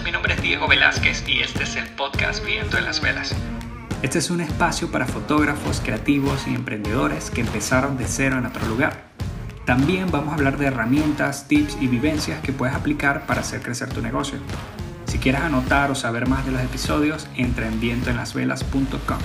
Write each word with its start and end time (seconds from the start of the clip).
mi 0.00 0.10
nombre 0.10 0.32
es 0.32 0.40
Diego 0.40 0.66
Velázquez 0.68 1.22
y 1.28 1.40
este 1.40 1.64
es 1.64 1.76
el 1.76 1.86
podcast 1.86 2.42
Viento 2.46 2.78
en 2.78 2.86
las 2.86 3.02
Velas. 3.02 3.34
Este 4.00 4.20
es 4.20 4.30
un 4.30 4.40
espacio 4.40 4.90
para 4.90 5.06
fotógrafos, 5.06 5.82
creativos 5.84 6.46
y 6.46 6.54
emprendedores 6.54 7.30
que 7.30 7.42
empezaron 7.42 7.98
de 7.98 8.06
cero 8.06 8.38
en 8.38 8.46
otro 8.46 8.66
lugar. 8.66 9.04
También 9.66 10.10
vamos 10.10 10.30
a 10.30 10.36
hablar 10.36 10.56
de 10.56 10.66
herramientas, 10.66 11.46
tips 11.46 11.76
y 11.78 11.88
vivencias 11.88 12.40
que 12.40 12.52
puedes 12.52 12.74
aplicar 12.74 13.26
para 13.26 13.42
hacer 13.42 13.60
crecer 13.60 13.90
tu 13.90 14.00
negocio. 14.00 14.38
Si 15.04 15.18
quieres 15.18 15.42
anotar 15.42 15.90
o 15.90 15.94
saber 15.94 16.26
más 16.26 16.46
de 16.46 16.52
los 16.52 16.62
episodios, 16.62 17.26
entra 17.36 17.66
en 17.66 17.78
vientoenlasvelas.com. 17.78 19.18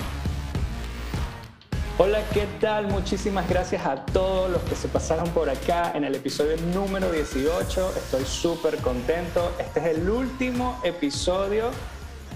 Hola, 2.00 2.20
¿qué 2.32 2.46
tal? 2.60 2.86
Muchísimas 2.86 3.48
gracias 3.48 3.84
a 3.84 4.04
todos 4.04 4.48
los 4.48 4.62
que 4.62 4.76
se 4.76 4.86
pasaron 4.86 5.28
por 5.30 5.50
acá 5.50 5.90
en 5.96 6.04
el 6.04 6.14
episodio 6.14 6.56
número 6.72 7.10
18. 7.10 7.92
Estoy 7.96 8.24
súper 8.24 8.76
contento. 8.76 9.50
Este 9.58 9.80
es 9.80 9.86
el 9.86 10.08
último 10.08 10.80
episodio 10.84 11.72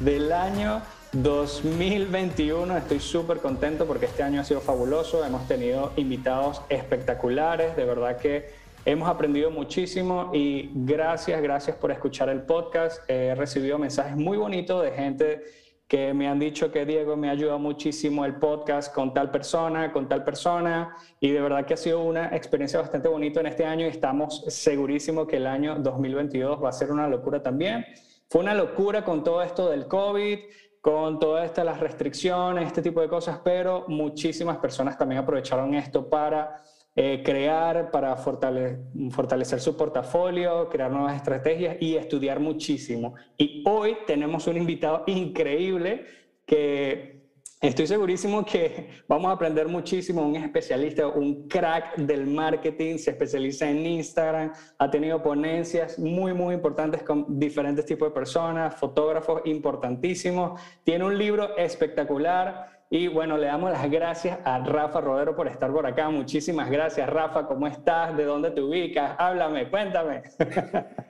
del 0.00 0.32
año 0.32 0.82
2021. 1.12 2.76
Estoy 2.76 2.98
súper 2.98 3.38
contento 3.38 3.86
porque 3.86 4.06
este 4.06 4.24
año 4.24 4.40
ha 4.40 4.44
sido 4.44 4.60
fabuloso. 4.60 5.24
Hemos 5.24 5.46
tenido 5.46 5.92
invitados 5.94 6.60
espectaculares. 6.68 7.76
De 7.76 7.84
verdad 7.84 8.16
que 8.16 8.50
hemos 8.84 9.08
aprendido 9.08 9.52
muchísimo 9.52 10.32
y 10.34 10.70
gracias, 10.74 11.40
gracias 11.40 11.76
por 11.76 11.92
escuchar 11.92 12.28
el 12.30 12.42
podcast. 12.42 13.08
He 13.08 13.36
recibido 13.36 13.78
mensajes 13.78 14.16
muy 14.16 14.38
bonitos 14.38 14.82
de 14.82 14.90
gente 14.90 15.61
que 15.92 16.14
me 16.14 16.26
han 16.26 16.38
dicho 16.38 16.72
que 16.72 16.86
Diego 16.86 17.18
me 17.18 17.28
ha 17.28 17.32
ayudado 17.32 17.58
muchísimo 17.58 18.24
el 18.24 18.36
podcast 18.36 18.94
con 18.94 19.12
tal 19.12 19.30
persona, 19.30 19.92
con 19.92 20.08
tal 20.08 20.24
persona, 20.24 20.96
y 21.20 21.30
de 21.32 21.38
verdad 21.38 21.66
que 21.66 21.74
ha 21.74 21.76
sido 21.76 22.02
una 22.02 22.34
experiencia 22.34 22.80
bastante 22.80 23.08
bonita 23.08 23.40
en 23.40 23.48
este 23.48 23.66
año 23.66 23.84
y 23.84 23.90
estamos 23.90 24.42
segurísimos 24.48 25.26
que 25.26 25.36
el 25.36 25.46
año 25.46 25.74
2022 25.74 26.64
va 26.64 26.70
a 26.70 26.72
ser 26.72 26.92
una 26.92 27.06
locura 27.08 27.42
también. 27.42 27.84
Fue 28.30 28.40
una 28.40 28.54
locura 28.54 29.04
con 29.04 29.22
todo 29.22 29.42
esto 29.42 29.68
del 29.68 29.86
COVID, 29.86 30.38
con 30.80 31.18
todas 31.18 31.44
estas 31.44 31.78
restricciones, 31.78 32.68
este 32.68 32.80
tipo 32.80 33.02
de 33.02 33.08
cosas, 33.10 33.40
pero 33.44 33.84
muchísimas 33.86 34.56
personas 34.56 34.96
también 34.96 35.20
aprovecharon 35.20 35.74
esto 35.74 36.08
para 36.08 36.62
eh, 36.94 37.22
crear 37.24 37.90
para 37.90 38.16
fortalecer 38.16 39.60
su 39.60 39.76
portafolio, 39.78 40.68
crear 40.68 40.90
nuevas 40.90 41.16
estrategias 41.16 41.76
y 41.80 41.96
estudiar 41.96 42.38
muchísimo. 42.38 43.14
Y 43.38 43.62
hoy 43.66 43.96
tenemos 44.06 44.46
un 44.46 44.58
invitado 44.58 45.04
increíble 45.06 46.04
que 46.44 47.22
estoy 47.62 47.86
segurísimo 47.86 48.44
que 48.44 48.90
vamos 49.08 49.30
a 49.30 49.34
aprender 49.36 49.68
muchísimo, 49.68 50.20
un 50.20 50.36
especialista, 50.36 51.06
un 51.06 51.48
crack 51.48 51.96
del 51.96 52.26
marketing, 52.26 52.98
se 52.98 53.12
especializa 53.12 53.70
en 53.70 53.86
Instagram, 53.86 54.52
ha 54.76 54.90
tenido 54.90 55.22
ponencias 55.22 55.98
muy, 55.98 56.34
muy 56.34 56.54
importantes 56.54 57.02
con 57.02 57.38
diferentes 57.38 57.86
tipos 57.86 58.08
de 58.08 58.14
personas, 58.14 58.74
fotógrafos 58.76 59.40
importantísimos, 59.46 60.60
tiene 60.84 61.06
un 61.06 61.16
libro 61.16 61.56
espectacular 61.56 62.81
y 62.94 63.08
bueno, 63.08 63.38
le 63.38 63.46
damos 63.46 63.70
las 63.70 63.90
gracias 63.90 64.38
a 64.44 64.58
Rafa 64.58 65.00
Rodero 65.00 65.34
por 65.34 65.48
estar 65.48 65.72
por 65.72 65.86
acá. 65.86 66.10
Muchísimas 66.10 66.70
gracias, 66.70 67.08
Rafa. 67.08 67.46
¿Cómo 67.46 67.66
estás? 67.66 68.14
¿De 68.14 68.26
dónde 68.26 68.50
te 68.50 68.60
ubicas? 68.60 69.16
Háblame, 69.18 69.70
cuéntame. 69.70 70.22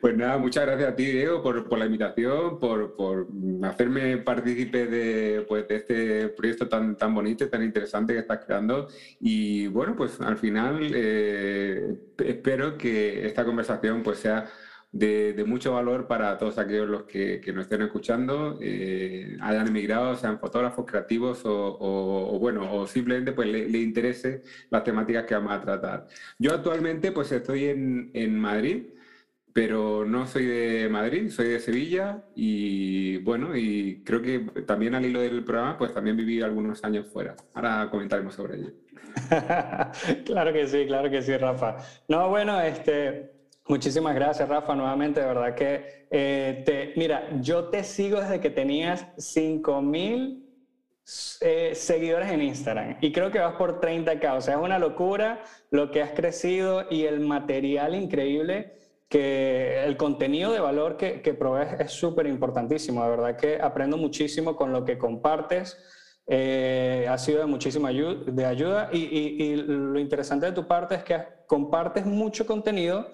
Pues 0.00 0.18
nada, 0.18 0.36
muchas 0.36 0.66
gracias 0.66 0.92
a 0.92 0.96
ti, 0.96 1.06
Diego, 1.06 1.42
por, 1.42 1.66
por 1.66 1.78
la 1.78 1.86
invitación, 1.86 2.58
por, 2.58 2.94
por, 2.94 3.26
hacerme 3.62 4.18
partícipe 4.18 4.86
de, 4.86 5.46
pues, 5.48 5.64
este 5.70 6.28
proyecto 6.28 6.68
tan, 6.68 6.98
tan 6.98 7.14
bonito 7.14 7.44
y 7.44 7.48
tan 7.48 7.62
interesante 7.62 8.12
que 8.12 8.18
estás 8.18 8.44
creando. 8.44 8.88
Y 9.18 9.66
bueno, 9.68 9.96
pues 9.96 10.20
al 10.20 10.36
final 10.36 10.92
eh, 10.94 11.96
espero 12.18 12.76
que 12.76 13.26
esta 13.26 13.46
conversación 13.46 14.02
pues, 14.02 14.18
sea 14.18 14.44
de, 14.94 15.44
mucho 15.44 15.72
valor 15.72 16.06
para 16.06 16.38
todos 16.38 16.56
aquellos 16.58 16.88
los 16.88 17.02
que, 17.02 17.40
que 17.40 17.52
nos 17.52 17.64
estén 17.64 17.82
escuchando, 17.82 18.58
eh, 18.62 19.36
hayan 19.40 19.66
emigrado, 19.66 20.14
sean 20.16 20.38
fotógrafos, 20.38 20.86
creativos 20.86 21.42
o, 21.44 22.38
bueno, 22.40 22.72
o 22.72 22.86
simplemente 22.86 23.32
pues 23.32 23.48
le, 23.48 23.78
interese 23.78 24.42
las 24.70 24.84
temáticas 24.84 25.24
que 25.24 25.34
vamos 25.34 25.52
a 25.52 25.60
tratar. 25.60 26.06
Yo 26.38 26.54
actualmente 26.54 27.10
pues 27.10 27.32
estoy 27.32 27.64
en, 27.66 28.10
en 28.14 28.38
Madrid, 28.38 28.84
pero 29.52 30.04
no 30.04 30.26
soy 30.28 30.46
de 30.46 30.88
Madrid, 30.88 31.28
soy 31.30 31.48
de 31.48 31.60
Sevilla 31.60 32.24
y 32.36 33.18
bueno, 33.18 33.56
y 33.56 34.02
creo 34.04 34.22
que 34.22 34.38
también 34.66 34.94
al 34.94 35.04
hilo 35.04 35.20
del 35.20 35.44
programa 35.44 35.76
pues 35.76 35.92
también 35.92 36.16
viví 36.16 36.40
algunos 36.40 36.84
años 36.84 37.08
fuera. 37.08 37.34
Ahora 37.54 37.88
comentaremos 37.90 38.34
sobre 38.34 38.58
ello. 38.58 38.70
claro 40.24 40.52
que 40.52 40.66
sí, 40.66 40.86
claro 40.86 41.10
que 41.10 41.22
sí, 41.22 41.36
Rafa. 41.36 41.78
No, 42.08 42.28
bueno, 42.28 42.60
este, 42.60 43.33
Muchísimas 43.66 44.14
gracias, 44.14 44.46
Rafa, 44.46 44.74
nuevamente, 44.74 45.20
de 45.20 45.26
verdad 45.26 45.54
que 45.54 46.06
eh, 46.10 46.62
te, 46.66 46.92
mira, 46.96 47.30
yo 47.40 47.70
te 47.70 47.82
sigo 47.82 48.20
desde 48.20 48.38
que 48.38 48.50
tenías 48.50 49.06
5 49.16 49.80
mil 49.80 50.44
eh, 51.40 51.72
seguidores 51.74 52.30
en 52.30 52.42
Instagram 52.42 52.98
y 53.00 53.10
creo 53.10 53.30
que 53.30 53.38
vas 53.38 53.54
por 53.54 53.80
30k, 53.80 54.36
o 54.36 54.40
sea, 54.42 54.56
es 54.56 54.60
una 54.60 54.78
locura 54.78 55.42
lo 55.70 55.90
que 55.90 56.02
has 56.02 56.10
crecido 56.10 56.84
y 56.90 57.04
el 57.04 57.20
material 57.20 57.94
increíble 57.94 58.74
que 59.08 59.82
el 59.82 59.96
contenido 59.96 60.52
de 60.52 60.60
valor 60.60 60.98
que, 60.98 61.22
que 61.22 61.32
provees 61.32 61.80
es 61.80 61.90
súper 61.90 62.26
importantísimo, 62.26 63.02
de 63.02 63.08
verdad 63.08 63.36
que 63.36 63.58
aprendo 63.62 63.96
muchísimo 63.96 64.56
con 64.56 64.72
lo 64.72 64.84
que 64.84 64.98
compartes. 64.98 65.78
Eh, 66.26 67.06
ha 67.08 67.18
sido 67.18 67.40
de 67.40 67.46
muchísima 67.46 67.88
ayuda, 67.88 68.88
y 68.92 69.56
lo 69.56 69.98
interesante 69.98 70.46
de 70.46 70.52
tu 70.52 70.66
parte 70.66 70.94
es 70.94 71.04
que 71.04 71.18
compartes 71.46 72.06
mucho 72.06 72.46
contenido 72.46 73.10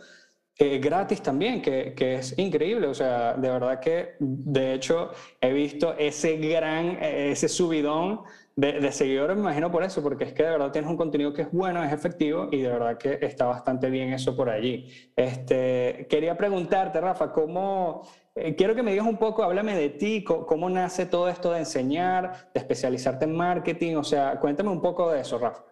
gratis 0.81 1.23
también, 1.23 1.63
que, 1.63 1.95
que, 1.95 2.17
es 2.17 2.39
increíble. 2.39 2.87
O 2.87 2.95
sea, 2.95 3.35
de 3.35 3.51
verdad 3.51 3.81
que, 3.81 4.17
de 4.19 4.75
hecho, 4.75 5.11
he 5.41 5.53
visto 5.53 5.95
ese 5.99 6.37
gran, 6.37 6.99
ese 7.03 7.49
subidón 7.49 8.21
de, 8.61 8.93
seguidores, 8.93 9.37
me 9.37 9.43
imagino 9.43 9.71
por 9.71 9.83
eso, 9.83 10.03
porque 10.03 10.25
es 10.25 10.33
que 10.33 10.43
de 10.43 10.51
verdad 10.51 10.71
tienes 10.71 10.91
un 10.91 10.97
contenido 10.97 11.33
que 11.33 11.43
es 11.43 11.53
bueno, 11.53 11.83
es 11.83 11.93
efectivo 11.93 12.49
y 12.51 12.61
de 12.61 12.69
verdad 12.69 12.99
que 12.99 13.19
está 13.23 13.47
bastante 13.47 13.89
bien 13.89 14.13
eso 14.13 14.37
por 14.37 14.51
allí. 14.51 14.87
Este, 15.17 16.07
quería 16.11 16.37
preguntarte, 16.37 17.01
Rafa, 17.01 17.33
¿cómo... 17.33 18.03
Eh, 18.35 18.55
quiero 18.55 18.75
que 18.75 18.83
me 18.83 18.93
digas 18.93 19.07
un 19.07 19.17
poco, 19.17 19.43
háblame 19.43 19.75
de 19.77 19.89
ti, 19.91 20.23
cómo 20.23 20.71
nace 20.71 21.07
todo 21.07 21.29
esto 21.29 21.53
de 21.53 21.61
enseñar, 21.61 22.51
de 22.55 22.61
especializarte 22.61 23.25
en 23.25 23.35
marketing, 23.35 23.97
o 23.97 24.05
sea, 24.05 24.39
cuéntame 24.39 24.71
un 24.71 24.81
poco 24.81 25.11
de 25.11 25.21
eso, 25.21 25.39
Rafa. 25.39 25.70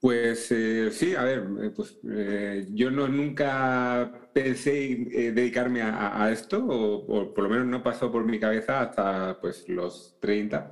Pues 0.00 0.52
eh, 0.52 0.90
sí, 0.92 1.16
a 1.16 1.24
ver, 1.24 1.44
eh, 1.60 1.70
pues 1.74 1.98
eh, 2.08 2.68
yo 2.70 2.88
no 2.88 3.08
nunca 3.08 4.30
pensé 4.32 4.92
eh, 4.92 5.32
dedicarme 5.32 5.82
a, 5.82 6.30
esto, 6.30 6.64
o, 6.64 7.34
por 7.34 7.44
lo 7.44 7.50
menos 7.50 7.66
no 7.66 7.82
pasó 7.82 8.12
por 8.12 8.24
mi 8.24 8.38
cabeza 8.38 8.80
hasta 8.80 9.40
pues 9.40 9.68
los 9.68 10.16
30, 10.20 10.70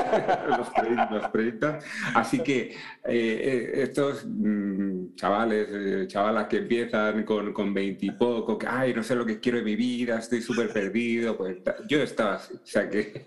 los 1.10 1.32
30, 1.32 1.78
Así 2.14 2.40
que 2.40 2.60
eh, 2.62 2.74
eh, 3.04 3.70
estos 3.82 4.24
mm, 4.26 5.14
chavales, 5.14 6.08
chavalas 6.08 6.46
que 6.46 6.58
empiezan 6.58 7.24
con, 7.24 7.52
con 7.52 7.72
20 7.74 8.06
y 8.06 8.10
poco, 8.12 8.58
que, 8.58 8.66
ay, 8.66 8.94
no 8.94 9.02
sé 9.02 9.14
lo 9.14 9.26
que 9.26 9.40
quiero 9.40 9.58
en 9.58 9.64
mi 9.64 9.76
vida, 9.76 10.18
estoy 10.18 10.40
súper 10.42 10.72
perdido, 10.72 11.36
pues 11.36 11.58
yo 11.88 12.02
estaba 12.02 12.34
así, 12.34 12.54
o 12.54 12.66
sea 12.66 12.88
que 12.88 13.22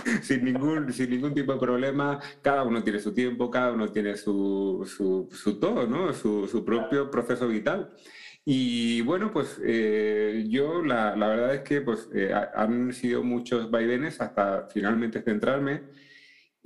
sin, 0.22 0.44
ningún, 0.44 0.92
sin 0.92 1.10
ningún 1.10 1.34
tipo 1.34 1.52
de 1.52 1.58
problema, 1.58 2.20
cada 2.42 2.62
uno 2.62 2.82
tiene 2.82 2.98
su 2.98 3.12
tiempo, 3.12 3.50
cada 3.50 3.72
uno 3.72 3.90
tiene 3.90 4.16
su, 4.16 4.84
su, 4.86 5.28
su 5.32 5.58
todo, 5.58 5.86
¿no? 5.86 6.12
Su, 6.12 6.46
su 6.46 6.64
propio 6.64 7.10
proceso 7.10 7.48
vital. 7.48 7.90
Y 8.48 9.00
bueno, 9.00 9.32
pues 9.32 9.60
eh, 9.64 10.44
yo 10.48 10.80
la, 10.84 11.16
la, 11.16 11.26
verdad 11.26 11.54
es 11.56 11.62
que 11.62 11.80
pues, 11.80 12.08
eh, 12.14 12.32
han 12.54 12.92
sido 12.92 13.24
muchos 13.24 13.68
vaivenes 13.72 14.20
hasta 14.20 14.68
finalmente 14.72 15.20
centrarme. 15.20 15.82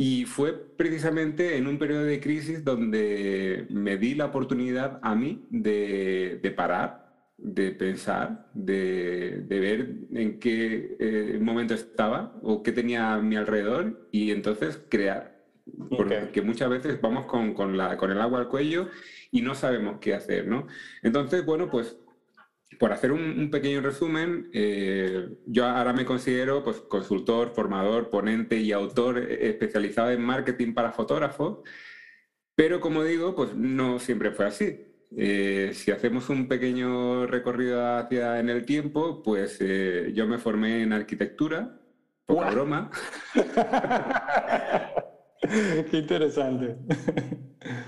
Y 0.02 0.24
fue 0.24 0.54
precisamente 0.54 1.58
en 1.58 1.66
un 1.66 1.76
periodo 1.78 2.04
de 2.04 2.20
crisis 2.20 2.64
donde 2.64 3.66
me 3.68 3.98
di 3.98 4.14
la 4.14 4.24
oportunidad 4.24 4.98
a 5.02 5.14
mí 5.14 5.44
de, 5.50 6.40
de 6.42 6.50
parar, 6.52 7.12
de 7.36 7.72
pensar, 7.72 8.48
de, 8.54 9.42
de, 9.46 9.60
ver 9.60 9.94
en 10.14 10.38
qué 10.40 10.96
eh, 10.98 11.38
momento 11.38 11.74
estaba 11.74 12.32
o 12.42 12.62
qué 12.62 12.72
tenía 12.72 13.12
a 13.12 13.20
mi 13.20 13.36
alrededor 13.36 14.08
y 14.10 14.30
entonces 14.30 14.80
crear. 14.88 15.44
Porque 15.90 16.40
muchas 16.40 16.70
veces 16.70 16.98
vamos 16.98 17.26
con, 17.26 17.52
con, 17.52 17.76
la, 17.76 17.98
con 17.98 18.10
el 18.10 18.22
agua 18.22 18.38
al 18.38 18.48
cuello 18.48 18.88
y 19.30 19.42
no 19.42 19.54
sabemos 19.54 19.98
qué 20.00 20.14
hacer, 20.14 20.46
¿no? 20.46 20.66
Entonces, 21.02 21.44
bueno, 21.44 21.68
pues 21.70 21.98
por 22.80 22.94
hacer 22.94 23.12
un, 23.12 23.50
pequeño 23.50 23.82
resumen, 23.82 24.48
eh, 24.54 25.28
yo 25.44 25.66
ahora 25.66 25.92
me 25.92 26.06
considero 26.06 26.64
pues, 26.64 26.78
consultor, 26.80 27.52
formador, 27.54 28.08
ponente 28.08 28.56
y 28.56 28.72
autor 28.72 29.18
especializado 29.18 30.10
en 30.12 30.22
marketing 30.22 30.72
para 30.72 30.90
fotógrafos, 30.90 31.58
pero 32.54 32.80
como 32.80 33.04
digo, 33.04 33.34
pues 33.36 33.54
no 33.54 33.98
siempre 33.98 34.30
fue 34.30 34.46
así. 34.46 34.80
Eh, 35.14 35.72
si 35.74 35.90
hacemos 35.90 36.30
un 36.30 36.48
pequeño 36.48 37.26
recorrido 37.26 37.98
hacia 37.98 38.40
en 38.40 38.48
el 38.48 38.64
tiempo, 38.64 39.22
pues 39.22 39.58
eh, 39.60 40.12
yo 40.14 40.26
me 40.26 40.38
formé 40.38 40.82
en 40.82 40.94
arquitectura, 40.94 41.78
poca 42.24 42.50
broma. 42.50 42.90
Qué 45.90 45.96
interesante. 45.98 46.76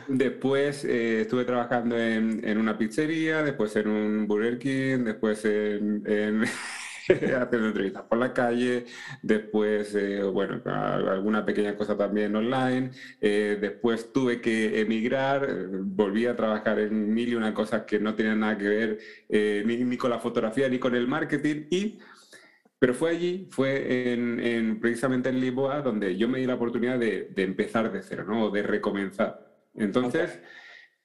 Después 0.08 0.84
eh, 0.84 1.22
estuve 1.22 1.44
trabajando 1.44 1.98
en, 1.98 2.46
en, 2.46 2.58
una 2.58 2.78
pizzería, 2.78 3.42
después 3.42 3.74
en 3.76 3.88
un 3.88 4.26
Burger 4.26 4.58
King, 4.58 5.04
después 5.04 5.44
en, 5.44 6.02
en 6.06 6.44
haciendo 7.08 7.68
entrevistas 7.68 8.04
por 8.04 8.18
la 8.18 8.32
calle, 8.32 8.86
después, 9.22 9.94
eh, 9.94 10.22
bueno, 10.22 10.62
alguna 10.64 11.44
pequeña 11.44 11.76
cosa 11.76 11.96
también 11.96 12.34
online, 12.36 12.90
eh, 13.20 13.58
después 13.60 14.12
tuve 14.12 14.40
que 14.40 14.80
emigrar, 14.80 15.68
volví 15.70 16.26
a 16.26 16.36
trabajar 16.36 16.78
en 16.78 17.12
mil 17.12 17.30
y 17.30 17.34
una 17.34 17.52
cosas 17.52 17.82
que 17.82 17.98
no 17.98 18.14
tenían 18.14 18.40
nada 18.40 18.56
que 18.56 18.68
ver 18.68 18.98
ni, 19.66 19.76
ni, 19.84 19.96
con 19.96 20.10
la 20.10 20.18
fotografía 20.20 20.68
ni 20.68 20.78
con 20.78 20.94
el 20.94 21.06
marketing 21.08 21.66
y 21.70 21.98
pero 22.82 22.94
fue 22.94 23.10
allí, 23.10 23.46
fue 23.48 24.12
en, 24.12 24.80
precisamente 24.80 25.28
en 25.28 25.40
Lisboa, 25.40 25.82
donde 25.82 26.16
yo 26.16 26.28
me 26.28 26.40
di 26.40 26.46
la 26.46 26.56
oportunidad 26.56 26.98
de, 26.98 27.32
empezar 27.36 27.92
de 27.92 28.02
cero, 28.02 28.24
¿no? 28.26 28.50
de 28.50 28.60
recomenzar. 28.64 29.54
Entonces, 29.76 30.40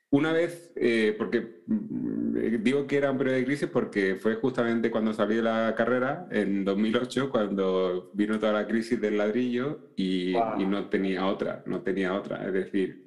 una 0.10 0.34
vez, 0.34 0.72
eh, 0.76 1.14
porque 1.16 1.62
mm, 1.68 2.64
digo 2.64 2.88
que 2.88 2.98
era 2.98 3.12
un 3.12 3.20
periodo 3.20 3.38
de 3.38 3.46
crisis 3.46 3.70
porque 3.72 4.16
fue 4.16 4.38
justamente 4.38 4.90
cuando 4.90 5.14
salí 5.14 5.36
de 5.36 5.44
la 5.44 5.76
carrera, 5.78 6.28
en 6.32 6.66
2008, 6.66 7.30
cuando 7.30 8.10
vino 8.16 8.40
toda 8.40 8.54
la 8.54 8.66
crisis 8.66 9.00
del 9.00 9.20
ladrillo 9.20 9.92
y, 9.96 10.34
no 10.58 10.90
tenía 10.90 11.28
otra, 11.28 11.62
no 11.68 11.82
tenía 11.82 12.16
otra. 12.16 12.44
Es 12.44 12.54
decir, 12.54 13.06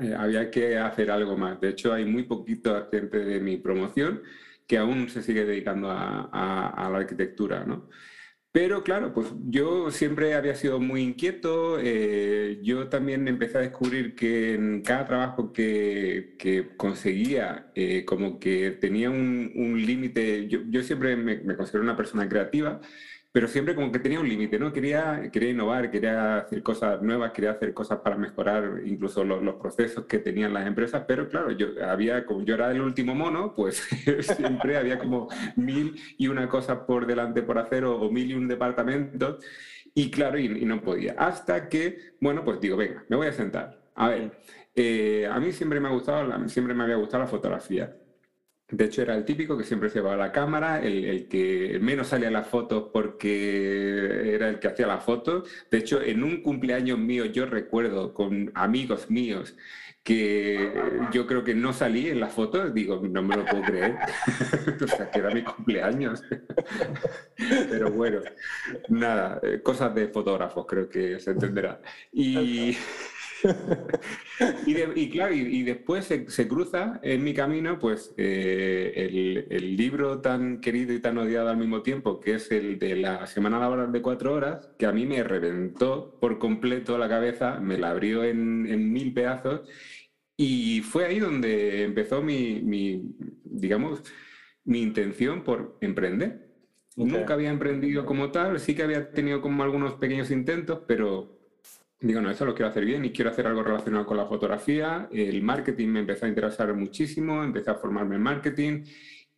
eh, 0.00 0.14
había 0.16 0.48
que 0.48 0.78
hacer 0.78 1.10
algo 1.10 1.36
más. 1.36 1.60
De 1.60 1.70
hecho, 1.70 1.92
hay 1.92 2.04
muy 2.04 2.22
poquito 2.22 2.86
gente 2.88 3.18
de 3.18 3.40
mi 3.40 3.56
promoción 3.56 4.22
que 4.70 4.78
aún 4.78 5.08
se 5.08 5.20
sigue 5.20 5.44
dedicando 5.44 5.90
a, 5.90 6.88
la 6.92 6.96
arquitectura, 6.96 7.64
¿no? 7.64 7.88
Pero 8.52 8.84
claro, 8.84 9.12
pues 9.12 9.26
yo 9.48 9.90
siempre 9.90 10.34
había 10.34 10.54
sido 10.54 10.78
muy 10.78 11.02
inquieto. 11.02 11.78
Eh, 11.80 12.60
yo 12.62 12.88
también 12.88 13.26
empecé 13.26 13.58
a 13.58 13.62
descubrir 13.62 14.14
que 14.14 14.54
en 14.54 14.82
cada 14.82 15.06
trabajo 15.06 15.52
que, 15.52 16.36
conseguía, 16.76 17.72
eh, 17.74 18.04
como 18.04 18.38
que 18.38 18.70
tenía 18.80 19.10
un, 19.10 19.82
límite. 19.84 20.46
Yo, 20.46 20.82
siempre 20.84 21.16
me, 21.16 21.38
me, 21.38 21.56
considero 21.56 21.82
una 21.82 21.96
persona 21.96 22.28
creativa 22.28 22.80
pero 23.32 23.46
siempre 23.46 23.74
como 23.76 23.92
que 23.92 24.00
tenía 24.00 24.18
un 24.18 24.28
límite, 24.28 24.58
¿no? 24.58 24.72
Quería, 24.72 25.30
quería 25.32 25.50
innovar, 25.50 25.90
quería 25.90 26.38
hacer 26.38 26.62
cosas 26.62 27.00
nuevas, 27.00 27.30
quería 27.30 27.52
hacer 27.52 27.72
cosas 27.72 28.00
para 28.00 28.16
mejorar 28.16 28.82
incluso 28.84 29.22
los, 29.22 29.40
los 29.42 29.54
procesos 29.54 30.06
que 30.06 30.18
tenían 30.18 30.52
las 30.52 30.66
empresas, 30.66 31.04
pero 31.06 31.28
claro, 31.28 31.52
yo, 31.52 31.68
había, 31.86 32.26
como 32.26 32.42
yo 32.44 32.54
era 32.54 32.72
el 32.72 32.80
último 32.80 33.14
mono, 33.14 33.54
pues 33.54 33.86
siempre 34.36 34.76
había 34.76 34.98
como 34.98 35.28
mil 35.54 35.94
y 36.18 36.26
una 36.26 36.48
cosas 36.48 36.78
por 36.86 37.06
delante 37.06 37.42
por 37.42 37.58
hacer 37.58 37.84
o, 37.84 38.10
mil 38.10 38.30
y 38.32 38.34
un 38.34 38.48
departamento, 38.48 39.38
y 39.94 40.10
claro, 40.10 40.38
y, 40.38 40.48
no 40.48 40.80
podía. 40.82 41.14
Hasta 41.18 41.68
que, 41.68 42.14
bueno, 42.20 42.44
pues 42.44 42.60
digo, 42.60 42.76
venga, 42.76 43.04
me 43.08 43.16
voy 43.16 43.28
a 43.28 43.32
sentar. 43.32 43.80
A 43.94 44.08
ver, 44.08 44.32
eh, 44.74 45.28
a 45.30 45.38
mí 45.40 45.52
siempre 45.52 45.80
me 45.80 45.88
ha 45.88 45.92
gustado, 45.92 46.48
siempre 46.48 46.74
me 46.74 46.84
había 46.84 46.96
gustado 46.96 47.24
la 47.24 47.28
fotografía. 47.28 47.96
De 48.70 48.84
hecho, 48.84 49.02
era 49.02 49.16
el 49.16 49.24
típico 49.24 49.56
que 49.58 49.64
siempre 49.64 49.88
se 49.88 49.98
llevaba 49.98 50.16
la 50.16 50.32
cámara, 50.32 50.80
el, 50.80 51.26
que 51.28 51.78
menos 51.80 52.08
salía 52.08 52.28
en 52.28 52.34
las 52.34 52.46
fotos 52.46 52.90
porque 52.92 54.34
era 54.34 54.48
el 54.48 54.58
que 54.58 54.68
hacía 54.68 54.86
las 54.86 55.04
fotos. 55.04 55.48
De 55.70 55.78
hecho, 55.78 56.00
en 56.00 56.22
un 56.22 56.42
cumpleaños 56.42 56.98
mío, 56.98 57.24
yo 57.24 57.46
recuerdo 57.46 58.14
con 58.14 58.52
amigos 58.54 59.10
míos 59.10 59.56
que 60.02 60.72
yo 61.12 61.26
creo 61.26 61.44
que 61.44 61.54
no 61.54 61.72
salí 61.72 62.08
en 62.08 62.20
las 62.20 62.32
fotos, 62.32 62.72
digo, 62.72 63.00
no 63.06 63.22
me 63.22 63.36
lo 63.36 63.44
puedo 63.44 63.62
creer. 63.62 63.96
o 64.82 64.86
sea, 64.86 65.10
que 65.10 65.18
era 65.18 65.30
mi 65.30 65.42
cumpleaños. 65.42 66.22
Pero 67.36 67.90
bueno, 67.90 68.20
nada, 68.88 69.40
eh, 69.42 69.60
cosas 69.62 69.94
de 69.94 70.08
fotógrafos, 70.08 70.66
creo 70.66 70.88
que 70.88 71.20
se 71.20 71.32
entenderá. 71.32 71.80
Y. 72.12 72.76
y, 74.66 75.10
claro, 75.10 75.34
y, 75.34 75.62
después 75.62 76.04
se, 76.04 76.48
cruza 76.48 77.00
en 77.02 77.24
mi 77.24 77.34
camino 77.34 77.78
pues 77.78 78.14
eh, 78.16 79.46
el, 79.50 79.76
libro 79.76 80.20
tan 80.20 80.60
querido 80.60 80.92
y 80.92 81.00
tan 81.00 81.18
odiado 81.18 81.48
al 81.48 81.56
mismo 81.56 81.82
tiempo, 81.82 82.20
que 82.20 82.34
es 82.34 82.50
el 82.50 82.78
de 82.78 82.96
la 82.96 83.26
semana 83.26 83.58
laboral 83.58 83.92
de 83.92 84.02
cuatro 84.02 84.34
horas, 84.34 84.70
que 84.78 84.86
a 84.86 84.92
mí 84.92 85.06
me 85.06 85.22
reventó 85.22 86.18
por 86.20 86.38
completo 86.38 86.98
la 86.98 87.08
cabeza, 87.08 87.60
me 87.60 87.78
la 87.78 87.90
abrió 87.90 88.24
en, 88.24 88.92
mil 88.92 89.12
pedazos 89.12 89.68
y 90.36 90.80
fue 90.82 91.06
ahí 91.06 91.18
donde 91.18 91.84
empezó 91.84 92.22
mi, 92.22 92.60
mi 92.62 93.14
digamos, 93.44 94.02
mi 94.64 94.82
intención 94.82 95.44
por 95.44 95.78
emprender. 95.80 96.50
Nunca 96.96 97.34
había 97.34 97.50
emprendido 97.50 98.04
como 98.04 98.30
tal, 98.30 98.58
sí 98.60 98.74
que 98.74 98.82
había 98.82 99.12
tenido 99.12 99.40
como 99.40 99.62
algunos 99.62 99.94
pequeños 99.94 100.30
intentos, 100.30 100.82
pero 100.86 101.39
digo, 102.00 102.20
no, 102.20 102.30
eso 102.30 102.44
lo 102.44 102.54
quiero 102.54 102.70
hacer 102.70 102.84
bien 102.84 103.04
y 103.04 103.10
quiero 103.10 103.30
hacer 103.30 103.46
algo 103.46 103.62
relacionado 103.62 104.06
con 104.06 104.16
la 104.16 104.26
fotografía. 104.26 105.08
El 105.12 105.42
marketing 105.42 105.88
me 105.88 106.00
empezó 106.00 106.26
a 106.26 106.28
interesar 106.28 106.72
muchísimo, 106.74 107.44
empecé 107.44 107.70
a 107.70 107.74
formarme 107.74 108.16
en 108.16 108.22
marketing 108.22 108.84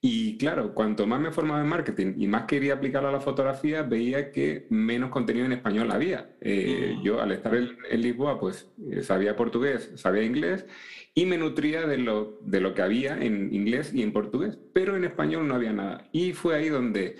y 0.04 0.36
claro, 0.36 0.74
cuanto 0.74 1.06
más 1.06 1.20
me 1.20 1.30
formaba 1.30 1.60
en 1.60 1.68
marketing 1.68 2.14
y 2.18 2.26
más 2.26 2.46
quería 2.46 2.74
aplicarlo 2.74 3.08
a 3.08 3.12
la 3.12 3.20
fotografía, 3.20 3.84
veía 3.84 4.32
que 4.32 4.66
menos 4.68 5.10
contenido 5.10 5.46
en 5.46 5.52
español 5.52 5.92
había. 5.92 6.34
Eh, 6.40 6.96
mm. 6.98 7.02
Yo 7.04 7.22
al 7.22 7.30
estar 7.30 7.54
en, 7.54 8.02
Lisboa, 8.02 8.40
pues 8.40 8.68
eh, 8.90 9.04
sabía 9.04 9.36
portugués, 9.36 9.92
sabía 9.94 10.24
inglés 10.24 10.66
y 11.14 11.24
me 11.26 11.38
nutría 11.38 11.86
de 11.86 11.98
lo, 11.98 12.40
de 12.42 12.60
lo 12.60 12.74
que 12.74 12.82
había 12.82 13.16
en 13.16 13.54
inglés 13.54 13.94
y 13.94 14.02
en 14.02 14.12
portugués, 14.12 14.58
pero 14.72 14.96
en 14.96 15.04
español 15.04 15.46
no 15.46 15.54
había 15.54 15.72
nada. 15.72 16.08
Y 16.10 16.32
fue 16.32 16.56
ahí 16.56 16.68
donde 16.68 17.14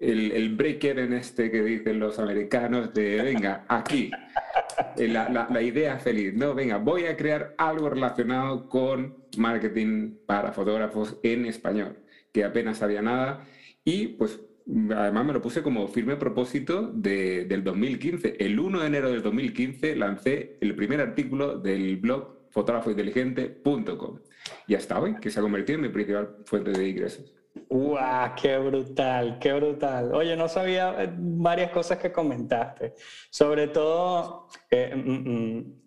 el, 0.00 0.32
el 0.32 0.56
breaker 0.56 0.98
en 0.98 1.12
este 1.12 1.48
que 1.52 1.62
dicen 1.62 2.00
los 2.00 2.18
americanos 2.18 2.92
de, 2.92 3.22
venga, 3.22 3.64
aquí, 3.68 4.10
eh, 4.96 5.08
la, 5.08 5.62
idea 5.62 5.98
feliz, 5.98 6.34
no, 6.34 6.54
venga, 6.54 6.78
voy 6.78 7.06
a 7.06 7.16
crear 7.16 7.54
algo 7.58 7.88
relacionado 7.90 8.68
con 8.68 9.16
marketing 9.36 10.16
para 10.26 10.52
fotógrafos 10.52 11.18
en 11.22 11.46
español, 11.46 11.98
que 12.32 12.44
apenas 12.44 12.78
sabía 12.78 13.02
nada 13.02 13.44
y 13.84 14.08
pues 14.08 14.40
además 14.94 15.26
me 15.26 15.32
lo 15.32 15.40
puse 15.40 15.62
como 15.62 15.86
firme 15.88 16.16
propósito 16.16 16.90
de, 16.92 17.44
del 17.44 17.62
2015. 17.62 18.36
El 18.40 18.58
1 18.58 18.80
de 18.80 18.86
enero 18.86 19.10
del 19.10 19.22
2015 19.22 19.94
lancé 19.96 20.58
el 20.60 20.74
primer 20.74 21.00
artículo 21.00 21.58
del 21.58 21.96
blog 21.96 22.48
fotógrafointeligente.com 22.50 24.18
y 24.66 24.74
hasta 24.74 24.98
hoy, 24.98 25.14
que 25.20 25.30
se 25.30 25.38
ha 25.38 25.42
convertido 25.42 25.76
en 25.76 25.82
mi 25.82 25.88
principal 25.90 26.36
fuente 26.44 26.70
de 26.72 26.88
ingresos. 26.88 27.35
¡Guau! 27.68 28.34
¡Qué 28.40 28.58
brutal! 28.58 29.38
¡Qué 29.38 29.52
brutal! 29.52 30.14
Oye, 30.14 30.36
no 30.36 30.48
sabía 30.48 30.94
eh, 31.02 31.10
varias 31.16 31.70
cosas 31.70 31.98
que 31.98 32.12
comentaste. 32.12 32.94
Sobre 33.30 33.68
todo, 33.68 34.48
eh, 34.70 34.94
mm, 34.94 35.30
mm, 35.30 35.82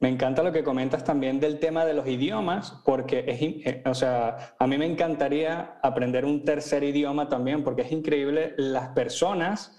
me 0.00 0.08
encanta 0.08 0.42
lo 0.42 0.52
que 0.52 0.64
comentas 0.64 1.04
también 1.04 1.38
del 1.38 1.58
tema 1.58 1.84
de 1.84 1.94
los 1.94 2.06
idiomas, 2.08 2.82
porque 2.84 3.24
es, 3.26 3.40
eh, 3.42 3.82
o 3.86 3.94
sea, 3.94 4.54
a 4.58 4.66
mí 4.66 4.76
me 4.76 4.86
encantaría 4.86 5.78
aprender 5.82 6.24
un 6.24 6.44
tercer 6.44 6.82
idioma 6.82 7.28
también, 7.28 7.62
porque 7.62 7.82
es 7.82 7.92
increíble 7.92 8.54
las 8.56 8.88
personas 8.88 9.78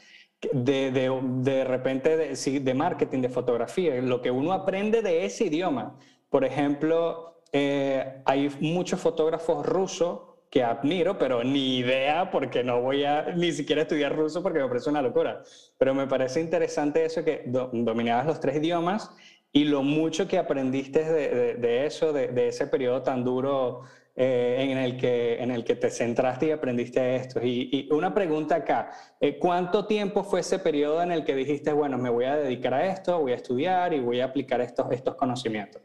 de, 0.54 0.92
de, 0.92 1.20
de 1.40 1.64
repente 1.66 2.18
de, 2.18 2.60
de 2.60 2.74
marketing, 2.74 3.22
de 3.22 3.30
fotografía, 3.30 3.96
lo 4.02 4.22
que 4.22 4.32
uno 4.32 4.54
aprende 4.54 5.02
de 5.02 5.26
ese 5.26 5.46
idioma. 5.46 5.98
Por 6.30 6.46
ejemplo, 6.46 7.42
hay 7.54 8.50
muchos 8.60 9.00
fotógrafos 9.00 9.66
rusos 9.66 10.33
que 10.54 10.62
admiro, 10.62 11.18
pero 11.18 11.44
ni 11.44 11.80
idea 11.80 12.30
porque 12.30 12.64
no 12.64 12.80
voy 12.80 13.04
a 13.06 13.34
ni 13.36 13.52
siquiera 13.52 13.82
estudiar 13.82 14.16
ruso 14.16 14.44
porque 14.44 14.60
me 14.60 14.68
parece 14.68 14.88
una 14.88 15.02
locura. 15.02 15.42
Pero 15.80 15.96
me 15.96 16.06
parece 16.06 16.42
interesante 16.42 17.04
eso 17.04 17.24
que 17.26 17.42
dominabas 17.48 18.28
los 18.28 18.40
tres 18.40 18.58
idiomas 18.58 19.10
y 19.52 19.64
lo 19.64 19.82
mucho 19.82 20.28
que 20.28 20.38
aprendiste 20.38 21.12
de, 21.12 21.56
de, 21.56 21.86
eso, 21.88 22.14
de, 22.14 22.48
ese 22.48 22.68
periodo 22.68 23.02
tan 23.02 23.24
duro 23.24 23.82
eh, 24.16 24.58
en, 24.60 24.78
el 24.78 24.96
que, 24.96 25.42
en 25.42 25.50
el 25.50 25.64
que 25.64 25.74
te 25.74 25.90
centraste 25.90 26.46
y 26.46 26.52
aprendiste 26.52 27.16
esto. 27.16 27.40
Y, 27.44 27.90
una 27.92 28.14
pregunta 28.14 28.58
acá, 28.58 28.92
eh, 29.20 29.40
¿cuánto 29.40 29.88
tiempo 29.88 30.24
fue 30.24 30.42
ese 30.42 30.60
periodo 30.60 31.02
en 31.02 31.12
el 31.12 31.24
que 31.24 31.34
dijiste, 31.34 31.74
bueno, 31.74 31.98
me 31.98 32.12
voy 32.12 32.26
a 32.26 32.38
dedicar 32.38 32.76
a 32.76 32.86
esto, 32.86 33.20
voy 33.20 33.32
a 33.32 33.38
estudiar 33.38 33.92
y 33.96 34.02
voy 34.02 34.20
a 34.20 34.26
aplicar 34.26 34.62
estos, 34.62 34.92
estos 34.92 35.16
conocimientos? 35.16 35.82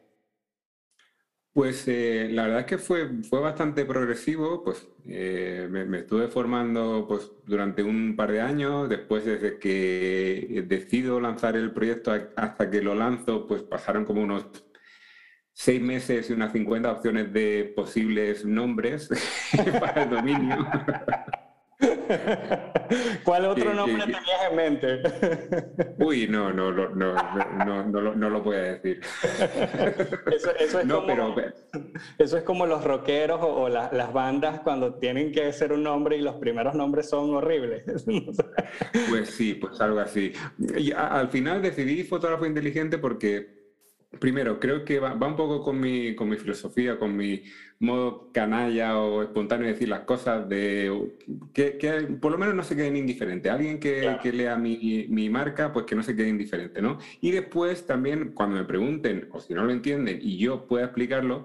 Pues 1.53 1.89
eh, 1.89 2.29
la 2.31 2.45
verdad 2.45 2.61
es 2.61 2.67
que 2.67 2.79
fue, 2.79 3.23
fue 3.25 3.41
bastante 3.41 3.85
progresivo, 3.85 4.63
pues 4.63 4.87
eh, 5.07 5.67
me, 5.69 5.99
estuve 5.99 6.29
formando 6.29 7.07
pues, 7.09 7.33
durante 7.47 7.83
un 7.83 8.15
par 8.15 8.31
de 8.31 8.41
años, 8.41 8.89
después 8.89 9.25
desde 9.25 9.59
que 9.59 10.65
decido 10.69 11.21
lanzar 11.21 11.57
el 11.57 11.73
proyecto 11.73 12.13
hasta 12.37 12.71
que 12.71 12.81
lo 12.81 12.95
lanzo, 12.95 13.47
pues 13.49 13.63
pasaron 13.63 14.05
como 14.05 14.23
unos 14.23 14.47
seis 15.53 15.83
meses 15.83 16.31
y 16.31 16.33
unas 16.35 16.53
50 16.53 16.93
opciones 16.93 17.33
de 17.33 17.73
posibles 17.75 18.45
nombres 18.45 19.09
para 19.81 20.05
el 20.05 20.11
dominio. 20.11 20.57
¿Cuál 23.25 23.45
otro 23.45 23.73
nombre 23.73 24.03
tenías 24.03 24.51
en 24.51 24.57
mente? 24.57 25.03
Uy, 26.05 26.27
no, 26.27 26.53
no, 26.53 26.73
no, 26.73 26.89
no, 26.95 28.15
no, 28.15 28.31
lo 28.31 28.43
voy 28.43 28.57
a 28.57 28.61
decir. 28.61 29.01
Eso, 30.33 30.51
es 30.59 30.73
como, 30.75 31.07
pero, 31.07 31.35
eso 32.19 32.37
es 32.37 32.43
como 32.43 32.67
los 32.67 32.83
rockeros 32.83 33.41
o, 33.43 33.69
las 33.69 34.13
bandas 34.13 34.61
cuando 34.61 34.95
tienen 34.95 35.33
que 35.33 35.53
ser 35.53 35.73
un 35.73 35.83
nombre 35.85 36.17
y 36.17 36.21
los 36.21 36.37
primeros 36.37 36.75
nombres 36.75 37.09
son 37.09 37.35
horribles. 37.35 37.85
Pues 39.09 39.31
sí, 39.31 39.55
pues 39.55 39.81
algo 39.81 40.01
así. 40.01 40.33
Y 40.77 40.93
al 40.93 41.29
final 41.29 41.63
decidí 41.63 42.03
fotógrafo 42.05 42.47
inteligente 42.47 42.99
porque 42.99 43.58
Primero, 44.21 44.59
creo 44.59 44.87
que 44.87 45.01
va, 45.01 45.13
un 45.15 45.37
poco 45.37 45.63
con 45.63 45.79
mi, 45.79 46.15
con 46.15 46.31
mi 46.31 46.37
filosofía, 46.39 46.99
con 46.99 47.15
mi 47.15 47.43
modo 47.79 48.33
canalla 48.33 48.99
o 48.99 49.23
espontáneo 49.23 49.67
de 49.67 49.75
decir 49.75 49.89
las 49.91 50.01
cosas, 50.01 50.49
de 50.49 51.15
que, 51.53 52.09
por 52.21 52.33
lo 52.33 52.39
menos 52.39 52.55
no 52.55 52.63
se 52.63 52.75
queden 52.75 52.97
indiferentes. 52.97 53.53
Alguien 53.53 53.79
que, 53.79 54.17
que 54.23 54.33
lea 54.33 54.57
mi, 54.57 55.07
mi, 55.11 55.29
marca, 55.29 55.75
pues 55.75 55.85
que 55.85 55.95
no 55.95 56.03
se 56.03 56.17
quede 56.17 56.29
indiferente, 56.29 56.81
¿no? 56.81 56.99
Y 57.21 57.33
después 57.33 57.87
también, 57.87 58.33
cuando 58.33 58.57
me 58.57 58.65
pregunten, 58.65 59.29
o 59.31 59.41
si 59.41 59.53
no 59.53 59.65
lo 59.65 59.73
entienden 59.73 60.19
y 60.23 60.39
yo 60.39 60.67
pueda 60.67 60.87
explicarlo, 60.87 61.45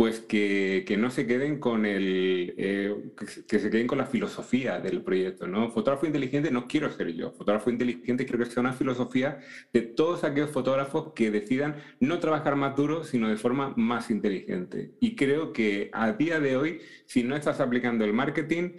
pues 0.00 0.20
que, 0.20 0.86
que, 0.88 0.96
no 0.96 1.10
se 1.10 1.26
queden 1.26 1.58
con 1.60 1.84
el 1.84 2.54
eh, 2.56 3.12
que, 3.46 3.58
se 3.58 3.68
queden 3.68 3.86
con 3.86 3.98
la 3.98 4.06
filosofía 4.06 4.80
del 4.80 5.02
proyecto, 5.02 5.46
¿no? 5.46 5.70
Fotógrafo 5.70 6.06
inteligente 6.06 6.50
no 6.50 6.66
quiero 6.66 6.90
ser 6.90 7.12
yo. 7.12 7.32
Fotógrafo 7.32 7.68
inteligente 7.68 8.24
quiero 8.24 8.42
que 8.42 8.50
sea 8.50 8.62
una 8.62 8.72
filosofía 8.72 9.40
de 9.74 9.82
todos 9.82 10.24
aquellos 10.24 10.52
fotógrafos 10.52 11.12
que 11.14 11.30
decidan 11.30 11.76
no 12.00 12.18
trabajar 12.18 12.56
más 12.56 12.74
duro, 12.76 13.04
sino 13.04 13.28
de 13.28 13.36
forma 13.36 13.74
más 13.76 14.10
inteligente. 14.10 14.94
Y 15.00 15.16
creo 15.16 15.52
que 15.52 15.90
a 15.92 16.12
día 16.12 16.40
de 16.40 16.56
hoy, 16.56 16.80
si 17.04 17.22
no 17.22 17.36
estás 17.36 17.60
aplicando 17.60 18.02
el 18.06 18.14
marketing, 18.14 18.70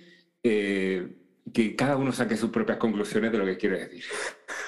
eh, 0.42 1.08
que 1.54 1.76
cada 1.76 1.98
uno 1.98 2.14
saque 2.14 2.36
sus 2.36 2.50
propias 2.50 2.80
conclusiones 2.80 3.32
de 3.32 3.38
lo 3.38 3.46
que 3.46 3.58
quiere 3.58 3.78
decir. 3.78 4.06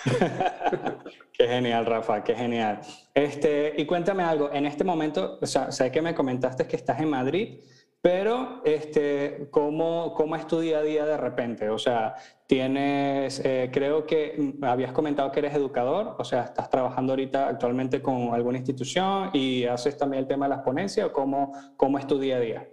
qué 1.33 1.47
genial, 1.47 1.85
Rafa, 1.85 2.23
qué 2.23 2.35
genial. 2.35 2.81
Este, 3.13 3.73
y 3.77 3.85
cuéntame 3.85 4.23
algo, 4.23 4.51
en 4.53 4.65
este 4.65 4.83
momento, 4.83 5.39
o 5.41 5.45
sea, 5.45 5.71
sé 5.71 5.91
que 5.91 6.01
me 6.01 6.15
comentaste 6.15 6.67
que 6.67 6.75
estás 6.75 6.99
en 6.99 7.09
Madrid, 7.09 7.59
pero 8.01 8.61
este, 8.65 9.47
¿cómo, 9.49 10.13
¿cómo 10.13 10.35
es 10.35 10.45
tu 10.45 10.59
día 10.59 10.79
a 10.79 10.83
día 10.83 11.05
de 11.05 11.15
repente? 11.15 11.69
O 11.69 11.77
sea, 11.77 12.15
tienes, 12.45 13.39
eh, 13.45 13.69
creo 13.71 14.05
que 14.05 14.55
habías 14.61 14.91
comentado 14.91 15.31
que 15.31 15.39
eres 15.39 15.55
educador, 15.55 16.17
o 16.19 16.23
sea, 16.25 16.43
estás 16.43 16.69
trabajando 16.69 17.13
ahorita 17.13 17.47
actualmente 17.47 18.01
con 18.01 18.33
alguna 18.33 18.57
institución 18.57 19.29
y 19.31 19.63
haces 19.65 19.97
también 19.97 20.23
el 20.23 20.27
tema 20.27 20.45
de 20.45 20.49
las 20.49 20.63
ponencias, 20.63 21.07
o 21.07 21.13
cómo, 21.13 21.53
cómo 21.77 21.97
es 21.97 22.05
tu 22.05 22.19
día 22.19 22.35
a 22.35 22.39
día? 22.41 22.72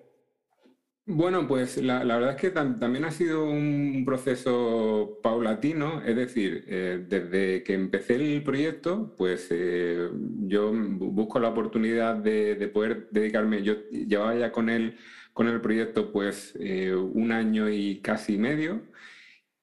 Bueno, 1.12 1.48
pues 1.48 1.76
la, 1.78 2.04
verdad 2.04 2.30
es 2.30 2.36
que 2.36 2.50
también 2.50 3.04
ha 3.04 3.10
sido 3.10 3.44
un 3.44 4.04
proceso 4.06 5.18
paulatino, 5.24 6.02
es 6.02 6.14
decir, 6.14 6.64
eh, 6.68 7.04
desde 7.08 7.64
que 7.64 7.74
empecé 7.74 8.14
el 8.14 8.44
proyecto, 8.44 9.12
pues 9.16 9.48
eh, 9.50 10.08
yo 10.46 10.72
busco 10.72 11.40
la 11.40 11.48
oportunidad 11.48 12.14
de, 12.14 12.54
poder 12.72 13.08
dedicarme, 13.10 13.62
yo 13.64 13.74
llevaba 13.90 14.36
ya 14.36 14.52
con 14.52 14.68
el, 14.70 14.98
con 15.32 15.48
el 15.48 15.60
proyecto 15.60 16.12
pues 16.12 16.56
eh, 16.60 16.94
un 16.94 17.32
año 17.32 17.68
y 17.68 18.00
casi 18.00 18.38
medio, 18.38 18.82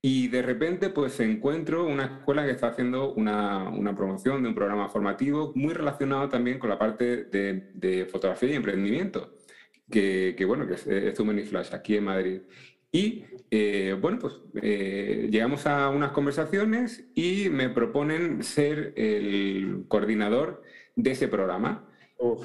y 0.01 0.27
de 0.27 0.41
repente 0.41 0.89
pues 0.89 1.17
encuentro 1.21 1.85
una 1.87 2.05
escuela 2.05 2.45
que 2.45 2.51
está 2.51 2.67
haciendo 2.67 3.13
una, 3.13 3.71
promoción 3.95 4.43
de 4.43 4.49
un 4.49 4.55
programa 4.55 4.89
formativo 4.89 5.53
muy 5.55 5.73
relacionado 5.73 6.27
también 6.27 6.59
con 6.59 6.69
la 6.69 6.77
parte 6.79 7.23
de 7.25 8.07
fotografía 8.11 8.49
y 8.51 8.55
emprendimiento 8.55 9.36
que, 9.89 10.45
bueno, 10.45 10.67
que 10.67 10.75
es, 10.75 10.87
es 10.87 11.49
Flash 11.49 11.73
aquí 11.73 11.95
en 11.97 12.03
Madrid. 12.03 12.41
Y 12.91 13.25
eh, 13.51 13.95
bueno, 13.99 14.19
pues 14.19 14.33
eh, 14.61 15.27
llegamos 15.31 15.67
a 15.67 15.89
unas 15.89 16.11
conversaciones 16.11 17.05
y 17.13 17.49
me 17.49 17.69
proponen 17.69 18.43
ser 18.43 18.93
el 18.95 19.85
coordinador 19.87 20.63
de 20.95 21.11
ese 21.11 21.27
programa. 21.27 21.83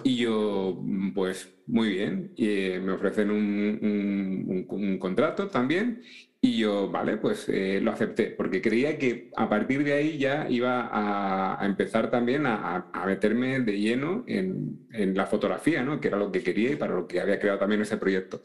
Y 0.04 0.16
yo, 0.16 0.84
pues 1.14 1.54
muy 1.66 1.88
bien, 1.88 2.32
y, 2.36 2.46
eh, 2.46 2.80
me 2.80 2.92
ofrecen 2.92 3.30
un, 3.30 4.66
un, 4.68 4.98
contrato 4.98 5.48
también 5.48 6.02
y 6.44 6.58
yo, 6.58 6.90
vale, 6.90 7.18
pues 7.18 7.48
eh, 7.48 7.80
lo 7.80 7.92
acepté, 7.92 8.30
porque 8.36 8.60
creía 8.60 8.98
que 8.98 9.30
a 9.36 9.48
partir 9.48 9.84
de 9.84 9.92
ahí 9.92 10.18
ya 10.18 10.48
iba 10.50 10.90
a, 10.92 11.64
empezar 11.64 12.10
también 12.10 12.46
a, 12.46 12.90
meterme 13.06 13.60
de 13.60 13.78
lleno 13.78 14.24
en, 14.26 15.14
la 15.14 15.26
fotografía, 15.26 15.84
¿no? 15.84 16.00
que 16.00 16.08
era 16.08 16.16
lo 16.18 16.32
que 16.32 16.42
quería 16.42 16.72
y 16.72 16.76
para 16.76 16.96
lo 16.96 17.06
que 17.06 17.20
había 17.20 17.38
creado 17.38 17.60
también 17.60 17.82
ese 17.82 17.96
proyecto. 17.96 18.42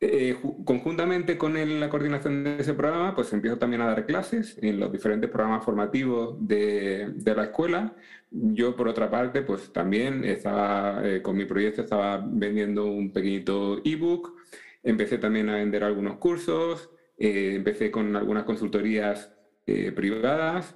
Eh, 0.00 0.36
conjuntamente 0.64 1.38
con 1.38 1.54
la 1.78 1.88
coordinación 1.90 2.42
de 2.42 2.58
ese 2.58 2.74
programa, 2.74 3.14
pues 3.14 3.32
empiezo 3.32 3.58
también 3.58 3.82
a 3.82 3.86
dar 3.86 4.04
clases 4.06 4.58
en 4.60 4.80
los 4.80 4.90
diferentes 4.90 5.30
programas 5.30 5.64
formativos 5.64 6.36
de, 6.40 7.14
la 7.24 7.44
escuela. 7.44 7.94
Yo, 8.32 8.74
por 8.74 8.88
otra 8.88 9.08
parte, 9.10 9.42
pues 9.42 9.72
también 9.72 10.24
estaba, 10.24 11.02
eh, 11.04 11.22
con 11.22 11.36
mi 11.36 11.44
proyecto 11.44 11.82
estaba 11.82 12.24
vendiendo 12.26 12.86
un 12.86 13.12
pequeñito 13.12 13.80
ebook 13.84 14.39
Empecé 14.82 15.18
también 15.18 15.48
a 15.48 15.56
vender 15.56 15.84
algunos 15.84 16.16
cursos, 16.16 16.90
eh, 17.18 17.52
empecé 17.54 17.90
con 17.90 18.16
algunas 18.16 18.44
consultorías 18.44 19.30
eh, 19.66 19.92
privadas 19.92 20.74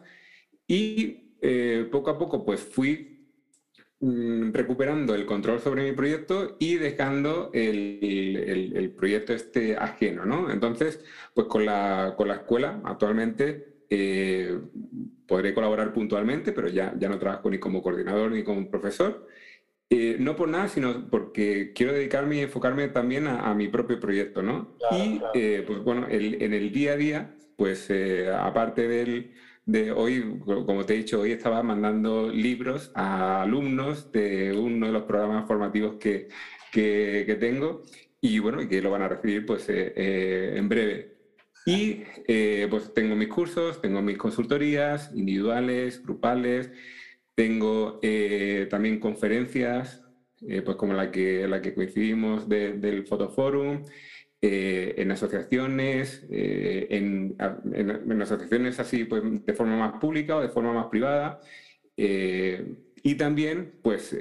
y 0.67 1.37
eh, 1.41 1.89
poco 1.91 2.11
a 2.11 2.19
poco 2.19 2.45
pues 2.45 2.61
fui 2.61 3.31
mm, 4.01 4.53
recuperando 4.53 5.15
el 5.15 5.25
control 5.25 5.61
sobre 5.61 5.85
mi 5.85 5.97
proyecto 5.97 6.57
y 6.61 6.75
dejando 6.77 7.51
el, 7.55 8.93
proyecto 8.95 9.33
este 9.33 9.77
ajeno, 9.77 10.27
¿no? 10.27 10.51
Entonces, 10.51 11.03
pues 11.33 11.47
con 11.47 11.65
la, 11.65 12.15
con 12.17 12.29
la 12.29 12.35
escuela 12.35 12.81
actualmente 12.85 13.73
podré 15.27 15.55
colaborar 15.55 15.93
puntualmente, 15.93 16.53
pero 16.53 16.69
ya, 16.69 16.95
ya 16.99 17.09
no 17.09 17.19
trabajo 17.19 17.49
ni 17.49 17.59
como 17.59 17.83
coordinador 17.83 18.33
ni 18.33 18.43
como 18.43 18.69
profesor. 18.69 19.27
Eh, 19.91 20.17
no 20.19 20.35
por 20.35 20.49
nada, 20.49 20.69
sino 20.69 21.09
porque 21.11 21.73
quiero 21.75 21.93
dedicarme 21.93 22.37
y 22.37 22.41
enfocarme 22.41 22.89
también 22.89 23.27
a, 23.27 23.53
mi 23.55 23.69
propio 23.69 24.01
proyecto, 24.01 24.43
¿no? 24.43 24.77
y, 24.91 25.21
eh, 25.35 25.63
pues 25.67 25.81
bueno, 25.85 26.07
en 26.09 26.55
el 26.55 26.73
día 26.73 26.93
a 26.93 26.97
día, 26.97 27.35
pues 27.57 27.91
eh, 27.91 28.29
aparte 28.33 28.89
del, 28.89 29.33
de 29.67 29.93
hoy, 29.93 30.41
como 30.45 30.85
te 30.87 30.95
he 30.95 30.99
dicho, 30.99 31.21
hoy 31.21 31.33
estaba 31.33 31.63
mandando 31.63 32.31
libros 32.31 32.91
a 32.95 33.43
alumnos 33.43 34.11
de 34.11 34.57
uno 34.59 34.87
de 34.87 34.93
los 34.93 35.03
programas 35.05 35.47
formativos 35.47 35.97
que, 35.97 36.29
que, 36.73 37.37
tengo 37.39 37.83
y 38.21 38.39
bueno, 38.39 38.63
y 38.63 38.69
que 38.69 38.81
lo 38.81 38.91
van 38.91 39.03
a 39.03 39.09
recibir 39.09 39.45
pues 39.45 39.67
en 39.69 40.69
breve. 40.69 41.15
Y 41.67 42.03
pues 42.69 42.93
tengo 42.95 43.15
mis 43.17 43.29
cursos, 43.29 43.81
tengo 43.81 44.03
mis 44.03 44.19
consultorías 44.19 45.13
individuales, 45.15 46.03
grupales, 46.03 46.71
tengo 47.35 47.99
eh, 48.03 48.67
también 48.71 49.01
conferencias, 49.01 50.03
eh, 50.47 50.63
pues 50.63 50.77
como 50.77 50.93
la 50.95 51.11
que, 51.11 51.47
la 51.49 51.61
que 51.61 51.75
coincidimos 51.75 52.49
del 52.49 53.07
Fotoforum, 53.07 53.85
eh, 54.41 54.95
en 54.99 55.11
asociaciones, 55.11 56.27
en, 56.31 57.35
en, 57.39 58.23
asociaciones 58.23 58.79
así 58.79 59.05
pues, 59.05 59.23
de 59.45 59.55
forma 59.55 59.77
más 59.77 60.01
pública 60.01 60.37
o 60.37 60.43
de 60.43 60.49
forma 60.51 60.73
más 60.73 60.87
privada. 60.87 61.41
y 61.97 63.15
también 63.17 63.75
pues 63.83 64.17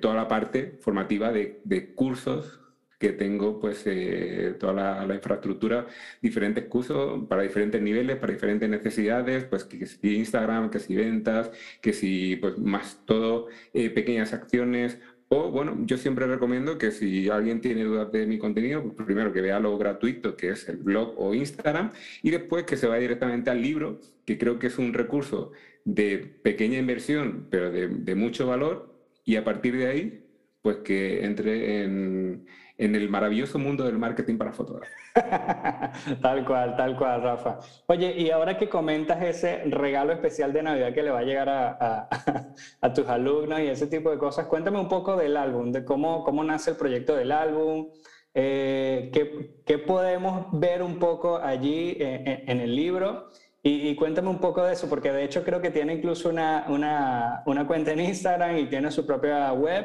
toda 0.00 0.14
la 0.14 0.28
parte 0.28 0.78
formativa 0.80 1.32
de, 1.32 1.60
de 1.64 1.94
cursos 1.94 2.60
que 2.98 3.12
tengo 3.12 3.60
pues 3.60 3.82
eh, 3.86 4.54
toda 4.58 5.04
la, 5.06 5.14
infraestructura, 5.14 5.86
diferentes 6.22 6.64
cursos 6.64 7.24
para 7.28 7.42
diferentes 7.42 7.80
niveles, 7.82 8.16
para 8.16 8.32
diferentes 8.32 8.68
necesidades, 8.68 9.44
pues 9.44 9.64
que, 9.64 9.86
si 9.86 10.16
Instagram, 10.16 10.70
que 10.70 10.80
si 10.80 10.96
ventas, 10.96 11.50
que 11.80 11.92
si 11.92 12.36
pues 12.36 12.58
más 12.58 13.02
todo, 13.04 13.48
eh, 13.74 13.90
pequeñas 13.90 14.32
acciones. 14.32 14.98
O 15.28 15.50
bueno, 15.50 15.76
yo 15.84 15.96
siempre 15.98 16.26
recomiendo 16.26 16.78
que 16.78 16.92
si 16.92 17.28
alguien 17.28 17.60
tiene 17.60 17.82
dudas 17.84 18.12
de 18.12 18.26
mi 18.26 18.38
contenido, 18.38 18.82
pues, 18.82 19.06
primero 19.06 19.32
que 19.32 19.40
vea 19.40 19.58
lo 19.58 19.76
gratuito 19.76 20.36
que 20.36 20.50
es 20.50 20.68
el 20.68 20.76
blog 20.76 21.14
o 21.18 21.34
Instagram 21.34 21.92
y 22.22 22.30
después 22.30 22.64
que 22.64 22.76
se 22.76 22.86
vaya 22.86 23.00
directamente 23.00 23.50
al 23.50 23.60
libro, 23.60 24.00
que 24.24 24.38
creo 24.38 24.58
que 24.58 24.68
es 24.68 24.78
un 24.78 24.94
recurso 24.94 25.52
de 25.84 26.18
pequeña 26.18 26.78
inversión, 26.78 27.48
pero 27.50 27.70
de, 27.72 27.88
de 27.88 28.14
mucho 28.14 28.46
valor 28.46 28.94
y 29.24 29.36
a 29.36 29.44
partir 29.44 29.76
de 29.76 29.86
ahí, 29.88 30.24
pues 30.62 30.78
que 30.78 31.24
entre 31.24 31.82
en 31.82 32.46
en 32.78 32.94
el 32.94 33.08
maravilloso 33.08 33.58
mundo 33.58 33.84
del 33.84 33.98
marketing 33.98 34.36
para 34.36 34.52
fotógrafos. 34.52 34.94
tal 36.22 36.44
cual, 36.44 36.76
tal 36.76 36.96
cual, 36.96 37.22
Rafa. 37.22 37.58
Oye, 37.86 38.14
y 38.16 38.30
ahora 38.30 38.58
que 38.58 38.68
comentas 38.68 39.22
ese 39.22 39.64
regalo 39.64 40.12
especial 40.12 40.52
de 40.52 40.62
Navidad 40.62 40.92
que 40.92 41.02
le 41.02 41.10
va 41.10 41.20
a 41.20 41.24
llegar 41.24 41.48
a, 42.80 42.92
tus 42.94 43.08
alumnos 43.08 43.60
y 43.60 43.68
ese 43.68 43.86
tipo 43.86 44.10
de 44.10 44.18
cosas, 44.18 44.46
cuéntame 44.46 44.78
un 44.78 44.88
poco 44.88 45.16
del 45.16 45.36
álbum, 45.36 45.72
de 45.72 45.84
cómo, 45.84 46.22
cómo 46.24 46.44
nace 46.44 46.70
el 46.70 46.76
proyecto 46.76 47.16
del 47.16 47.32
álbum, 47.32 47.88
eh, 48.34 49.10
qué, 49.12 49.62
qué, 49.64 49.78
podemos 49.78 50.48
ver 50.52 50.82
un 50.82 50.98
poco 50.98 51.38
allí 51.38 51.96
en, 51.98 52.48
en 52.50 52.60
el 52.60 52.76
libro 52.76 53.28
Y, 53.68 53.96
cuéntame 53.96 54.28
un 54.28 54.38
poco 54.38 54.62
de 54.62 54.74
eso, 54.74 54.88
porque 54.88 55.10
de 55.10 55.24
hecho 55.24 55.42
creo 55.42 55.60
que 55.60 55.72
tiene 55.72 55.94
incluso 55.94 56.28
una, 56.28 56.66
una, 56.68 57.42
una 57.46 57.66
cuenta 57.66 57.90
en 57.90 57.98
Instagram 57.98 58.58
y 58.58 58.68
tiene 58.68 58.92
su 58.92 59.04
propia 59.04 59.52
web 59.52 59.84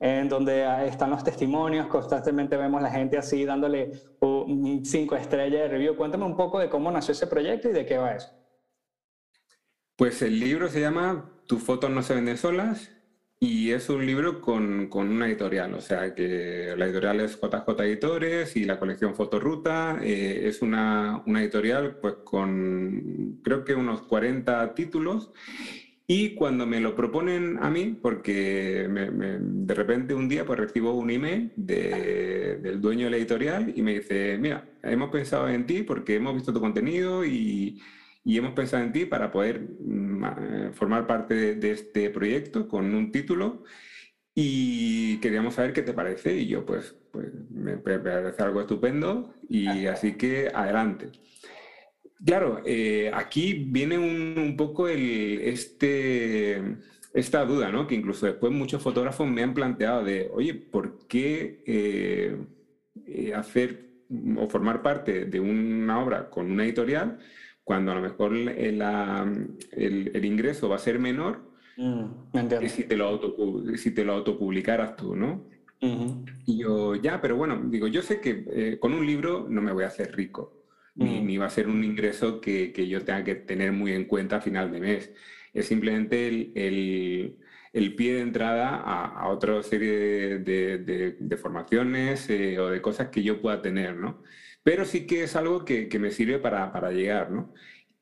en 0.00 0.30
donde 0.30 0.86
están 0.86 1.10
los 1.10 1.22
testimonios, 1.22 1.88
constantemente 1.88 2.56
vemos 2.56 2.80
la 2.80 2.90
gente 2.90 3.18
así 3.18 3.44
dándole 3.44 3.92
cinco 4.82 5.14
estrellas 5.14 5.60
de 5.60 5.68
review. 5.68 5.94
Cuéntame 5.94 6.24
un 6.24 6.38
poco 6.38 6.58
de 6.58 6.70
cómo 6.70 6.90
nació 6.90 7.12
ese 7.12 7.26
proyecto 7.26 7.68
y 7.68 7.72
de 7.72 7.84
qué 7.84 7.98
va 7.98 8.14
eso. 8.14 8.30
Pues 9.96 10.22
el 10.22 10.40
libro 10.40 10.68
se 10.68 10.80
llama 10.80 11.30
Tus 11.46 11.62
fotos 11.62 11.90
no 11.90 12.02
se 12.02 12.14
venden 12.14 12.38
solas 12.38 12.90
y 13.40 13.70
es 13.70 13.88
un 13.88 14.04
libro 14.04 14.40
con, 14.40 14.88
con, 14.88 15.08
una 15.08 15.28
editorial, 15.28 15.72
o 15.74 15.80
sea 15.80 16.12
que 16.14 16.74
la 16.76 16.86
editorial 16.86 17.20
es 17.20 17.40
JJ 17.40 17.80
Editores 17.84 18.56
y 18.56 18.64
la 18.64 18.80
colección 18.80 19.14
Fotoruta 19.14 19.98
eh, 20.02 20.48
es 20.48 20.60
una, 20.60 21.22
una, 21.24 21.40
editorial 21.42 21.98
pues 22.00 22.14
con 22.24 23.38
creo 23.44 23.64
que 23.64 23.74
unos 23.74 24.02
40 24.02 24.74
títulos. 24.74 25.32
Y 26.10 26.30
cuando 26.34 26.66
me 26.66 26.80
lo 26.80 26.96
proponen 26.96 27.58
a 27.60 27.68
mí, 27.68 27.98
porque 28.00 28.88
de 28.88 29.74
repente 29.74 30.14
un 30.14 30.26
día 30.26 30.46
pues 30.46 30.58
recibo 30.58 30.94
un 30.94 31.10
email 31.10 31.52
de, 31.54 32.56
del 32.62 32.80
dueño 32.80 33.04
de 33.04 33.10
la 33.10 33.16
editorial 33.18 33.74
y 33.76 33.82
me 33.82 33.98
dice, 33.98 34.38
mira, 34.40 34.64
hemos 34.82 35.10
pensado 35.10 35.50
en 35.50 35.66
ti 35.66 35.82
porque 35.82 36.16
hemos 36.16 36.34
visto 36.34 36.50
tu 36.50 36.60
contenido 36.60 37.26
y 37.26 37.82
y 38.28 38.36
hemos 38.36 38.52
pensado 38.52 38.84
en 38.84 38.92
ti 38.92 39.06
para 39.06 39.30
poder 39.30 39.58
mm, 39.80 40.24
eh, 40.24 40.70
formar 40.74 41.06
parte 41.06 41.54
de, 41.54 41.70
este 41.70 42.10
proyecto 42.10 42.68
con 42.68 42.94
un 42.94 43.10
título 43.10 43.64
y 44.34 45.16
queríamos 45.20 45.54
saber 45.54 45.72
qué 45.72 45.80
te 45.80 45.94
parece 45.94 46.36
y 46.36 46.46
yo 46.46 46.66
pues, 46.66 46.94
pues 47.10 47.28
me 47.48 47.78
parece 47.78 48.42
algo 48.42 48.60
estupendo 48.60 49.34
y 49.48 49.86
así 49.86 50.12
que 50.18 50.50
adelante. 50.54 51.10
Claro, 52.22 52.60
eh, 52.66 53.10
aquí 53.14 53.54
viene 53.54 53.96
un, 53.96 54.56
poco 54.58 54.88
el, 54.88 55.40
este, 55.40 56.62
esta 57.14 57.46
duda, 57.46 57.72
¿no? 57.72 57.86
Que 57.86 57.94
incluso 57.94 58.26
después 58.26 58.52
muchos 58.52 58.82
fotógrafos 58.82 59.26
me 59.26 59.42
han 59.42 59.54
planteado 59.54 60.04
de, 60.04 60.28
oye, 60.34 60.52
¿por 60.52 61.06
qué 61.06 61.62
eh, 61.66 63.32
hacer 63.34 63.88
o 64.36 64.48
formar 64.48 64.82
parte 64.82 65.24
de 65.24 65.40
una 65.40 66.02
obra 66.02 66.28
con 66.28 66.50
una 66.50 66.64
editorial 66.64 67.18
cuando 67.68 67.92
a 67.92 67.96
lo 67.96 68.00
mejor 68.00 68.34
el, 68.34 68.80
el, 70.14 70.24
ingreso 70.24 70.70
va 70.70 70.76
a 70.76 70.78
ser 70.78 70.98
menor 70.98 71.52
mm, 71.76 72.38
que 72.60 72.70
si 72.70 72.84
te, 72.84 72.96
lo 72.96 73.20
si 73.76 73.90
te 73.90 74.06
lo 74.06 74.14
autopublicaras 74.14 74.96
tú, 74.96 75.14
¿no? 75.14 75.44
Y 76.46 76.56
yo, 76.56 76.94
ya, 76.94 77.20
pero 77.20 77.36
bueno, 77.36 77.60
digo, 77.66 77.86
yo 77.86 78.00
sé 78.00 78.22
que 78.22 78.46
eh, 78.50 78.78
con 78.80 78.94
un 78.94 79.04
libro 79.04 79.46
no 79.50 79.60
me 79.60 79.72
voy 79.72 79.84
a 79.84 79.88
hacer 79.88 80.16
rico, 80.16 80.64
ni, 80.94 81.20
ni, 81.20 81.36
va 81.36 81.44
a 81.44 81.50
ser 81.50 81.68
un 81.68 81.84
ingreso 81.84 82.40
que, 82.40 82.72
que, 82.72 82.88
yo 82.88 83.04
tenga 83.04 83.22
que 83.22 83.34
tener 83.34 83.72
muy 83.72 83.92
en 83.92 84.06
cuenta 84.06 84.36
a 84.36 84.40
final 84.40 84.72
de 84.72 84.80
mes. 84.80 85.12
Es 85.52 85.66
simplemente 85.66 86.26
el, 86.26 87.36
el 87.74 87.94
pie 87.96 88.14
de 88.14 88.22
entrada 88.22 88.76
a, 88.76 89.28
otra 89.28 89.62
serie 89.62 90.38
de, 90.38 90.78
de, 90.78 91.16
de 91.20 91.36
formaciones 91.36 92.30
eh, 92.30 92.58
o 92.58 92.70
de 92.70 92.80
cosas 92.80 93.08
que 93.08 93.22
yo 93.22 93.42
pueda 93.42 93.60
tener, 93.60 93.94
¿no? 93.94 94.22
Pero 94.62 94.84
sí 94.84 95.06
que 95.06 95.24
es 95.24 95.36
algo 95.36 95.64
que, 95.64 95.88
me 95.98 96.10
sirve 96.10 96.38
para, 96.38 96.72
para, 96.72 96.90
llegar, 96.92 97.30
¿no? 97.30 97.52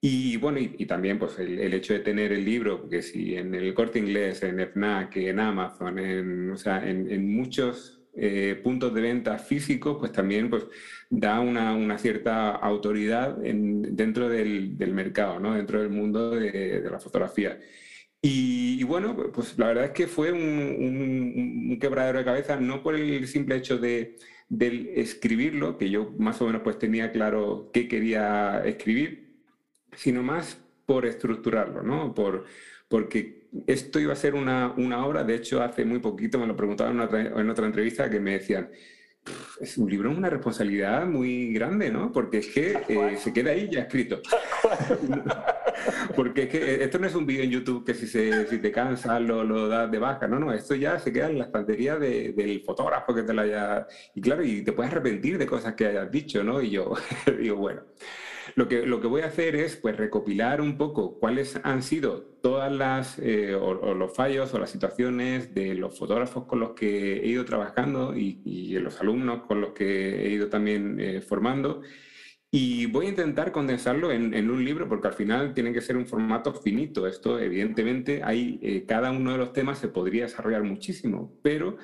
Y 0.01 0.37
bueno, 0.37 0.59
y, 0.61 0.87
también 0.87 1.19
pues 1.19 1.39
el, 1.39 1.73
hecho 1.75 1.95
de 1.95 2.01
tener 2.01 2.33
el 2.33 2.45
libro, 2.45 2.89
que 2.89 3.03
si 3.03 3.35
en 3.37 3.55
el 3.55 3.75
corte 3.75 3.99
inglés, 3.99 4.43
en 4.43 4.61
FNAC, 4.61 5.17
en 5.17 5.41
Amazon, 5.41 5.99
en, 5.99 6.51
o 6.51 6.57
sea, 6.57 6.89
en, 6.89 7.35
muchos 7.35 8.03
eh, 8.15 8.61
puntos 8.63 8.95
de 8.95 9.01
venta 9.01 9.39
físicos, 9.39 9.97
pues 9.99 10.13
también 10.13 10.51
pues, 10.51 10.67
da 11.11 11.41
una, 11.41 11.75
una 11.75 11.99
cierta 11.99 12.51
autoridad 12.51 13.45
en, 13.45 13.97
dentro 13.97 14.29
del, 14.29 14.77
del, 14.79 14.93
mercado, 14.95 15.41
¿no? 15.41 15.55
dentro 15.55 15.81
del 15.81 15.91
mundo 15.91 16.31
de, 16.31 16.81
de 16.83 16.91
la 16.91 17.01
fotografía. 17.01 17.59
Y, 18.29 18.83
bueno, 18.85 19.17
pues 19.33 19.57
la 19.59 19.69
verdad 19.69 19.85
es 19.85 19.91
que 19.93 20.09
fue 20.09 20.33
un, 20.33 20.41
un, 20.41 21.71
un, 21.71 21.79
quebradero 21.79 22.19
de 22.19 22.25
cabeza, 22.25 22.57
no 22.57 22.83
por 22.83 22.97
el 22.97 23.27
simple 23.29 23.57
hecho 23.57 23.79
de, 23.79 24.17
del 24.49 24.89
escribirlo, 24.95 25.77
que 25.77 25.91
yo 25.91 26.13
más 26.19 26.41
o 26.41 26.47
menos 26.47 26.63
pues 26.63 26.79
tenía 26.79 27.13
claro 27.13 27.71
qué 27.73 27.89
quería 27.89 28.63
escribir, 28.65 29.35
sino 29.95 30.23
más 30.23 30.59
por 30.87 31.07
estructurarlo, 31.07 31.83
¿no? 31.83 32.15
Por, 32.15 32.45
porque 32.89 33.49
esto 33.67 33.99
iba 33.99 34.13
a 34.13 34.17
ser 34.17 34.35
una, 34.35 34.73
una 34.77 35.05
obra, 35.05 35.25
de 35.25 35.35
hecho 35.35 35.63
hace 35.63 35.85
muy 35.85 35.99
poquito 35.99 36.39
me 36.39 36.47
lo 36.47 36.57
preguntaban 36.57 36.95
en 36.95 37.01
otra, 37.01 37.21
en 37.21 37.51
otra 37.51 37.67
entrevista 37.67 38.09
que 38.09 38.21
me 38.21 38.33
decían, 38.33 38.71
es 39.61 39.77
un 39.79 39.91
libro 39.91 40.11
una 40.11 40.31
responsabilidad 40.31 41.07
muy 41.07 41.53
grande, 41.53 41.91
¿no? 41.91 42.13
Porque 42.13 42.39
es 42.39 42.47
que 42.49 42.79
eh, 42.89 43.17
se 43.19 43.33
queda 43.33 43.51
ahí 43.51 43.69
ya 43.71 43.81
escrito. 43.81 44.21
Porque 46.15 46.45
es 46.45 46.49
que 46.49 46.59
eh, 46.59 46.85
esto 46.85 46.99
no 46.99 47.07
es 47.07 47.15
un 47.15 47.27
vídeo 47.27 47.45
en 47.45 47.51
YouTube 47.51 47.85
que 47.85 47.95
si, 47.95 48.07
se, 48.07 48.47
si 48.47 48.59
te 48.59 48.73
cansas 48.73 49.21
lo, 49.21 49.45
lo, 49.45 49.69
das 49.69 49.91
de 49.91 49.99
baja, 49.99 50.27
no, 50.27 50.39
no, 50.39 50.53
esto 50.53 50.75
ya 50.75 50.99
se 50.99 51.13
queda 51.13 51.29
en 51.31 51.39
la 51.39 51.45
estantería 51.45 51.97
de, 51.97 52.33
del 52.33 52.63
fotógrafo 52.63 53.15
que 53.15 53.23
te 53.23 53.33
lo 53.33 53.43
haya... 53.43 53.87
Y 54.15 54.21
claro, 54.21 54.45
y 54.45 54.63
te 54.63 54.73
puedes 54.73 54.93
arrepentir 54.93 55.39
de 55.39 55.47
cosas 55.47 55.75
que 55.75 55.87
hayas 55.87 56.11
dicho, 56.11 56.43
¿no? 56.45 56.61
Y 56.63 56.71
yo 56.71 56.95
digo, 57.41 57.57
bueno, 57.57 57.83
lo 58.55 58.69
que, 58.69 58.87
lo 58.87 59.01
que 59.01 59.07
voy 59.07 59.23
a 59.23 59.27
hacer 59.27 59.57
es 59.57 59.77
pues 59.77 59.97
recopilar 59.97 60.61
un 60.61 60.77
poco 60.77 61.19
cuáles 61.19 61.59
han 61.63 61.83
sido 61.83 62.23
todas 62.43 62.73
las, 62.73 63.19
eh, 63.19 63.55
o, 63.55 63.95
los 63.95 64.15
fallos 64.15 64.55
o 64.55 64.59
las 64.59 64.71
situaciones 64.71 65.53
de 65.55 65.75
los 65.75 65.99
fotógrafos 65.99 66.45
con 66.45 66.61
los 66.61 66.71
que 66.71 67.19
he 67.19 67.27
ido 67.27 67.45
trabajando 67.45 68.17
y, 68.17 68.41
y 68.45 68.79
los 68.79 69.01
alumnos 69.01 69.43
con 69.47 69.61
los 69.61 69.71
que 69.71 70.27
he 70.27 70.31
ido 70.31 70.49
también 70.49 71.01
eh, 71.01 71.21
formando. 71.21 71.83
Y 72.59 72.87
voy 72.87 73.05
a 73.05 73.09
intentar 73.11 73.53
condensarlo 73.53 74.11
en, 74.11 74.51
un 74.51 74.65
libro 74.65 74.89
porque 74.89 75.09
al 75.09 75.13
final 75.13 75.53
tiene 75.53 75.75
que 75.75 75.83
ser 75.83 75.95
un 75.95 76.07
formato 76.07 76.55
finito. 76.55 77.07
Esto, 77.07 77.39
evidentemente, 77.39 78.23
hay, 78.25 78.59
eh, 78.63 78.87
cada 78.89 79.11
uno 79.11 79.33
de 79.33 79.37
los 79.37 79.53
temas 79.53 79.79
se 79.79 79.89
podría 79.89 80.23
desarrollar 80.23 80.63
muchísimo, 80.63 81.39
pero 81.43 81.77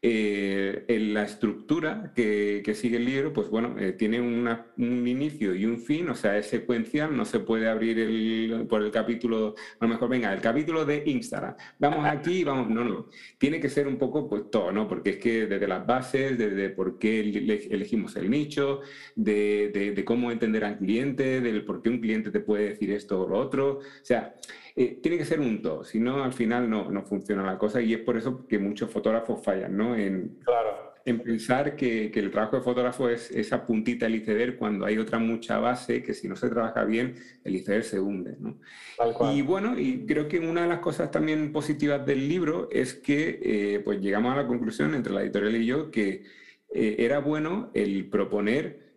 eh, 0.00 0.84
en 0.86 1.12
la 1.12 1.24
estructura 1.24 2.12
que, 2.14 2.62
sigue 2.76 2.98
el 2.98 3.04
libro, 3.04 3.32
pues 3.32 3.48
bueno, 3.48 3.74
eh, 3.80 3.92
tiene 3.92 4.20
un 4.20 5.08
inicio 5.08 5.56
y 5.56 5.64
un 5.64 5.78
fin, 5.80 6.08
o 6.08 6.14
sea, 6.14 6.38
es 6.38 6.46
secuencial, 6.46 7.16
no 7.16 7.24
se 7.24 7.40
puede 7.40 7.68
abrir 7.68 7.98
el, 7.98 8.66
por 8.68 8.82
el 8.82 8.92
capítulo, 8.92 9.56
a 9.80 9.84
lo 9.84 9.88
mejor, 9.88 10.08
venga, 10.08 10.32
el 10.32 10.40
capítulo 10.40 10.84
de 10.84 11.02
Instagram, 11.04 11.56
vamos 11.80 12.06
aquí, 12.06 12.44
vamos, 12.44 12.70
no, 12.70 12.84
no, 12.84 13.08
tiene 13.38 13.58
que 13.58 13.68
ser 13.68 13.88
un 13.88 13.98
poco 13.98 14.28
pues 14.28 14.48
todo, 14.52 14.70
¿no? 14.70 14.86
Porque 14.86 15.10
es 15.10 15.16
que 15.16 15.46
desde 15.46 15.66
las 15.66 15.84
bases, 15.84 16.38
desde 16.38 16.70
por 16.70 16.98
qué 16.98 17.18
elegimos 17.70 18.14
el 18.14 18.30
nicho, 18.30 18.82
de, 19.16 19.70
de 19.96 20.04
cómo 20.04 20.30
entender 20.30 20.64
al 20.64 20.78
cliente, 20.78 21.40
del 21.40 21.64
por 21.64 21.82
qué 21.82 21.88
un 21.88 22.00
cliente 22.00 22.30
te 22.30 22.38
puede 22.38 22.68
decir 22.68 22.92
esto 22.92 23.22
o 23.22 23.28
lo 23.28 23.36
otro, 23.36 23.78
o 23.78 23.82
sea, 24.02 24.36
eh, 24.80 25.00
tiene 25.02 25.18
que 25.18 25.24
ser 25.24 25.40
un 25.40 25.60
todo, 25.60 25.82
si 25.82 25.98
no, 25.98 26.22
al 26.22 26.32
final 26.32 26.70
no, 26.70 26.88
no, 26.88 27.02
funciona 27.02 27.42
la 27.42 27.58
cosa 27.58 27.82
y 27.82 27.94
es 27.94 27.98
por 27.98 28.16
eso 28.16 28.46
que 28.46 28.60
muchos 28.60 28.88
fotógrafos 28.88 29.42
fallan, 29.42 29.76
¿no? 29.76 29.87
En, 29.96 30.38
claro. 30.44 30.94
en 31.04 31.20
pensar 31.20 31.76
que, 31.76 32.10
que, 32.10 32.20
el 32.20 32.30
trabajo 32.30 32.56
de 32.56 32.62
fotógrafo 32.62 33.08
es 33.08 33.30
esa 33.30 33.66
puntita 33.66 34.06
del 34.06 34.16
iceberg 34.16 34.56
cuando 34.56 34.86
hay 34.86 34.98
otra 34.98 35.18
mucha 35.18 35.58
base 35.58 36.02
que 36.02 36.14
si 36.14 36.28
no 36.28 36.36
se 36.36 36.48
trabaja 36.48 36.84
bien, 36.84 37.14
el 37.44 37.56
iceberg 37.56 37.84
se 37.84 38.00
hunde, 38.00 38.36
¿no? 38.38 38.58
Y 39.32 39.42
bueno, 39.42 39.78
y 39.78 40.06
creo 40.06 40.28
que 40.28 40.38
una 40.40 40.62
de 40.62 40.68
las 40.68 40.80
cosas 40.80 41.10
también 41.10 41.52
positivas 41.52 42.04
del 42.04 42.28
libro 42.28 42.68
es 42.70 42.94
que 42.94 43.40
eh, 43.42 43.80
pues 43.80 44.00
llegamos 44.00 44.32
a 44.32 44.36
la 44.36 44.46
conclusión 44.46 44.94
entre 44.94 45.12
la 45.12 45.22
editorial 45.22 45.56
y 45.56 45.66
yo 45.66 45.90
que 45.90 46.24
eh, 46.74 46.96
era 46.98 47.20
bueno 47.20 47.70
el 47.74 48.08
proponer, 48.08 48.88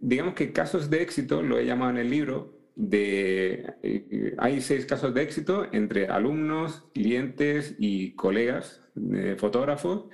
digamos 0.00 0.34
que 0.34 0.52
casos 0.52 0.90
de 0.90 1.00
éxito, 1.00 1.42
lo 1.42 1.58
he 1.58 1.64
llamado 1.64 1.92
en 1.92 1.96
el 1.96 2.10
libro, 2.10 2.62
de, 2.74 3.74
eh, 3.82 4.34
hay 4.38 4.60
seis 4.60 4.86
casos 4.86 5.12
de 5.14 5.22
éxito 5.22 5.66
entre 5.72 6.06
alumnos, 6.06 6.84
clientes 6.94 7.74
y 7.78 8.12
colegas 8.12 8.81
de 8.94 9.36
fotógrafos 9.36 10.06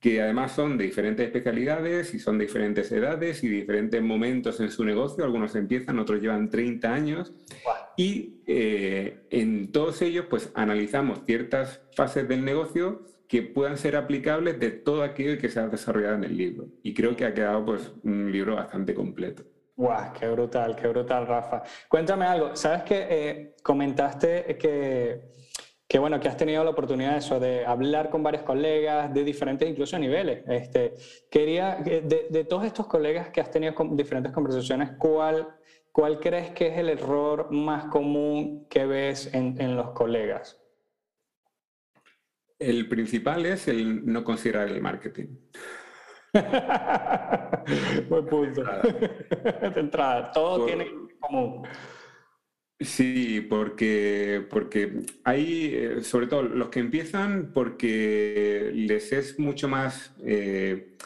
que 0.00 0.22
además 0.22 0.52
son 0.52 0.78
de 0.78 0.84
diferentes 0.84 1.26
especialidades 1.26 2.14
y 2.14 2.18
son 2.18 2.38
de 2.38 2.46
diferentes 2.46 2.90
edades 2.90 3.44
y 3.44 3.48
diferentes 3.48 4.02
momentos 4.02 4.58
en 4.60 4.70
su 4.70 4.82
negocio. 4.82 5.24
Algunos 5.24 5.54
empiezan, 5.54 5.98
otros 5.98 6.22
llevan 6.22 6.48
30 6.48 6.92
años. 6.92 7.34
Y 7.98 8.40
eh, 8.46 9.26
en 9.28 9.70
todos 9.70 10.00
ellos, 10.00 10.24
pues 10.30 10.50
analizamos 10.54 11.20
ciertas 11.26 11.82
fases 11.94 12.26
del 12.26 12.46
negocio 12.46 13.04
que 13.28 13.42
puedan 13.42 13.76
ser 13.76 13.94
aplicables 13.94 14.58
de 14.58 14.70
todo 14.70 15.02
aquello 15.02 15.38
que 15.38 15.50
se 15.50 15.60
ha 15.60 15.68
desarrollado 15.68 16.14
en 16.14 16.24
el 16.24 16.36
libro. 16.36 16.66
Y 16.82 16.94
creo 16.94 17.14
que 17.14 17.26
ha 17.26 17.34
quedado 17.34 17.64
pues, 17.66 17.92
un 18.02 18.32
libro 18.32 18.56
bastante 18.56 18.94
completo. 18.94 19.44
¡Guau! 19.76 20.12
¡Qué 20.18 20.28
brutal, 20.28 20.76
qué 20.76 20.88
brutal, 20.88 21.26
Rafa! 21.26 21.62
Cuéntame 21.88 22.24
algo. 22.24 22.56
Sabes 22.56 22.82
que 22.84 23.06
eh, 23.08 23.56
comentaste 23.62 24.56
que, 24.58 25.30
que, 25.90 25.98
bueno, 25.98 26.20
que 26.20 26.28
has 26.28 26.36
tenido 26.36 26.62
la 26.62 26.70
oportunidad 26.70 27.14
de 27.14 27.18
eso, 27.18 27.40
de 27.40 27.66
hablar 27.66 28.10
con 28.10 28.22
varios 28.22 28.44
colegas 28.44 29.12
de 29.12 29.24
diferentes, 29.24 29.68
incluso 29.68 29.98
niveles. 29.98 30.44
Este, 30.46 30.94
quería, 31.28 31.78
de, 31.84 32.28
de 32.30 32.44
todos 32.44 32.64
estos 32.64 32.86
colegas 32.86 33.30
que 33.30 33.40
has 33.40 33.50
tenido 33.50 33.74
con 33.74 33.96
diferentes 33.96 34.30
conversaciones, 34.30 34.92
¿cuál, 35.00 35.48
¿cuál 35.90 36.20
crees 36.20 36.52
que 36.52 36.68
es 36.68 36.78
el 36.78 36.90
error 36.90 37.50
más 37.50 37.86
común 37.86 38.68
que 38.70 38.86
ves 38.86 39.34
en, 39.34 39.60
en 39.60 39.74
los 39.74 39.90
colegas? 39.90 40.62
El 42.60 42.88
principal 42.88 43.44
es 43.46 43.66
el 43.66 44.06
no 44.06 44.22
considerar 44.22 44.68
el 44.68 44.80
marketing. 44.80 45.26
Buen 48.08 48.26
punto. 48.26 48.62
De 49.74 49.80
entrada, 49.80 50.30
todo 50.30 50.66
tiene 50.66 50.86
común. 51.18 51.66
Sí, 52.82 53.46
porque, 53.50 54.46
porque 54.48 55.02
hay, 55.24 55.74
eh, 55.74 56.02
sobre 56.02 56.26
todo 56.28 56.42
los 56.44 56.70
que 56.70 56.80
empiezan, 56.80 57.52
porque 57.52 58.70
les 58.74 59.12
es 59.12 59.38
mucho 59.38 59.68
más 59.68 60.14
eh, 60.24 60.96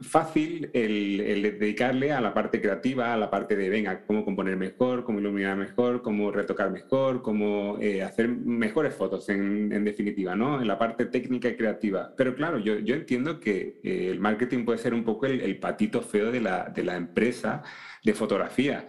fácil 0.00 0.70
el, 0.72 1.42
dedicarle 1.58 2.12
a 2.12 2.22
la 2.22 2.32
parte 2.32 2.58
creativa, 2.62 3.12
a 3.12 3.18
la 3.18 3.30
parte 3.30 3.54
de, 3.54 3.68
venga, 3.68 4.06
cómo 4.06 4.24
componer 4.24 4.56
mejor, 4.56 5.04
cómo 5.04 5.20
iluminar 5.20 5.58
mejor, 5.58 6.00
cómo 6.00 6.30
retocar 6.32 6.70
mejor, 6.70 7.20
cómo 7.20 7.76
eh, 7.78 8.02
hacer 8.02 8.28
mejores 8.28 8.94
fotos, 8.94 9.28
en, 9.28 9.84
definitiva, 9.84 10.34
¿no? 10.34 10.58
En 10.62 10.66
la 10.68 10.78
parte 10.78 11.04
técnica 11.04 11.50
y 11.50 11.56
creativa. 11.56 12.14
Pero 12.16 12.34
claro, 12.34 12.58
yo, 12.58 12.78
yo 12.78 12.94
entiendo 12.94 13.40
que 13.40 13.78
el 13.82 14.20
marketing 14.20 14.64
puede 14.64 14.78
ser 14.78 14.94
un 14.94 15.04
poco 15.04 15.26
el, 15.26 15.58
patito 15.58 16.00
feo 16.00 16.32
de 16.32 16.40
la, 16.40 16.64
de 16.74 16.82
la 16.82 16.96
empresa 16.96 17.62
de 18.02 18.14
fotografía. 18.14 18.86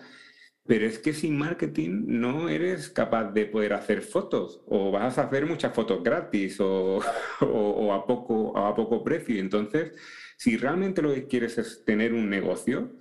Pero 0.66 0.86
es 0.86 0.98
que 0.98 1.14
sin 1.14 1.38
marketing 1.38 2.06
no 2.08 2.48
eres 2.48 2.90
capaz 2.90 3.32
de 3.32 3.46
poder 3.46 3.74
hacer 3.74 4.02
fotos 4.02 4.62
o 4.66 4.92
vas 4.92 5.18
a 5.18 5.24
hacer 5.24 5.46
muchas 5.46 5.74
fotos 5.74 6.02
gratis 6.04 6.60
o, 6.62 7.02
o, 7.42 7.94
a, 7.94 8.06
poco, 8.06 8.58
a 8.58 8.74
poco 8.76 9.04
precio. 9.04 9.40
Entonces, 9.40 9.94
si 10.38 10.58
realmente 10.58 11.02
lo 11.02 11.14
que 11.14 11.28
quieres 11.28 11.58
es 11.58 11.84
tener 11.86 12.14
un 12.14 12.30
negocio, 12.30 12.92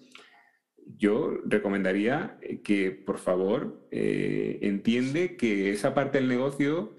yo 0.96 1.38
recomendaría 1.44 2.38
que, 2.64 2.90
por 2.90 3.18
favor, 3.18 3.86
eh, 3.90 4.58
entiende 4.62 5.36
que 5.36 5.70
esa 5.70 5.94
parte 5.94 6.18
del 6.18 6.28
negocio, 6.28 6.96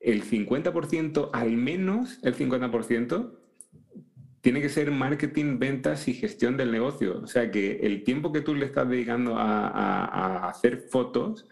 el 0.00 0.22
50%, 0.24 1.30
al 1.32 1.52
menos 1.52 2.18
el 2.22 2.34
50%, 2.34 3.35
tiene 4.46 4.62
que 4.62 4.68
ser 4.68 4.92
marketing, 4.92 5.58
ventas 5.58 6.06
y 6.06 6.14
gestión 6.14 6.56
del 6.56 6.70
negocio. 6.70 7.20
O 7.20 7.26
sea 7.26 7.50
que 7.50 7.80
el 7.82 8.04
tiempo 8.04 8.30
que 8.30 8.42
tú 8.42 8.54
le 8.54 8.66
estás 8.66 8.88
dedicando 8.88 9.34
a, 9.36 10.48
hacer 10.48 10.82
fotos 10.88 11.48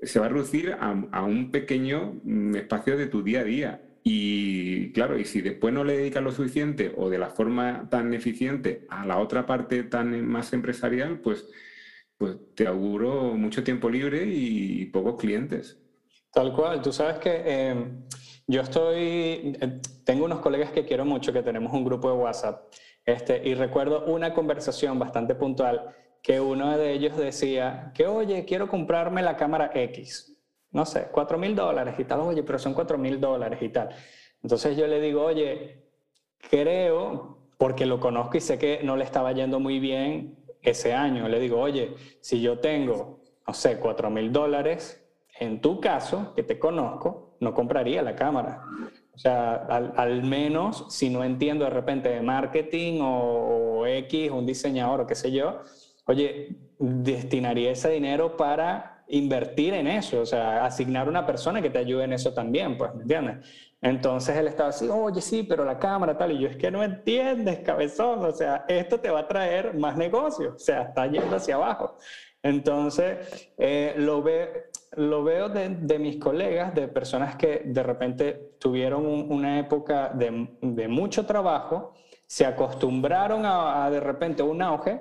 se 0.00 0.20
va 0.20 0.26
a 0.26 0.28
reducir 0.28 0.76
a, 0.78 1.24
un 1.24 1.50
pequeño 1.50 2.20
mm, 2.22 2.54
espacio 2.54 2.96
de 2.96 3.08
tu 3.08 3.24
día 3.24 3.40
a 3.40 3.42
día. 3.42 3.82
Y 4.04 4.92
claro, 4.92 5.18
y 5.18 5.24
si 5.24 5.40
después 5.40 5.74
no 5.74 5.82
le 5.82 5.96
dedicas 5.96 6.22
lo 6.22 6.30
suficiente 6.30 6.92
o 6.96 7.10
de 7.10 7.18
la 7.18 7.30
forma 7.30 7.88
tan 7.90 8.14
eficiente 8.14 8.86
a 8.90 9.04
la 9.04 9.18
otra 9.18 9.44
parte 9.44 9.82
tan 9.82 10.24
más 10.24 10.52
empresarial, 10.52 11.18
pues, 11.18 11.48
pues 12.16 12.36
te 12.54 12.68
auguro 12.68 13.34
mucho 13.34 13.64
tiempo 13.64 13.90
libre 13.90 14.24
y 14.24 14.84
pocos 14.84 15.20
clientes. 15.20 15.80
Tal 16.32 16.52
cual, 16.52 16.80
tú 16.80 16.92
sabes 16.92 17.18
que 17.18 17.42
em, 17.44 18.04
yo 18.46 18.60
estoy, 18.60 19.56
eh, 19.60 19.80
tengo 20.04 20.24
unos 20.24 20.40
colegas 20.40 20.70
que 20.70 20.84
quiero 20.84 21.04
mucho, 21.04 21.32
que 21.32 21.42
tenemos 21.42 21.72
un 21.72 21.84
grupo 21.84 22.10
de 22.10 22.16
WhatsApp, 22.16 22.72
este, 23.04 23.46
y 23.46 23.54
recuerdo 23.54 24.04
una 24.06 24.32
conversación 24.34 24.98
bastante 24.98 25.34
puntual 25.34 25.94
que 26.22 26.40
uno 26.40 26.76
de 26.78 26.92
ellos 26.92 27.16
decía 27.16 27.92
que, 27.94 28.06
oye, 28.06 28.44
quiero 28.44 28.68
comprarme 28.68 29.22
la 29.22 29.36
cámara 29.36 29.70
X 29.74 30.34
no 30.74 30.84
sé, 30.84 31.06
4 31.10 31.38
mil 31.38 31.54
dólares 31.54 31.94
y 31.98 32.04
tal, 32.04 32.20
oye, 32.20 32.42
pero 32.42 32.58
son 32.58 32.74
4 32.74 32.98
mil 32.98 33.20
dólares 33.20 33.62
y 33.62 33.68
tal. 33.68 33.90
Entonces 34.42 34.76
yo 34.76 34.88
le 34.88 35.00
digo, 35.00 35.22
oye, 35.22 35.84
creo, 36.50 37.38
porque 37.56 37.86
lo 37.86 38.00
conozco 38.00 38.36
y 38.36 38.40
sé 38.40 38.58
que 38.58 38.80
no 38.82 38.96
le 38.96 39.04
estaba 39.04 39.30
yendo 39.32 39.60
muy 39.60 39.78
bien 39.78 40.36
ese 40.62 40.92
año, 40.92 41.28
le 41.28 41.38
digo, 41.38 41.60
oye, 41.60 41.94
si 42.20 42.42
yo 42.42 42.58
tengo, 42.58 43.20
no 43.46 43.54
sé, 43.54 43.78
4 43.78 44.10
mil 44.10 44.32
dólares, 44.32 45.00
en 45.38 45.60
tu 45.60 45.80
caso, 45.80 46.34
que 46.34 46.42
te 46.42 46.58
conozco, 46.58 47.23
no 47.44 47.54
compraría 47.54 48.02
la 48.02 48.16
cámara. 48.16 48.62
O 49.14 49.18
sea, 49.18 49.54
al, 49.54 50.22
menos 50.24 50.86
si 50.88 51.08
no 51.08 51.22
entiendo 51.22 51.64
de 51.64 51.70
repente 51.70 52.08
de 52.08 52.20
marketing 52.20 53.00
o, 53.00 53.80
o 53.80 53.86
X, 53.86 54.30
un 54.30 54.44
diseñador 54.44 55.02
o 55.02 55.06
qué 55.06 55.14
sé 55.14 55.30
yo, 55.30 55.60
oye, 56.06 56.56
destinaría 56.78 57.70
ese 57.70 57.90
dinero 57.90 58.36
para 58.36 59.04
invertir 59.08 59.74
en 59.74 59.86
eso, 59.86 60.20
o 60.20 60.26
sea, 60.26 60.64
asignar 60.64 61.08
una 61.08 61.26
persona 61.26 61.60
que 61.60 61.70
te 61.70 61.78
ayude 61.78 62.04
en 62.04 62.14
eso 62.14 62.32
también, 62.32 62.76
pues, 62.78 62.94
¿me 62.94 63.02
entiendes? 63.02 63.46
Entonces 63.80 64.34
él 64.36 64.46
estaba 64.46 64.70
así, 64.70 64.88
oye, 64.88 65.20
sí, 65.20 65.42
pero 65.42 65.64
la 65.64 65.78
cámara 65.78 66.16
tal, 66.16 66.32
y 66.32 66.38
yo 66.38 66.48
es 66.48 66.56
que 66.56 66.70
no 66.70 66.82
entiendes, 66.82 67.58
cabezón, 67.60 68.24
o 68.24 68.32
sea, 68.32 68.64
esto 68.66 68.98
te 68.98 69.10
va 69.10 69.20
a 69.20 69.28
traer 69.28 69.74
más 69.74 69.96
negocio, 69.96 70.54
o 70.56 70.58
sea, 70.58 70.82
está 70.82 71.06
yendo 71.06 71.36
hacia 71.36 71.56
abajo. 71.56 71.96
Entonces, 72.42 73.52
eh, 73.58 73.94
lo, 73.98 74.22
ve, 74.22 74.70
lo 74.96 75.24
veo 75.24 75.48
de, 75.48 75.98
mis 75.98 76.16
colegas, 76.16 76.74
de 76.74 76.88
personas 76.88 77.36
que 77.36 77.62
de 77.64 77.82
repente 77.82 78.54
tuvieron 78.58 79.06
una 79.06 79.58
época 79.58 80.08
de, 80.08 80.88
mucho 80.88 81.26
trabajo, 81.26 81.94
se 82.26 82.46
acostumbraron 82.46 83.44
a, 83.44 83.84
a 83.84 83.90
de 83.90 84.00
repente 84.00 84.42
un 84.42 84.62
auge 84.62 85.00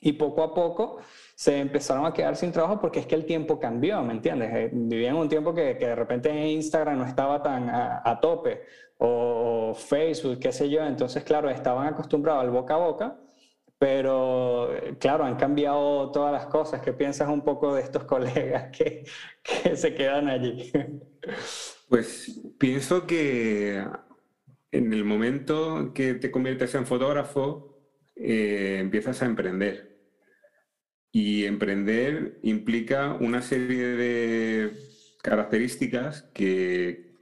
y 0.00 0.12
poco 0.12 0.42
a 0.42 0.54
poco 0.54 0.98
se 1.34 1.58
empezaron 1.58 2.06
a 2.06 2.12
quedar 2.12 2.36
sin 2.36 2.52
trabajo 2.52 2.80
porque 2.80 3.00
es 3.00 3.06
que 3.06 3.14
el 3.14 3.24
tiempo 3.24 3.58
cambió, 3.58 4.02
¿me 4.02 4.12
entiendes? 4.12 4.54
Eh, 4.54 4.70
vivían 4.72 5.16
un 5.16 5.28
tiempo 5.28 5.54
que, 5.54 5.76
que 5.76 5.86
de 5.86 5.94
repente 5.94 6.30
Instagram 6.48 6.98
no 6.98 7.04
estaba 7.04 7.42
tan 7.42 7.68
a, 7.68 8.18
tope 8.20 8.62
o 8.98 9.74
Facebook, 9.74 10.38
qué 10.38 10.52
sé 10.52 10.70
yo, 10.70 10.82
entonces 10.84 11.24
claro, 11.24 11.50
estaban 11.50 11.86
acostumbrados 11.86 12.42
al 12.42 12.50
boca 12.50 12.74
a 12.74 12.78
boca, 12.78 13.16
pero 13.78 14.70
claro, 14.98 15.24
han 15.24 15.36
cambiado 15.36 16.10
todas 16.10 16.32
las 16.32 16.46
cosas. 16.46 16.80
¿Qué 16.80 16.92
piensas 16.92 17.28
un 17.28 17.42
poco 17.42 17.74
de 17.74 17.82
estos 17.82 18.04
colegas 18.06 18.76
que, 18.76 19.04
que 19.42 19.76
se 19.76 19.94
quedan 19.94 20.28
allí? 20.28 20.72
Pues 21.88 22.40
pienso 22.58 23.06
que 23.06 23.84
en 24.72 24.92
el 24.92 25.04
momento 25.04 25.92
que 25.94 26.14
te 26.14 26.30
conviertes 26.30 26.74
en 26.74 26.86
fotógrafo, 26.86 27.76
eh, 28.14 28.78
empiezas 28.80 29.22
a 29.22 29.26
emprender. 29.26 29.96
Y 31.12 31.44
emprender 31.44 32.38
implica 32.42 33.14
una 33.14 33.40
serie 33.40 33.86
de 33.86 34.72
características 35.22 36.22
que, 36.34 37.14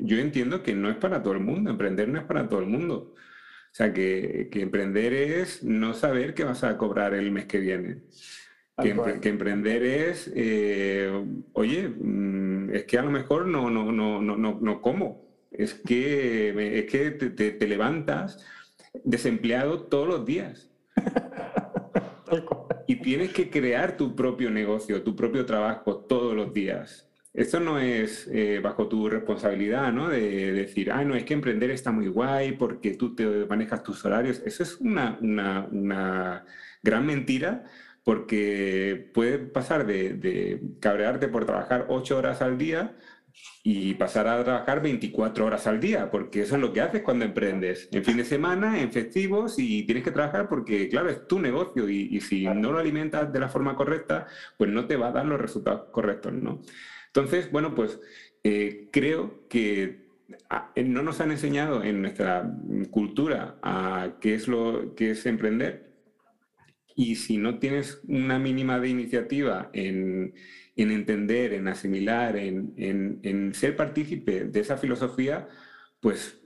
yo 0.00 0.18
entiendo 0.18 0.62
que 0.62 0.74
no 0.74 0.90
es 0.90 0.96
para 0.96 1.22
todo 1.22 1.34
el 1.34 1.40
mundo. 1.40 1.70
Emprender 1.70 2.08
no 2.08 2.18
es 2.18 2.24
para 2.24 2.48
todo 2.48 2.60
el 2.60 2.66
mundo. 2.66 3.14
O 3.70 3.74
sea, 3.78 3.92
que, 3.92 4.48
emprender 4.52 5.12
es 5.12 5.62
no 5.62 5.94
saber 5.94 6.34
qué 6.34 6.44
vas 6.44 6.64
a 6.64 6.76
cobrar 6.76 7.14
el 7.14 7.30
mes 7.30 7.46
que 7.46 7.58
viene. 7.58 8.02
Que, 8.80 9.28
emprender 9.28 9.82
es, 9.82 10.30
eh, 10.34 11.10
oye, 11.52 11.88
mm, 11.88 12.74
es 12.74 12.84
que 12.84 12.98
a 12.98 13.02
lo 13.02 13.10
mejor 13.10 13.46
no, 13.46 13.70
no, 13.70 13.90
no, 13.90 14.20
no, 14.20 14.36
no, 14.60 14.80
como. 14.80 15.26
Es 15.50 15.74
que, 15.74 16.78
es 16.78 16.84
que 16.86 17.10
te, 17.10 17.50
te 17.50 17.66
levantas 17.66 18.44
desempleado 19.04 19.84
todos 19.84 20.08
los 20.08 20.24
días. 20.24 20.70
y 22.86 22.96
tienes 22.96 23.32
que 23.32 23.50
crear 23.50 23.96
tu 23.96 24.14
propio 24.14 24.50
negocio, 24.50 25.02
tu 25.02 25.16
propio 25.16 25.44
trabajo 25.44 25.98
todos 25.98 26.34
los 26.34 26.52
días. 26.52 27.07
Esto 27.38 27.60
no 27.60 27.78
es 27.78 28.26
eh, 28.32 28.58
bajo 28.60 28.88
tu 28.88 29.08
responsabilidad, 29.08 29.92
¿no? 29.92 30.08
De, 30.08 30.52
decir, 30.52 30.90
ah, 30.90 31.04
no, 31.04 31.14
es 31.14 31.22
que 31.22 31.34
emprender 31.34 31.70
está 31.70 31.92
muy 31.92 32.08
guay 32.08 32.52
porque 32.52 32.94
tú 32.94 33.14
te 33.14 33.24
manejas 33.46 33.84
tus 33.84 34.04
horarios. 34.04 34.42
Eso 34.44 34.64
es 34.64 34.76
una, 34.80 35.16
una, 35.20 35.68
una 35.70 36.44
gran 36.82 37.06
mentira 37.06 37.62
porque 38.02 39.08
puede 39.14 39.38
pasar 39.38 39.86
de, 39.86 40.14
de 40.14 40.60
cabrearte 40.80 41.28
por 41.28 41.44
trabajar 41.46 41.86
ocho 41.90 42.18
horas 42.18 42.42
al 42.42 42.58
día 42.58 42.96
y 43.62 43.94
pasar 43.94 44.26
a 44.26 44.42
trabajar 44.42 44.82
24 44.82 45.46
horas 45.46 45.66
al 45.68 45.78
día, 45.78 46.10
porque 46.10 46.42
eso 46.42 46.56
es 46.56 46.60
lo 46.60 46.72
que 46.72 46.80
haces 46.80 47.02
cuando 47.02 47.24
emprendes, 47.24 47.88
en 47.92 48.04
fin 48.04 48.16
de 48.16 48.24
semana, 48.24 48.80
en 48.80 48.90
festivos, 48.90 49.58
y 49.58 49.84
tienes 49.84 50.04
que 50.04 50.10
trabajar 50.10 50.48
porque, 50.48 50.88
claro, 50.88 51.08
es 51.10 51.28
tu 51.28 51.38
negocio 51.38 51.88
y, 51.88 52.20
si 52.20 52.46
no 52.46 52.72
lo 52.72 52.78
alimentas 52.78 53.32
de 53.32 53.40
la 53.40 53.48
forma 53.48 53.76
correcta, 53.76 54.26
pues 54.56 54.70
no 54.70 54.86
te 54.86 54.96
va 54.96 55.08
a 55.08 55.12
dar 55.12 55.26
los 55.26 55.40
resultados 55.40 55.90
correctos, 55.92 56.32
¿no? 56.32 56.62
Entonces, 57.08 57.50
bueno, 57.50 57.74
pues 57.74 58.00
eh, 58.44 58.88
creo 58.92 59.48
que 59.48 60.06
ah, 60.50 60.72
no 60.76 61.02
nos 61.02 61.20
han 61.20 61.30
enseñado 61.30 61.82
en 61.82 62.02
nuestra 62.02 62.50
cultura 62.90 63.58
a 63.62 64.16
qué 64.20 64.34
es 64.34 64.48
lo 64.48 64.94
que 64.94 65.10
es 65.10 65.26
emprender. 65.26 65.88
Y 66.94 67.16
si 67.16 67.38
no 67.38 67.58
tienes 67.58 68.00
una 68.08 68.38
mínima 68.38 68.80
de 68.80 68.88
iniciativa 68.88 69.70
en 69.72 70.34
en 70.78 70.92
entender, 70.92 71.54
en 71.54 71.68
asimilar, 71.68 72.36
en, 72.36 73.52
ser 73.54 73.76
partícipe 73.76 74.44
de 74.44 74.60
esa 74.60 74.76
filosofía, 74.76 75.48
pues 76.00 76.40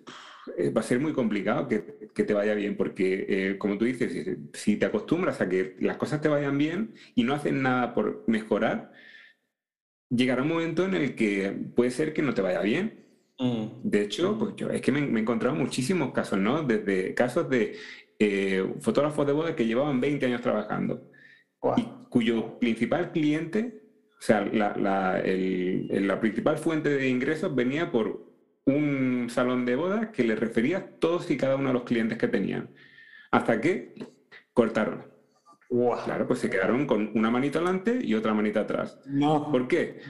eh, 0.56 0.70
va 0.70 0.80
a 0.80 0.84
ser 0.84 1.00
muy 1.00 1.12
complicado 1.12 1.68
que, 1.68 1.80
te 1.80 2.32
vaya 2.32 2.54
bien, 2.54 2.76
porque 2.76 3.26
eh, 3.28 3.58
como 3.58 3.76
tú 3.76 3.84
dices, 3.84 4.38
si 4.54 4.76
te 4.76 4.86
acostumbras 4.86 5.40
a 5.42 5.48
que 5.50 5.76
las 5.80 5.98
cosas 5.98 6.22
te 6.22 6.28
vayan 6.28 6.56
bien 6.56 6.94
y 7.14 7.24
no 7.24 7.34
haces 7.34 7.52
nada 7.52 7.94
por 7.94 8.24
mejorar, 8.26 8.92
llegará 10.14 10.42
un 10.42 10.48
momento 10.48 10.84
en 10.84 10.94
el 10.94 11.14
que 11.14 11.52
puede 11.74 11.90
ser 11.90 12.12
que 12.12 12.22
no 12.22 12.34
te 12.34 12.42
vaya 12.42 12.60
bien. 12.60 13.04
Mm. 13.38 13.66
De 13.82 14.02
hecho, 14.02 14.38
pues 14.38 14.54
yo 14.56 14.70
es 14.70 14.80
que 14.82 14.92
me, 14.92 15.00
he 15.00 15.20
encontrado 15.20 15.56
muchísimos 15.56 16.12
casos, 16.12 16.38
¿no? 16.38 16.62
Desde 16.62 17.14
casos 17.14 17.48
de 17.48 17.76
eh, 18.18 18.74
fotógrafos 18.80 19.26
de 19.26 19.32
boda 19.32 19.56
que 19.56 19.66
llevaban 19.66 20.00
20 20.00 20.26
años 20.26 20.42
trabajando 20.42 21.10
y 21.76 21.82
cuyo 22.08 22.58
principal 22.58 23.12
cliente 23.12 23.82
o 24.22 24.24
sea, 24.24 24.44
la, 24.44 24.76
la, 24.76 26.20
principal 26.20 26.56
fuente 26.56 26.90
de 26.90 27.08
ingresos 27.08 27.52
venía 27.52 27.90
por 27.90 28.24
un 28.64 29.26
salón 29.28 29.66
de 29.66 29.74
bodas 29.74 30.10
que 30.10 30.22
le 30.22 30.36
refería 30.36 30.96
todos 31.00 31.28
y 31.32 31.36
cada 31.36 31.56
uno 31.56 31.70
de 31.70 31.74
los 31.74 31.82
clientes 31.82 32.18
que 32.18 32.28
tenían. 32.28 32.70
Hasta 33.32 33.60
que 33.60 33.94
cortaron. 34.54 35.11
Claro, 36.04 36.26
pues 36.26 36.40
se 36.40 36.50
quedaron 36.50 36.86
con 36.86 37.10
una 37.14 37.30
manita 37.30 37.58
adelante 37.58 37.98
y 38.02 38.14
otra 38.14 38.34
manita 38.34 38.60
atrás. 38.60 38.98
No. 39.06 39.50
¿Por 39.50 39.68
qué? 39.68 40.00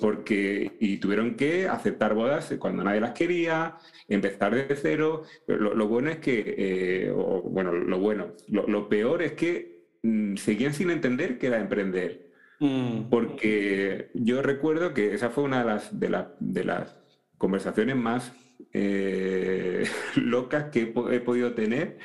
porque 0.00 0.76
y 0.78 0.98
tuvieron 0.98 1.34
que 1.34 1.66
aceptar 1.66 2.14
bodas 2.14 2.54
cuando 2.60 2.84
nadie 2.84 3.00
las 3.00 3.10
quería, 3.10 3.76
empezar 4.08 4.54
desde 4.54 4.76
cero. 4.76 5.24
Lo, 5.48 5.88
bueno 5.88 6.10
es 6.10 6.18
que, 6.18 6.54
eh, 6.56 7.10
bueno, 7.10 7.72
lo 7.72 7.98
bueno, 7.98 8.34
lo, 8.48 8.88
peor 8.88 9.22
es 9.22 9.32
que 9.32 9.88
mm, 10.02 10.36
seguían 10.36 10.74
sin 10.74 10.90
entender 10.90 11.38
que 11.38 11.48
era 11.48 11.58
emprender. 11.58 12.30
Mm. 12.60 13.08
Porque 13.10 14.10
yo 14.14 14.42
recuerdo 14.42 14.94
que 14.94 15.12
esa 15.14 15.30
fue 15.30 15.42
una 15.42 15.58
de 15.60 15.64
las, 15.64 15.98
de, 15.98 16.24
de 16.38 16.64
las 16.64 16.96
conversaciones 17.36 17.96
más 17.96 18.32
eh, 18.72 19.84
locas 20.16 20.64
que 20.70 20.92
he, 21.10 21.20
podido 21.20 21.54
tener 21.54 21.98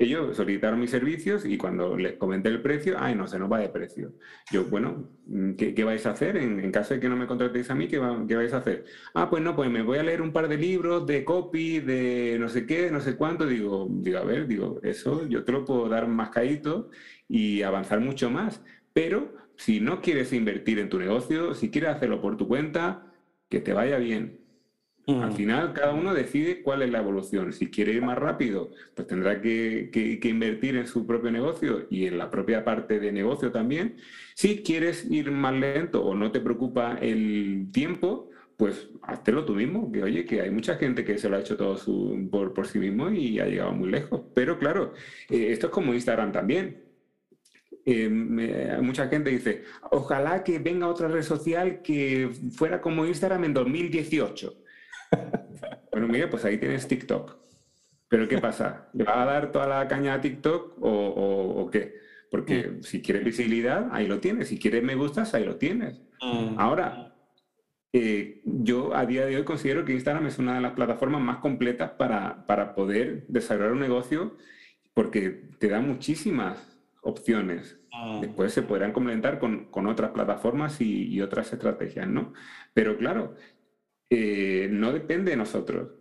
ellos 0.00 0.34
solicitaron 0.34 0.80
mis 0.80 0.90
servicios 0.90 1.44
y 1.44 1.58
cuando 1.58 1.94
les 1.94 2.14
comenté 2.14 2.48
el 2.48 2.62
precio, 2.62 2.96
ay, 2.98 3.14
no, 3.14 3.28
se 3.28 3.38
nos 3.38 3.52
va 3.52 3.58
de 3.58 3.68
precio. 3.68 4.14
Yo, 4.50 4.64
bueno, 4.64 5.10
¿qué, 5.58 5.84
vais 5.84 6.06
a 6.06 6.12
hacer? 6.12 6.38
En, 6.38 6.72
caso 6.72 6.94
de 6.94 7.00
que 7.00 7.08
no 7.10 7.16
me 7.16 7.26
contratéis 7.26 7.70
a 7.70 7.74
mí, 7.74 7.86
¿qué, 7.86 7.98
vais 7.98 8.52
a 8.54 8.56
hacer? 8.56 8.86
Ah, 9.12 9.28
pues 9.28 9.42
no, 9.42 9.54
pues 9.54 9.70
me 9.70 9.82
voy 9.82 9.98
a 9.98 10.02
leer 10.02 10.22
un 10.22 10.32
par 10.32 10.48
de 10.48 10.56
libros 10.56 11.06
de 11.06 11.22
copy, 11.22 11.80
de 11.80 12.38
no 12.40 12.48
sé 12.48 12.64
qué, 12.64 12.90
no 12.90 13.00
sé 13.00 13.16
cuánto. 13.16 13.46
Digo, 13.46 13.88
digo 13.90 14.18
a 14.18 14.24
ver, 14.24 14.46
digo, 14.46 14.80
eso 14.82 15.28
yo 15.28 15.44
te 15.44 15.52
lo 15.52 15.66
puedo 15.66 15.86
dar 15.90 16.08
más 16.08 16.30
caído 16.30 16.88
y 17.28 17.60
avanzar 17.60 18.00
mucho 18.00 18.30
más. 18.30 18.64
Pero 18.94 19.34
si 19.56 19.80
no 19.80 20.00
quieres 20.00 20.32
invertir 20.32 20.78
en 20.78 20.88
tu 20.88 20.98
negocio, 20.98 21.52
si 21.52 21.70
quieres 21.70 21.90
hacerlo 21.90 22.22
por 22.22 22.38
tu 22.38 22.48
cuenta, 22.48 23.12
que 23.50 23.60
te 23.60 23.74
vaya 23.74 23.98
bien. 23.98 24.39
Al 25.06 25.32
final, 25.32 25.72
cada 25.72 25.92
uno 25.92 26.14
decide 26.14 26.62
cuál 26.62 26.82
es 26.82 26.90
la 26.90 26.98
evolución. 26.98 27.52
Si 27.52 27.68
quiere 27.70 27.92
ir 27.92 28.02
más 28.02 28.18
rápido, 28.18 28.70
pues 28.94 29.08
tendrá 29.08 29.40
que, 29.40 30.20
invertir 30.22 30.76
en 30.76 30.86
su 30.86 31.06
propio 31.06 31.30
negocio 31.30 31.86
y 31.90 32.06
en 32.06 32.18
la 32.18 32.30
propia 32.30 32.64
parte 32.64 33.00
de 33.00 33.10
negocio 33.10 33.50
también. 33.50 33.96
Si 34.34 34.62
quieres 34.62 35.10
ir 35.10 35.30
más 35.30 35.54
lento 35.54 36.04
o 36.04 36.14
no 36.14 36.30
te 36.30 36.40
preocupa 36.40 36.96
el 37.00 37.68
tiempo, 37.72 38.30
pues 38.56 38.90
háztelo 39.02 39.44
tú 39.44 39.54
mismo. 39.54 39.90
Que 39.90 40.02
oye, 40.02 40.24
que 40.24 40.42
hay 40.42 40.50
mucha 40.50 40.76
gente 40.76 41.04
que 41.04 41.18
se 41.18 41.28
lo 41.28 41.36
ha 41.36 41.40
hecho 41.40 41.56
todo 41.56 41.76
por, 42.30 42.66
sí 42.66 42.78
mismo 42.78 43.10
y 43.10 43.40
ha 43.40 43.46
llegado 43.46 43.72
muy 43.72 43.90
lejos. 43.90 44.22
Pero 44.34 44.58
claro, 44.58 44.92
eh, 45.28 45.48
esto 45.50 45.66
es 45.66 45.72
como 45.72 45.94
Instagram 45.94 46.30
también. 46.30 46.84
Eh, 47.84 48.78
mucha 48.82 49.08
gente 49.08 49.30
dice, 49.30 49.64
ojalá 49.90 50.44
que 50.44 50.58
venga 50.58 50.86
otra 50.86 51.08
red 51.08 51.22
social 51.22 51.80
que 51.82 52.30
fuera 52.52 52.80
como 52.80 53.06
Instagram 53.06 53.44
en 53.44 53.54
2018. 53.54 54.59
Bueno, 55.90 56.06
mira, 56.08 56.30
pues 56.30 56.44
ahí 56.44 56.56
tienes 56.56 56.88
TikTok. 56.88 57.36
Pero 58.08 58.26
¿qué 58.26 58.38
pasa? 58.38 58.88
¿Le 58.92 59.04
va 59.04 59.22
a 59.22 59.26
dar 59.26 59.52
toda 59.52 59.66
la 59.66 59.86
caña 59.86 60.14
a 60.14 60.20
TikTok 60.20 60.78
o, 60.80 61.68
qué? 61.70 61.94
Porque 62.30 62.68
mm. 62.68 62.82
si 62.82 63.02
quieres 63.02 63.24
visibilidad, 63.24 63.88
ahí 63.92 64.06
lo 64.06 64.18
tienes. 64.18 64.48
Si 64.48 64.58
quieres 64.58 64.82
me 64.82 64.94
gustas, 64.94 65.34
ahí 65.34 65.44
lo 65.44 65.56
tienes. 65.56 66.00
Mm. 66.20 66.58
Ahora, 66.58 67.14
eh, 67.92 68.40
yo 68.44 68.94
a 68.96 69.04
día 69.06 69.26
de 69.26 69.36
hoy 69.36 69.44
considero 69.44 69.84
que 69.84 69.92
Instagram 69.92 70.26
es 70.26 70.38
una 70.38 70.54
de 70.54 70.60
las 70.60 70.72
plataformas 70.72 71.20
más 71.20 71.38
completas 71.38 71.90
para, 71.92 72.46
para 72.46 72.74
poder 72.74 73.26
desarrollar 73.28 73.72
un 73.72 73.80
negocio 73.80 74.36
porque 74.94 75.48
te 75.58 75.68
da 75.68 75.80
muchísimas 75.80 76.80
opciones. 77.02 77.78
Mm. 77.92 78.20
Después 78.22 78.52
se 78.52 78.62
podrán 78.62 78.92
complementar 78.92 79.38
con, 79.38 79.66
con 79.66 79.86
otras 79.86 80.10
plataformas 80.10 80.80
y, 80.80 81.06
y, 81.06 81.20
otras 81.20 81.52
estrategias, 81.52 82.08
¿no? 82.08 82.32
Pero 82.74 82.96
claro, 82.96 83.34
eh, 84.10 84.68
no 84.70 84.92
depende 84.92 85.30
de 85.30 85.36
nosotros. 85.36 85.92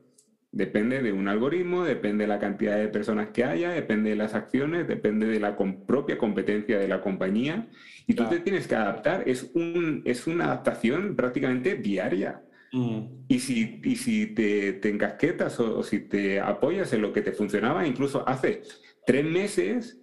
Depende 0.51 1.03
de 1.03 1.11
un 1.11 1.27
algoritmo, 1.27 1.83
depende 1.83 2.23
de 2.23 2.27
la 2.27 2.39
cantidad 2.39 2.75
de 2.75 2.87
personas 2.87 3.29
que 3.29 3.43
haya, 3.43 3.69
depende 3.69 4.09
de 4.09 4.15
las 4.15 4.33
acciones, 4.33 4.87
depende 4.87 5.27
de 5.27 5.39
la 5.39 5.55
propia 5.55 6.17
competencia 6.17 6.79
de 6.79 6.87
la 6.87 7.01
compañía. 7.01 7.69
Y 8.07 8.15
tú 8.15 8.25
te 8.27 8.39
tienes 8.39 8.67
que 8.67 8.73
adaptar. 8.73 9.23
Es, 9.27 9.51
un, 9.53 10.01
es 10.05 10.25
una 10.25 10.45
adaptación 10.45 11.15
prácticamente 11.15 11.75
diaria. 11.75 12.41
Mm. 12.71 13.01
Y 13.27 13.39
si, 13.39 13.79
y 13.83 13.95
si 13.95 14.25
te, 14.27 14.73
te 14.73 14.89
encasquetas 14.89 15.59
o, 15.59 15.83
si 15.83 15.99
te 15.99 16.39
apoyas 16.39 16.91
en 16.93 17.03
lo 17.03 17.13
que 17.13 17.21
te 17.21 17.31
funcionaba, 17.31 17.85
incluso 17.85 18.27
hace 18.27 18.63
tres 19.05 19.25
meses, 19.25 20.01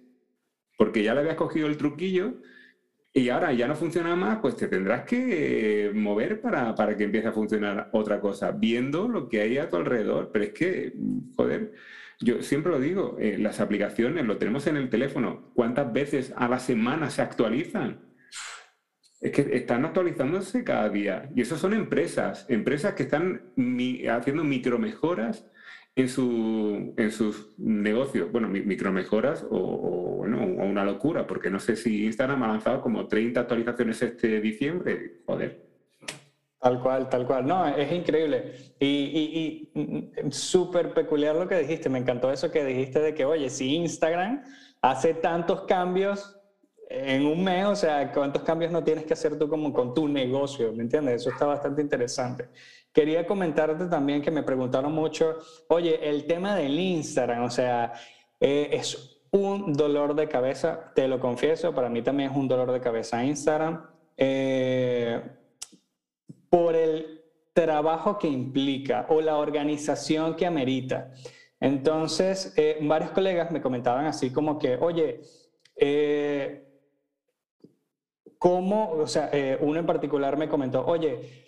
porque 0.77 1.03
ya 1.03 1.13
le 1.13 1.19
habías 1.21 1.35
cogido 1.35 1.67
el 1.67 1.75
truquillo, 1.75 2.35
y 3.17 3.29
ahora 3.29 3.51
ya 3.51 3.67
no 3.67 3.75
funciona 3.75 4.15
más, 4.15 4.37
pues 4.41 4.55
te 4.55 4.67
tendrás 4.67 5.03
que 5.03 5.91
mover 5.93 6.39
para, 6.39 6.75
para, 6.75 6.95
que 6.95 7.05
empiece 7.05 7.27
a 7.27 7.31
funcionar 7.31 7.89
otra 7.91 8.19
cosa, 8.19 8.51
viendo 8.51 9.07
lo 9.07 9.27
que 9.27 9.41
hay 9.41 9.57
a 9.57 9.69
tu 9.69 9.77
alrededor. 9.77 10.29
Pero 10.31 10.45
es 10.45 10.53
que, 10.53 10.93
joder, 11.35 11.73
yo 12.19 12.43
siempre 12.43 12.71
lo 12.71 12.79
digo, 12.79 13.17
eh, 13.19 13.39
las 13.39 13.59
aplicaciones 13.59 14.23
lo 14.25 14.37
tenemos 14.37 14.67
en 14.67 14.77
el 14.77 14.91
teléfono. 14.91 15.51
¿Cuántas 15.55 15.91
veces 15.91 16.31
a 16.37 16.47
la 16.47 16.59
semana 16.59 17.09
se 17.09 17.23
actualizan? 17.23 18.01
Es 19.19 19.31
que 19.31 19.49
están 19.57 19.83
actualizándose 19.85 20.63
cada 20.63 20.87
día. 20.89 21.31
Y 21.35 21.41
eso 21.41 21.57
son 21.57 21.73
empresas, 21.73 22.45
empresas 22.49 22.93
que 22.93 23.03
están 23.03 23.51
haciendo 24.11 24.43
micromejoras 24.43 25.49
en, 25.97 26.09
su, 26.09 26.93
en 26.95 27.11
sus 27.11 27.53
negocios, 27.57 28.31
bueno, 28.31 28.47
micromejoras 28.47 29.43
o, 29.49 29.57
o, 29.57 30.17
bueno, 30.17 30.43
una 30.43 30.85
locura, 30.85 31.25
porque 31.25 31.49
no 31.49 31.59
sé 31.59 31.75
si 31.75 32.05
Instagram 32.05 32.43
ha 32.43 32.47
lanzado 32.47 32.81
como 32.81 33.07
30 33.07 33.39
actualizaciones 33.39 34.01
este 34.03 34.39
diciembre, 34.39 35.21
joder. 35.25 35.65
Tal 36.59 36.81
cual, 36.81 37.09
tal 37.09 37.25
cual. 37.25 37.47
No, 37.47 37.67
es 37.67 37.91
increíble. 37.91 38.53
Y, 38.79 39.69
y, 39.75 40.31
súper 40.31 40.93
peculiar 40.93 41.35
lo 41.35 41.47
que 41.47 41.57
dijiste. 41.57 41.89
Me 41.89 41.99
encantó 41.99 42.31
eso 42.31 42.51
que 42.51 42.63
dijiste 42.63 42.99
de 42.99 43.15
que, 43.15 43.25
oye, 43.25 43.49
si 43.49 43.75
Instagram 43.75 44.43
hace 44.81 45.15
tantos 45.15 45.61
cambios 45.61 46.39
en 46.89 47.25
un 47.25 47.43
mes, 47.43 47.65
o 47.65 47.75
sea, 47.75 48.11
¿cuántos 48.11 48.43
cambios 48.43 48.71
no 48.71 48.83
tienes 48.83 49.05
que 49.05 49.13
hacer 49.13 49.37
tú 49.37 49.49
como 49.49 49.73
con 49.73 49.93
tu 49.93 50.07
negocio? 50.07 50.71
¿Me 50.73 50.83
entiendes? 50.83 51.21
Eso 51.21 51.31
está 51.31 51.45
bastante 51.45 51.81
interesante. 51.81 52.49
Quería 52.97 53.27
comentarte 53.27 53.85
también 53.85 54.23
que 54.23 54.31
me 54.31 54.41
preguntaron 54.41 54.91
mucho, 54.91 55.37
oye, 55.67 56.09
el 56.09 56.25
tema 56.25 56.55
del 56.55 56.79
Instagram, 56.79 57.43
o 57.43 57.49
sea, 57.51 57.93
eh, 58.39 58.69
es 58.71 59.21
un 59.29 59.71
dolor 59.73 60.15
de 60.15 60.27
cabeza, 60.27 60.93
te 60.95 61.07
lo 61.07 61.19
confieso, 61.19 61.75
para 61.75 61.89
mí 61.89 62.01
también 62.01 62.31
es 62.31 62.35
un 62.35 62.47
dolor 62.47 62.71
de 62.71 62.81
cabeza 62.81 63.23
Instagram, 63.23 63.85
eh, 64.17 65.21
por 66.49 66.75
el 66.75 67.21
trabajo 67.53 68.17
que 68.17 68.29
implica 68.29 69.05
o 69.09 69.21
la 69.21 69.37
organización 69.37 70.35
que 70.35 70.47
amerita. 70.47 71.13
Entonces, 71.59 72.51
eh, 72.57 72.79
varios 72.81 73.11
colegas 73.11 73.51
me 73.51 73.61
comentaban 73.61 74.07
así 74.07 74.31
como 74.31 74.57
que, 74.57 74.75
oye, 74.75 75.21
¿cómo? 78.39 78.89
O 78.93 79.05
sea, 79.05 79.29
uno 79.59 79.79
en 79.79 79.85
particular 79.85 80.35
me 80.35 80.49
comentó, 80.49 80.83
oye, 80.83 81.46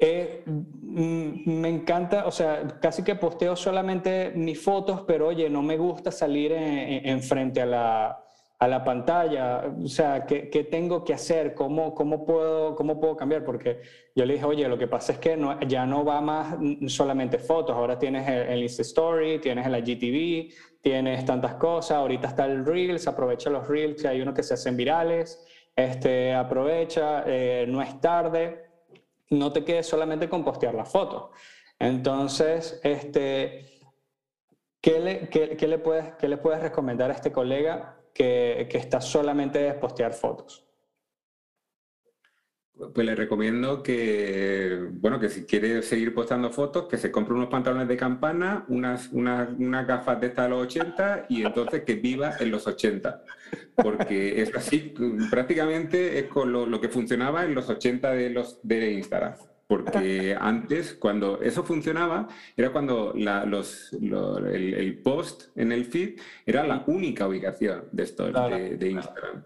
eh, 0.00 0.44
mm, 0.46 1.50
me 1.60 1.68
encanta, 1.68 2.26
o 2.26 2.30
sea, 2.30 2.68
casi 2.80 3.02
que 3.02 3.16
posteo 3.16 3.56
solamente 3.56 4.32
mis 4.34 4.62
fotos, 4.62 5.02
pero 5.06 5.26
oye, 5.28 5.50
no 5.50 5.60
me 5.62 5.76
gusta 5.76 6.12
salir 6.12 6.52
en, 6.52 7.20
frente 7.22 7.62
a 7.62 7.66
la, 7.66 8.24
a 8.60 8.68
la, 8.68 8.84
pantalla. 8.84 9.64
O 9.82 9.88
sea, 9.88 10.24
¿qué, 10.24 10.48
¿qué, 10.50 10.62
tengo 10.64 11.02
que 11.02 11.14
hacer? 11.14 11.52
¿Cómo, 11.52 11.94
cómo, 11.94 12.24
puedo, 12.24 12.76
¿Cómo 12.76 13.00
puedo 13.00 13.16
cambiar? 13.16 13.44
Porque 13.44 13.80
yo 14.14 14.24
le 14.24 14.34
dije, 14.34 14.44
oye, 14.44 14.68
lo 14.68 14.78
que 14.78 14.86
pasa 14.86 15.12
es 15.14 15.18
que 15.18 15.36
no, 15.36 15.58
ya 15.62 15.84
no 15.84 16.04
va 16.04 16.20
más 16.20 16.56
solamente 16.86 17.38
fotos, 17.38 17.74
ahora 17.74 17.98
tienes 17.98 18.28
el, 18.28 18.48
el 18.48 18.62
Insta 18.62 18.82
Story, 18.82 19.40
tienes 19.40 19.66
el 19.66 19.76
IGTV, 19.78 20.54
tienes 20.80 21.24
tantas 21.24 21.54
cosas, 21.54 21.98
ahorita 21.98 22.28
está 22.28 22.46
el 22.46 22.64
Reels, 22.64 23.08
aprovecha 23.08 23.50
los 23.50 23.66
Reels, 23.66 24.00
que 24.00 24.08
hay 24.08 24.20
unos 24.20 24.34
que 24.34 24.44
se 24.44 24.54
hacen 24.54 24.76
virales, 24.76 25.44
este, 25.74 26.34
aprovecha, 26.34 27.24
eh, 27.26 27.66
no 27.68 27.82
es 27.82 28.00
tarde 28.00 28.67
no 29.30 29.52
te 29.52 29.64
quedes 29.64 29.86
solamente 29.86 30.28
con 30.28 30.44
postear 30.44 30.74
la 30.74 30.84
foto. 30.84 31.32
Entonces, 31.78 32.80
este, 32.82 33.80
¿qué, 34.80 35.00
le, 35.00 35.56
le 35.68 35.78
puedes, 35.78 36.14
¿qué 36.16 36.28
le 36.28 36.36
puedes 36.38 36.60
recomendar 36.60 37.10
a 37.10 37.14
este 37.14 37.32
colega 37.32 38.00
que, 38.14 38.68
que 38.70 38.78
está 38.78 39.00
solamente 39.00 39.58
de 39.58 39.74
postear 39.74 40.12
fotos? 40.12 40.67
Pues 42.94 43.04
le 43.04 43.16
recomiendo 43.16 43.82
que, 43.82 44.88
bueno, 44.92 45.18
que 45.18 45.28
si 45.28 45.44
quiere 45.44 45.82
seguir 45.82 46.14
postando 46.14 46.50
fotos, 46.50 46.86
que 46.86 46.96
se 46.96 47.10
compre 47.10 47.34
unos 47.34 47.48
pantalones 47.48 47.88
de 47.88 47.96
campana, 47.96 48.64
unas, 48.68 49.08
unas, 49.10 49.50
unas 49.58 49.84
gafas 49.84 50.20
de 50.20 50.28
esta 50.28 50.44
de 50.44 50.50
los 50.50 50.62
80 50.62 51.26
y 51.28 51.42
entonces 51.42 51.82
que 51.82 51.94
viva 51.94 52.34
en 52.38 52.52
los 52.52 52.68
80. 52.68 53.24
Porque 53.74 54.40
es 54.40 54.54
así, 54.54 54.94
prácticamente 55.28 56.20
es 56.20 56.26
con 56.26 56.52
lo, 56.52 56.80
que 56.80 56.88
funcionaba 56.88 57.44
en 57.44 57.54
los 57.54 57.68
80 57.68 58.12
de, 58.12 58.30
los, 58.30 58.60
de 58.62 58.92
Instagram. 58.92 59.34
Porque 59.66 60.36
antes, 60.38 60.94
cuando 60.94 61.42
eso 61.42 61.64
funcionaba, 61.64 62.28
era 62.56 62.70
cuando 62.70 63.12
los, 63.12 63.92
el, 63.92 65.00
post 65.02 65.48
en 65.56 65.72
el 65.72 65.84
feed 65.84 66.20
era 66.46 66.64
la 66.64 66.84
única 66.86 67.26
ubicación 67.26 67.84
de, 67.90 68.02
esto, 68.04 68.30
de 68.30 68.88
Instagram. 68.88 69.42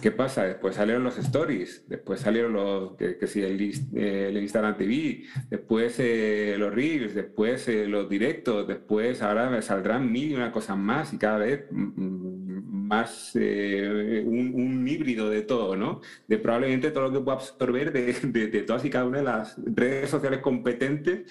¿Qué 0.00 0.10
pasa? 0.10 0.44
Después 0.44 0.74
salieron 0.74 1.04
los 1.04 1.16
stories, 1.18 1.84
después 1.88 2.20
salieron 2.20 2.52
los, 2.52 2.96
que, 2.96 3.16
que 3.16 3.26
el, 3.44 3.96
el, 3.96 4.36
Instagram 4.36 4.76
TV, 4.76 5.22
después 5.48 5.96
eh, 5.98 6.56
los 6.58 6.74
reels, 6.74 7.14
después 7.14 7.68
eh, 7.68 7.86
los 7.86 8.08
directos, 8.08 8.66
después 8.66 9.22
ahora 9.22 9.48
me 9.50 9.62
saldrán 9.62 10.10
mil 10.10 10.32
y 10.32 10.34
una 10.34 10.50
cosas 10.50 10.76
más 10.76 11.12
y 11.12 11.18
cada 11.18 11.38
vez 11.38 11.66
más 11.70 13.32
eh, 13.34 14.22
un, 14.26 14.86
híbrido 14.86 15.30
de 15.30 15.42
todo, 15.42 15.76
¿no? 15.76 16.00
De 16.26 16.38
probablemente 16.38 16.90
todo 16.90 17.04
lo 17.04 17.12
que 17.12 17.20
pueda 17.20 17.38
absorber 17.38 17.92
de 17.92 18.62
todas 18.66 18.84
y 18.84 18.90
cada 18.90 19.06
una 19.06 19.18
de 19.18 19.24
las 19.24 19.56
redes 19.64 20.10
sociales 20.10 20.40
competentes 20.40 21.30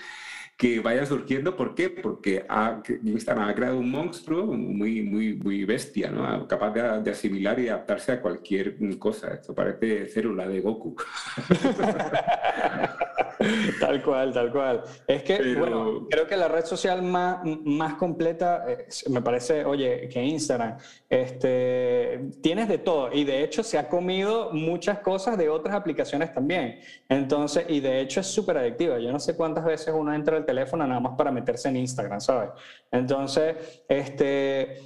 que 0.58 0.80
vayan 0.80 1.08
surgiendo. 1.08 1.56
¿Por 1.56 1.76
qué? 1.76 1.89
Porque 1.89 2.46
ha, 2.48 2.82
Instagram 3.04 3.50
ha 3.50 3.56
creado 3.56 3.80
un 3.80 3.89
monstruo 3.89 4.46
muy, 4.46 5.02
muy, 5.02 5.34
muy 5.34 5.66
bestia, 5.66 6.12
¿no? 6.12 6.48
capaz 6.48 6.72
de, 6.72 7.02
de, 7.02 7.12
asimilar 7.12 7.60
y 7.60 7.70
adaptarse 7.70 8.13
a 8.13 8.22
cualquier 8.22 8.78
cosa. 8.98 9.34
Esto 9.34 9.54
parece 9.54 10.08
célula 10.08 10.48
de 10.48 10.62
Goku. 10.62 10.96
tal 13.80 14.04
cual, 14.04 14.34
tal 14.34 14.52
cual. 14.52 14.84
Es 15.08 15.24
que, 15.24 15.56
bueno, 15.56 16.08
creo 16.10 16.28
que 16.28 16.38
la 16.38 16.48
red 16.48 16.66
social 16.66 17.02
más, 17.02 17.40
más 17.64 17.96
completa, 17.96 18.66
me 19.10 19.22
parece, 19.22 19.66
oye, 19.66 20.08
que 20.10 20.24
Instagram, 20.24 20.78
este, 21.10 22.30
tienes 22.42 22.68
de 22.68 22.78
todo 22.78 23.12
y 23.12 23.24
de 23.24 23.44
hecho 23.44 23.64
se 23.64 23.78
ha 23.78 23.88
comido 23.88 24.52
muchas 24.52 25.00
cosas 25.00 25.38
de 25.38 25.50
otras 25.50 25.76
aplicaciones 25.76 26.34
también. 26.34 26.80
Entonces, 27.10 27.66
y 27.70 27.80
de 27.80 28.02
hecho 28.02 28.20
es 28.20 28.28
súper 28.28 28.58
adictiva. 28.58 29.00
Yo 29.00 29.12
no 29.12 29.20
sé 29.20 29.36
cuántas 29.36 29.66
veces 29.66 29.94
uno 29.96 30.14
entra 30.14 30.38
al 30.38 30.46
teléfono 30.46 30.86
nada 30.88 31.00
más 31.00 31.16
para 31.18 31.32
meterse 31.32 31.70
en 31.70 31.78
Instagram, 31.78 32.22
¿sabes? 32.22 32.50
Entonces, 32.92 33.84
este... 33.88 34.78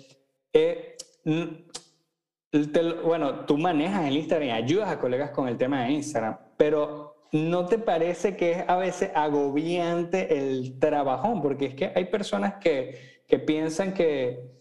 Eh, 0.54 0.96
bueno, 3.04 3.46
tú 3.46 3.58
manejas 3.58 4.08
el 4.08 4.18
Instagram 4.18 4.48
y 4.48 4.52
ayudas 4.52 4.90
a 4.90 5.00
colegas 5.00 5.32
con 5.32 5.48
el 5.48 5.58
tema 5.58 5.84
de 5.84 5.92
Instagram, 5.92 6.38
pero 6.56 7.07
¿no 7.32 7.66
te 7.66 7.78
parece 7.78 8.36
que 8.36 8.52
es 8.52 8.64
a 8.68 8.76
veces 8.78 9.12
agobiante 9.14 10.38
el 10.38 10.80
trabajón? 10.80 11.42
Porque 11.42 11.66
es 11.66 11.76
que 11.76 11.92
hay 11.96 12.06
personas 12.06 12.56
que, 12.56 13.22
que 13.28 13.40
piensan 13.40 13.94
que, 13.94 14.52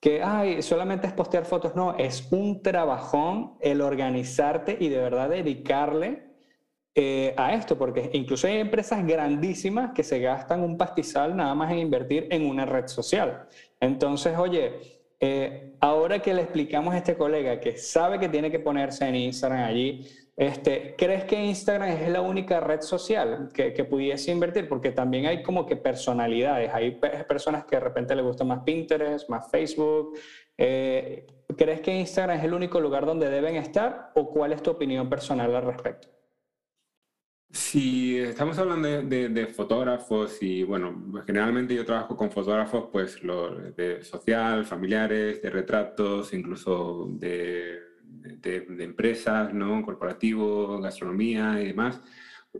que 0.00 0.22
Ay, 0.22 0.62
solamente 0.62 1.06
es 1.06 1.12
postear 1.12 1.44
fotos. 1.44 1.74
No, 1.74 1.96
es 1.96 2.28
un 2.30 2.62
trabajón 2.62 3.54
el 3.60 3.80
organizarte 3.80 4.76
y 4.78 4.88
de 4.88 4.98
verdad 4.98 5.28
dedicarle 5.28 6.34
eh, 6.96 7.34
a 7.36 7.54
esto, 7.54 7.76
porque 7.76 8.10
incluso 8.12 8.46
hay 8.46 8.58
empresas 8.58 9.04
grandísimas 9.04 9.90
que 9.92 10.04
se 10.04 10.20
gastan 10.20 10.62
un 10.62 10.78
pastizal 10.78 11.34
nada 11.34 11.52
más 11.54 11.72
en 11.72 11.78
invertir 11.78 12.28
en 12.30 12.46
una 12.46 12.64
red 12.64 12.86
social. 12.86 13.48
Entonces, 13.80 14.38
oye, 14.38 14.74
eh, 15.18 15.74
ahora 15.80 16.20
que 16.20 16.32
le 16.32 16.42
explicamos 16.42 16.94
a 16.94 16.98
este 16.98 17.16
colega 17.16 17.58
que 17.58 17.76
sabe 17.76 18.20
que 18.20 18.28
tiene 18.28 18.50
que 18.50 18.60
ponerse 18.60 19.08
en 19.08 19.16
Instagram 19.16 19.64
allí, 19.64 20.06
este, 20.36 20.96
¿Crees 20.98 21.24
que 21.24 21.40
Instagram 21.44 21.90
es 21.90 22.08
la 22.08 22.20
única 22.20 22.58
red 22.58 22.80
social 22.80 23.50
que, 23.54 23.72
pudiese 23.84 24.32
invertir? 24.32 24.68
Porque 24.68 24.90
también 24.90 25.26
hay 25.26 25.42
como 25.42 25.64
que 25.64 25.76
personalidades, 25.76 26.72
hay 26.74 26.98
personas 27.28 27.64
que 27.64 27.76
de 27.76 27.80
repente 27.80 28.16
les 28.16 28.24
gusta 28.24 28.42
más 28.42 28.64
Pinterest, 28.64 29.28
más 29.28 29.48
Facebook. 29.50 30.18
Eh, 30.58 31.26
¿Crees 31.56 31.80
que 31.80 31.94
Instagram 31.94 32.38
es 32.38 32.44
el 32.44 32.54
único 32.54 32.80
lugar 32.80 33.06
donde 33.06 33.30
deben 33.30 33.54
estar 33.56 34.10
o 34.14 34.28
cuál 34.28 34.52
es 34.52 34.62
tu 34.62 34.72
opinión 34.72 35.08
personal 35.08 35.54
al 35.54 35.64
respecto? 35.64 36.08
Si 37.50 38.18
estamos 38.18 38.58
hablando 38.58 38.88
de, 39.02 39.46
fotógrafos 39.46 40.42
y 40.42 40.64
bueno, 40.64 41.22
generalmente 41.24 41.76
yo 41.76 41.84
trabajo 41.84 42.16
con 42.16 42.32
fotógrafos 42.32 42.88
pues 42.90 43.20
de 43.76 44.02
social, 44.02 44.64
familiares, 44.64 45.40
de 45.40 45.50
retratos, 45.50 46.34
incluso 46.34 47.06
de 47.10 47.93
de, 48.22 48.66
empresas, 48.84 49.52
¿no? 49.52 49.82
corporativo, 49.82 50.80
gastronomía 50.80 51.60
y 51.60 51.66
demás. 51.66 52.00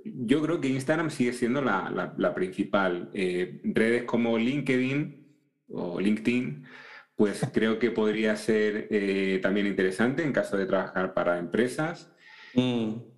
Yo 0.05 0.43
creo 0.43 0.61
que 0.61 0.69
Instagram 0.69 1.11
sigue 1.11 1.33
siendo 1.33 1.63
la, 1.63 2.33
principal. 2.35 3.11
Eh, 3.15 3.61
redes 3.65 4.05
como 4.05 4.39
LinkedIn 4.39 5.27
o 5.69 6.01
LinkedIn, 6.01 6.65
pues 7.17 7.41
creo 7.53 7.79
que 7.79 7.91
podría 7.91 8.37
ser 8.37 8.89
eh, 8.91 9.39
también 9.43 9.67
interesante 9.67 10.23
en 10.23 10.33
caso 10.33 10.57
de 10.57 10.67
trabajar 10.67 11.15
para 11.15 11.39
empresas. 11.39 12.13
Mm. 12.55 13.14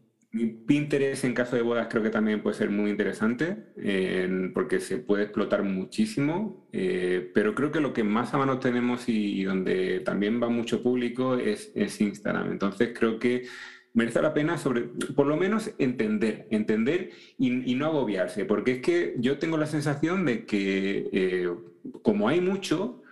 Pinterest 0.66 1.25
en 1.25 1.35
caso 1.35 1.57
de 1.57 1.62
bodas 1.62 1.88
creo 1.90 2.03
que 2.03 2.11
también 2.11 2.42
puede 2.42 2.57
ser 2.57 2.70
muy 2.70 2.90
interesante 2.90 3.57
porque 4.55 4.81
se 4.81 4.99
puede 4.99 5.25
explotar 5.25 5.62
muchísimo, 5.62 6.66
eh, 6.72 7.31
pero 7.35 7.55
creo 7.55 7.70
que 7.70 7.81
lo 7.81 7.92
que 7.92 8.05
más 8.05 8.35
a 8.35 8.38
mano 8.38 8.59
tenemos 8.59 9.09
y, 9.09 9.44
donde 9.44 10.01
también 10.01 10.42
va 10.42 10.49
mucho 10.49 10.83
público 10.83 11.37
es, 11.37 11.72
Instagram. 12.01 12.53
Entonces 12.53 12.90
creo 12.96 13.18
que 13.18 13.46
merece 13.94 14.20
la 14.20 14.35
pena 14.35 14.59
sobre, 14.59 14.83
por 15.14 15.27
lo 15.27 15.37
menos 15.37 15.70
entender, 15.79 16.46
entender 16.51 17.11
y, 17.38 17.75
no 17.75 17.87
agobiarse, 17.87 18.44
porque 18.44 18.72
es 18.72 18.83
que 18.83 19.14
yo 19.18 19.38
tengo 19.38 19.57
la 19.57 19.66
sensación 19.66 20.27
de 20.27 20.44
que 20.44 21.09
eh, 21.12 21.51
como 22.03 22.29
hay 22.29 22.40
mucho, 22.40 23.03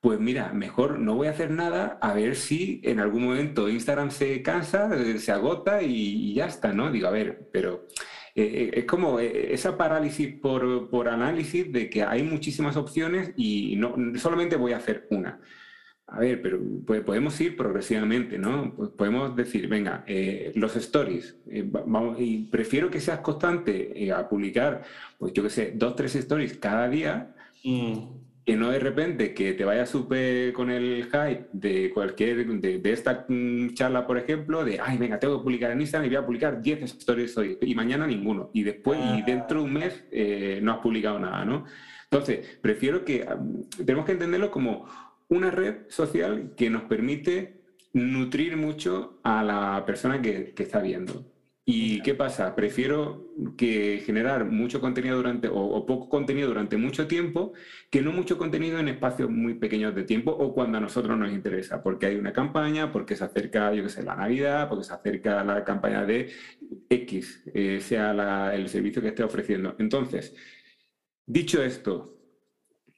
pues 0.00 0.18
mira, 0.18 0.52
mejor 0.54 0.98
no 0.98 1.14
voy 1.14 1.26
a 1.26 1.30
hacer 1.32 1.50
nada 1.50 1.98
a 2.00 2.14
ver 2.14 2.34
si 2.36 2.80
en 2.84 3.00
algún 3.00 3.24
momento 3.24 3.68
Instagram 3.68 4.10
se 4.10 4.42
cansa, 4.42 4.90
eh, 4.96 5.18
se 5.18 5.30
agota 5.30 5.82
y, 5.82 6.32
ya 6.34 6.46
está, 6.46 6.72
¿no? 6.72 6.90
Digo, 6.90 7.08
a 7.08 7.10
ver, 7.10 7.48
pero 7.52 7.86
eh, 8.34 8.44
eh, 8.44 8.70
es 8.74 8.84
como 8.86 9.20
esa 9.20 9.76
parálisis 9.76 10.34
por, 10.40 11.08
análisis 11.08 11.70
de 11.70 11.90
que 11.90 12.02
hay 12.02 12.22
muchísimas 12.22 12.76
opciones 12.76 13.32
y 13.36 13.76
no 13.76 13.94
solamente 14.16 14.56
voy 14.56 14.72
a 14.72 14.78
hacer 14.78 15.06
una. 15.10 15.40
A 16.06 16.18
ver, 16.18 16.42
pero 16.42 16.58
podemos 17.04 17.40
ir 17.40 17.56
progresivamente, 17.56 18.36
¿no? 18.38 18.74
Podemos 18.96 19.36
decir, 19.36 19.68
venga, 19.68 20.04
los 20.56 20.74
stories, 20.74 21.36
y 22.18 22.44
prefiero 22.46 22.90
que 22.90 23.00
seas 23.00 23.20
constante 23.20 24.10
a 24.12 24.28
publicar, 24.28 24.82
pues 25.18 25.32
yo 25.32 25.44
qué 25.44 25.50
sé, 25.50 25.72
dos, 25.76 25.94
tres 25.94 26.16
stories 26.16 26.56
cada 26.58 26.88
día. 26.88 27.34
Mm 27.62 28.29
que 28.44 28.56
no 28.56 28.70
de 28.70 28.78
repente 28.78 29.34
que 29.34 29.52
te 29.52 29.64
vayas 29.64 29.90
súper 29.90 30.52
con 30.52 30.70
el 30.70 31.04
hype 31.04 31.48
de 31.52 31.90
cualquier, 31.92 32.46
de, 32.46 32.92
esta 32.92 33.26
mm, 33.28 33.74
charla, 33.74 34.06
por 34.06 34.18
ejemplo, 34.18 34.64
de, 34.64 34.80
ay, 34.80 34.98
venga, 34.98 35.18
tengo 35.18 35.38
que 35.38 35.44
publicar 35.44 35.70
en 35.70 35.80
Instagram 35.80 36.06
y 36.06 36.14
voy 36.14 36.22
a 36.22 36.26
publicar 36.26 36.62
10 36.62 36.82
stories 36.82 37.36
hoy 37.36 37.58
y 37.60 37.74
mañana 37.74 38.06
ninguno. 38.06 38.50
Y 38.52 38.62
después, 38.62 38.98
y 38.98 39.20
ah. 39.20 39.24
dentro 39.26 39.60
de 39.60 39.64
un 39.64 39.72
mes, 39.72 40.04
eh, 40.10 40.60
no 40.62 40.72
has 40.72 40.78
publicado 40.78 41.18
nada, 41.18 41.44
¿no? 41.44 41.64
Entonces, 42.04 42.58
prefiero 42.60 43.04
que, 43.04 43.26
tenemos 43.76 44.04
que 44.04 44.12
entenderlo 44.12 44.50
como 44.50 44.86
una 45.28 45.50
red 45.50 45.88
social 45.88 46.54
que 46.56 46.70
nos 46.70 46.82
permite 46.82 47.60
nutrir 47.92 48.56
mucho 48.56 49.20
a 49.22 49.44
la 49.44 49.84
persona 49.86 50.20
que, 50.20 50.52
que 50.54 50.62
está 50.62 50.80
viendo. 50.80 51.24
¿Y 51.72 52.00
qué 52.02 52.14
pasa? 52.16 52.56
Prefiero 52.56 53.28
que 53.56 54.02
generar 54.04 54.44
mucho 54.44 54.80
contenido 54.80 55.16
durante, 55.16 55.46
o, 55.48 55.86
poco 55.86 56.08
contenido 56.08 56.48
durante 56.48 56.76
mucho 56.76 57.06
tiempo, 57.06 57.52
que 57.90 58.02
no 58.02 58.10
mucho 58.10 58.36
contenido 58.38 58.80
en 58.80 58.88
espacios 58.88 59.30
muy 59.30 59.54
pequeños 59.54 59.94
de 59.94 60.02
tiempo 60.02 60.32
o 60.32 60.52
cuando 60.52 60.78
a 60.78 60.80
nosotros 60.80 61.16
nos 61.16 61.30
interesa, 61.30 61.80
porque 61.80 62.06
hay 62.06 62.16
una 62.16 62.32
campaña, 62.32 62.90
porque 62.90 63.14
se 63.14 63.22
acerca, 63.22 63.72
yo 63.72 63.84
qué 63.84 63.88
sé, 63.88 64.02
la 64.02 64.16
Navidad, 64.16 64.68
porque 64.68 64.82
se 64.82 64.94
acerca 64.94 65.44
la 65.44 65.62
campaña 65.62 66.04
de 66.04 66.32
X, 66.88 67.44
eh, 67.54 67.78
sea 67.80 68.52
el 68.52 68.68
servicio 68.68 69.00
que 69.00 69.08
esté 69.08 69.22
ofreciendo. 69.22 69.76
Entonces, 69.78 70.34
dicho 71.24 71.62
esto, 71.62 72.18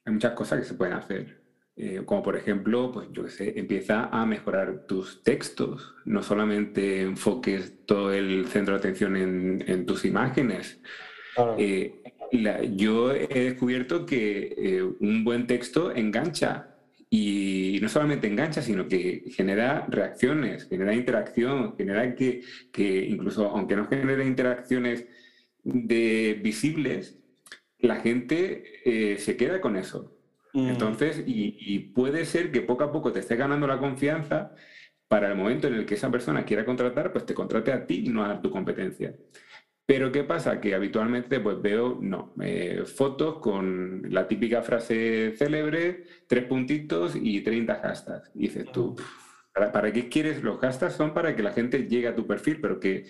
hay 0.03 0.13
muchas 0.13 0.33
cosas 0.33 0.61
que 0.61 0.65
se 0.65 0.73
pueden 0.73 0.95
hacer. 0.95 1.42
Eh, 1.75 2.03
como 2.05 2.21
por 2.21 2.37
ejemplo, 2.37 2.91
pues 2.91 3.07
yo 3.11 3.23
qué 3.23 3.31
sé, 3.31 3.59
empieza 3.59 4.05
a 4.05 4.25
mejorar 4.27 4.85
tus 4.85 5.23
textos, 5.23 5.95
no 6.05 6.21
solamente 6.21 7.01
enfoques 7.01 7.85
todo 7.87 8.13
el 8.13 8.45
centro 8.47 8.75
de 8.75 8.79
atención 8.79 9.15
en, 9.17 9.85
tus 9.87 10.05
imágenes. 10.05 10.79
Eh, 11.57 11.99
yo 12.75 13.11
he 13.13 13.45
descubierto 13.45 14.05
que 14.05 14.53
eh, 14.55 14.83
un 14.83 15.23
buen 15.23 15.47
texto 15.47 15.91
engancha 15.95 16.75
y 17.09 17.79
no 17.81 17.89
solamente 17.89 18.27
engancha, 18.27 18.61
sino 18.61 18.87
que 18.87 19.23
genera 19.35 19.87
reacciones, 19.89 20.67
genera 20.69 20.93
interacción, 20.93 21.75
genera 21.75 22.13
que, 22.15 22.41
que 22.71 23.05
incluso 23.05 23.49
aunque 23.49 23.75
no 23.75 23.87
genere 23.87 24.25
interacciones 24.25 25.07
de 25.63 26.39
visibles, 26.43 27.19
la 27.79 27.95
gente 27.97 29.17
se 29.17 29.37
queda 29.37 29.59
con 29.59 29.75
eso. 29.75 30.12
Mm. 30.53 30.69
Entonces, 30.69 31.23
y, 31.25 31.79
puede 31.95 32.25
ser 32.25 32.51
que 32.51 32.61
poco 32.61 32.83
a 32.83 32.91
poco 32.91 33.11
te 33.11 33.19
esté 33.19 33.35
ganando 33.35 33.67
la 33.67 33.79
confianza 33.79 34.55
para 35.07 35.29
el 35.29 35.35
momento 35.35 35.67
en 35.67 35.75
el 35.75 35.85
que 35.85 35.95
esa 35.95 36.11
persona 36.11 36.45
quiera 36.45 36.65
contratar, 36.65 37.11
pues 37.11 37.25
te 37.25 37.33
contrate 37.33 37.71
a 37.71 37.85
ti 37.85 38.03
y 38.05 38.09
no 38.09 38.23
a 38.23 38.41
tu 38.41 38.51
competencia. 38.51 39.15
Pero 39.85 40.11
¿qué 40.11 40.23
pasa? 40.23 40.61
Que 40.61 40.75
habitualmente 40.75 41.39
pues 41.39 41.61
veo, 41.61 41.99
no, 42.01 42.33
eh, 42.41 42.83
fotos 42.85 43.39
con 43.39 44.03
la 44.09 44.27
típica 44.27 44.61
frase 44.61 45.33
célebre, 45.35 46.05
tres 46.27 46.45
puntitos 46.45 47.15
y 47.15 47.41
30 47.41 47.75
hashtags. 47.75 48.31
Y 48.33 48.39
dices 48.43 48.71
tú, 48.71 48.95
¿para, 49.53 49.91
qué 49.91 50.07
quieres? 50.09 50.41
Los 50.43 50.59
hashtags 50.59 50.95
son 50.95 51.13
para 51.13 51.35
que 51.35 51.43
la 51.43 51.51
gente 51.51 51.87
llegue 51.87 52.07
a 52.07 52.15
tu 52.15 52.25
perfil, 52.25 52.61
pero 52.61 52.79
que, 52.79 53.05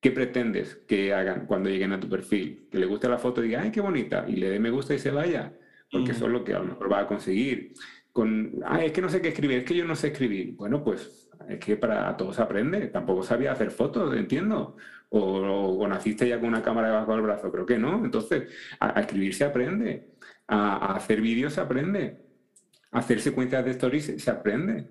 ¿qué 0.00 0.10
pretendes 0.10 0.76
que 0.88 1.14
hagan 1.14 1.46
cuando 1.46 1.70
lleguen 1.70 1.92
a 1.92 2.00
tu 2.00 2.08
perfil? 2.08 2.68
Que 2.70 2.78
le 2.78 2.86
guste 2.86 3.08
la 3.08 3.18
foto 3.18 3.42
y 3.42 3.48
diga, 3.48 3.62
ay, 3.62 3.70
qué 3.70 3.80
bonita, 3.80 4.26
y 4.28 4.36
le 4.36 4.50
dé 4.50 4.58
me 4.58 4.70
gusta 4.70 4.94
y 4.94 4.98
se 4.98 5.10
vaya 5.10 5.52
porque 5.90 6.12
eso 6.12 6.26
es 6.26 6.32
lo 6.32 6.44
que 6.44 6.54
a 6.54 6.58
lo 6.58 6.66
mejor 6.66 6.92
va 6.92 7.00
a 7.00 7.06
conseguir. 7.06 7.74
Con, 8.12 8.60
ah, 8.64 8.84
es 8.84 8.92
que 8.92 9.00
no 9.00 9.08
sé 9.08 9.20
qué 9.20 9.28
escribir, 9.28 9.58
es 9.58 9.64
que 9.64 9.74
yo 9.74 9.84
no 9.84 9.94
sé 9.94 10.08
escribir. 10.08 10.54
Bueno, 10.56 10.82
pues 10.82 11.30
es 11.48 11.58
que 11.58 11.76
para 11.76 12.16
todos 12.16 12.36
se 12.36 12.42
aprende. 12.42 12.88
Tampoco 12.88 13.22
sabía 13.22 13.52
hacer 13.52 13.70
fotos, 13.70 14.14
entiendo. 14.16 14.76
O, 15.08 15.86
naciste 15.88 16.28
ya 16.28 16.38
con 16.38 16.48
una 16.48 16.62
cámara 16.62 16.88
debajo 16.88 17.12
del 17.12 17.22
brazo, 17.22 17.50
creo 17.50 17.66
que 17.66 17.78
no. 17.78 18.04
Entonces, 18.04 18.48
a, 18.78 19.00
escribir 19.00 19.34
se 19.34 19.44
aprende, 19.44 20.10
a, 20.46 20.94
hacer 20.94 21.20
vídeos 21.20 21.54
se 21.54 21.60
aprende, 21.60 22.20
a 22.92 22.98
hacer 23.00 23.20
secuencias 23.20 23.64
de 23.64 23.72
stories 23.72 24.22
se 24.22 24.30
aprende. 24.30 24.88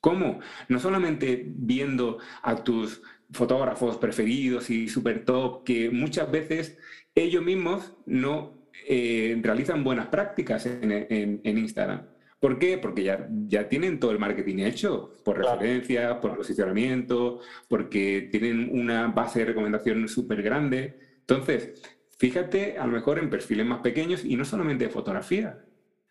¿Cómo? 0.00 0.40
No 0.68 0.78
solamente 0.78 1.44
viendo 1.48 2.18
a 2.42 2.62
tus 2.62 3.02
fotógrafos 3.32 3.96
preferidos 3.96 4.70
y 4.70 4.88
super 4.88 5.24
top, 5.24 5.64
que 5.64 5.90
muchas 5.90 6.30
veces 6.30 6.78
ellos 7.14 7.42
mismos 7.42 7.96
no 8.06 8.55
eh, 8.88 9.38
realizan 9.42 9.84
buenas 9.84 10.08
prácticas 10.08 10.66
en, 10.66 11.40
Instagram. 11.44 12.06
¿Por 12.40 12.58
qué? 12.58 12.78
Porque 12.78 13.02
ya, 13.02 13.28
ya 13.48 13.68
tienen 13.68 13.98
todo 13.98 14.10
el 14.10 14.18
marketing 14.18 14.58
hecho, 14.58 15.14
por 15.24 15.38
referencia, 15.38 16.20
por 16.20 16.36
posicionamiento, 16.36 17.40
porque 17.68 18.28
tienen 18.30 18.68
una 18.72 19.08
base 19.08 19.40
de 19.40 19.46
recomendación 19.46 20.06
súper 20.08 20.42
grande. 20.42 20.98
Entonces, 21.20 21.82
fíjate 22.18 22.78
a 22.78 22.86
lo 22.86 22.92
mejor 22.92 23.18
en 23.18 23.30
perfiles 23.30 23.66
más 23.66 23.80
pequeños 23.80 24.24
y 24.24 24.36
no 24.36 24.44
solamente 24.44 24.84
de 24.84 24.90
fotografía, 24.90 25.64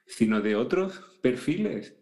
sino 0.07 0.41
de 0.41 0.55
otros 0.55 1.19
perfiles 1.21 1.95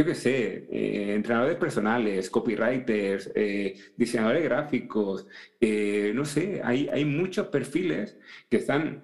yo 0.00 0.06
qué 0.06 0.14
sé, 0.14 0.66
eh, 0.70 1.14
entrenadores 1.14 1.56
personales, 1.56 2.30
copywriters, 2.30 3.30
eh, 3.34 3.74
diseñadores 3.98 4.42
gráficos, 4.44 5.26
eh, 5.60 6.12
no 6.14 6.24
sé, 6.24 6.62
hay, 6.64 6.88
hay 6.88 7.04
muchos 7.04 7.48
perfiles 7.48 8.16
que 8.48 8.56
están 8.56 9.02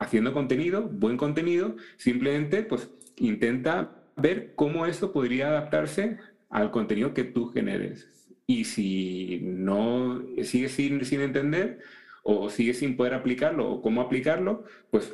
haciendo 0.00 0.32
contenido, 0.32 0.88
buen 0.88 1.16
contenido, 1.16 1.76
simplemente 1.96 2.64
pues 2.64 2.90
intenta 3.16 4.02
ver 4.16 4.54
cómo 4.56 4.86
eso 4.86 5.12
podría 5.12 5.48
adaptarse 5.48 6.18
al 6.48 6.70
contenido 6.72 7.14
que 7.14 7.24
tú 7.24 7.46
generes. 7.46 8.10
Y 8.46 8.64
si 8.64 9.40
no 9.42 10.24
sigues 10.42 10.72
sin, 10.72 11.04
sin 11.04 11.20
entender 11.20 11.78
o 12.24 12.50
sigues 12.50 12.78
sin 12.78 12.96
poder 12.96 13.14
aplicarlo 13.14 13.70
o 13.70 13.82
cómo 13.82 14.00
aplicarlo, 14.00 14.64
pues 14.90 15.12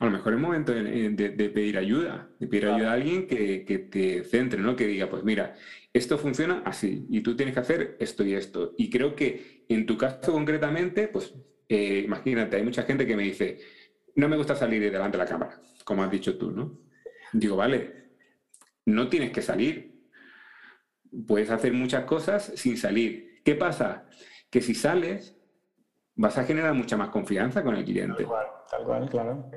a 0.00 0.06
lo 0.06 0.10
mejor 0.12 0.32
es 0.32 0.40
momento 0.40 0.72
de, 0.72 1.50
pedir 1.54 1.76
ayuda, 1.76 2.30
de 2.38 2.46
pedir 2.46 2.68
ayuda 2.68 2.90
a 2.90 2.94
alguien 2.94 3.26
que, 3.26 3.88
te 3.90 4.24
centre, 4.24 4.60
¿no? 4.60 4.74
Que 4.74 4.86
diga, 4.86 5.10
pues 5.10 5.24
mira, 5.24 5.54
esto 5.92 6.16
funciona 6.16 6.62
así 6.64 7.06
y 7.10 7.20
tú 7.20 7.36
tienes 7.36 7.54
que 7.54 7.60
hacer 7.60 7.96
esto 8.00 8.24
y 8.24 8.32
esto. 8.32 8.74
Y 8.78 8.88
creo 8.88 9.14
que 9.14 9.64
en 9.68 9.84
tu 9.84 9.98
caso 9.98 10.32
concretamente, 10.32 11.06
pues 11.08 11.34
eh, 11.68 12.02
imagínate, 12.04 12.56
hay 12.56 12.64
mucha 12.64 12.84
gente 12.84 13.06
que 13.06 13.14
me 13.14 13.24
dice, 13.24 13.58
no 14.16 14.28
me 14.28 14.36
gusta 14.36 14.54
salir 14.54 14.80
delante 14.90 15.16
de 15.16 15.24
la 15.24 15.30
cámara, 15.30 15.60
como 15.84 16.02
has 16.02 16.10
dicho 16.10 16.36
tú, 16.36 16.50
¿no? 16.50 16.78
Digo, 17.32 17.56
vale, 17.56 18.10
no 18.86 19.08
tienes 19.08 19.30
que 19.30 19.42
salir. 19.42 20.00
Puedes 21.26 21.50
hacer 21.50 21.72
muchas 21.72 22.04
cosas 22.04 22.52
sin 22.56 22.76
salir. 22.76 23.40
¿Qué 23.44 23.54
pasa? 23.54 24.06
Que 24.50 24.60
si 24.60 24.74
sales, 24.74 25.36
vas 26.14 26.38
a 26.38 26.44
generar 26.44 26.74
mucha 26.74 26.96
más 26.96 27.08
confianza 27.08 27.62
con 27.62 27.76
el 27.76 27.84
cliente. 27.84 28.24
Tal 28.24 28.26
cual, 28.26 28.46
tal 28.70 28.84
cual 28.84 29.08
claro. 29.08 29.50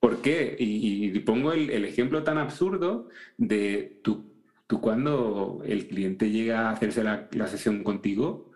¿Por 0.00 0.22
qué? 0.22 0.54
Y, 0.58 1.18
pongo 1.20 1.52
el, 1.52 1.84
ejemplo 1.84 2.22
tan 2.22 2.38
absurdo 2.38 3.08
de 3.36 4.00
tú, 4.02 4.32
tú, 4.66 4.80
cuando 4.80 5.62
el 5.64 5.88
cliente 5.88 6.30
llega 6.30 6.68
a 6.68 6.70
hacerse 6.70 7.02
la, 7.02 7.28
sesión 7.48 7.82
contigo, 7.82 8.47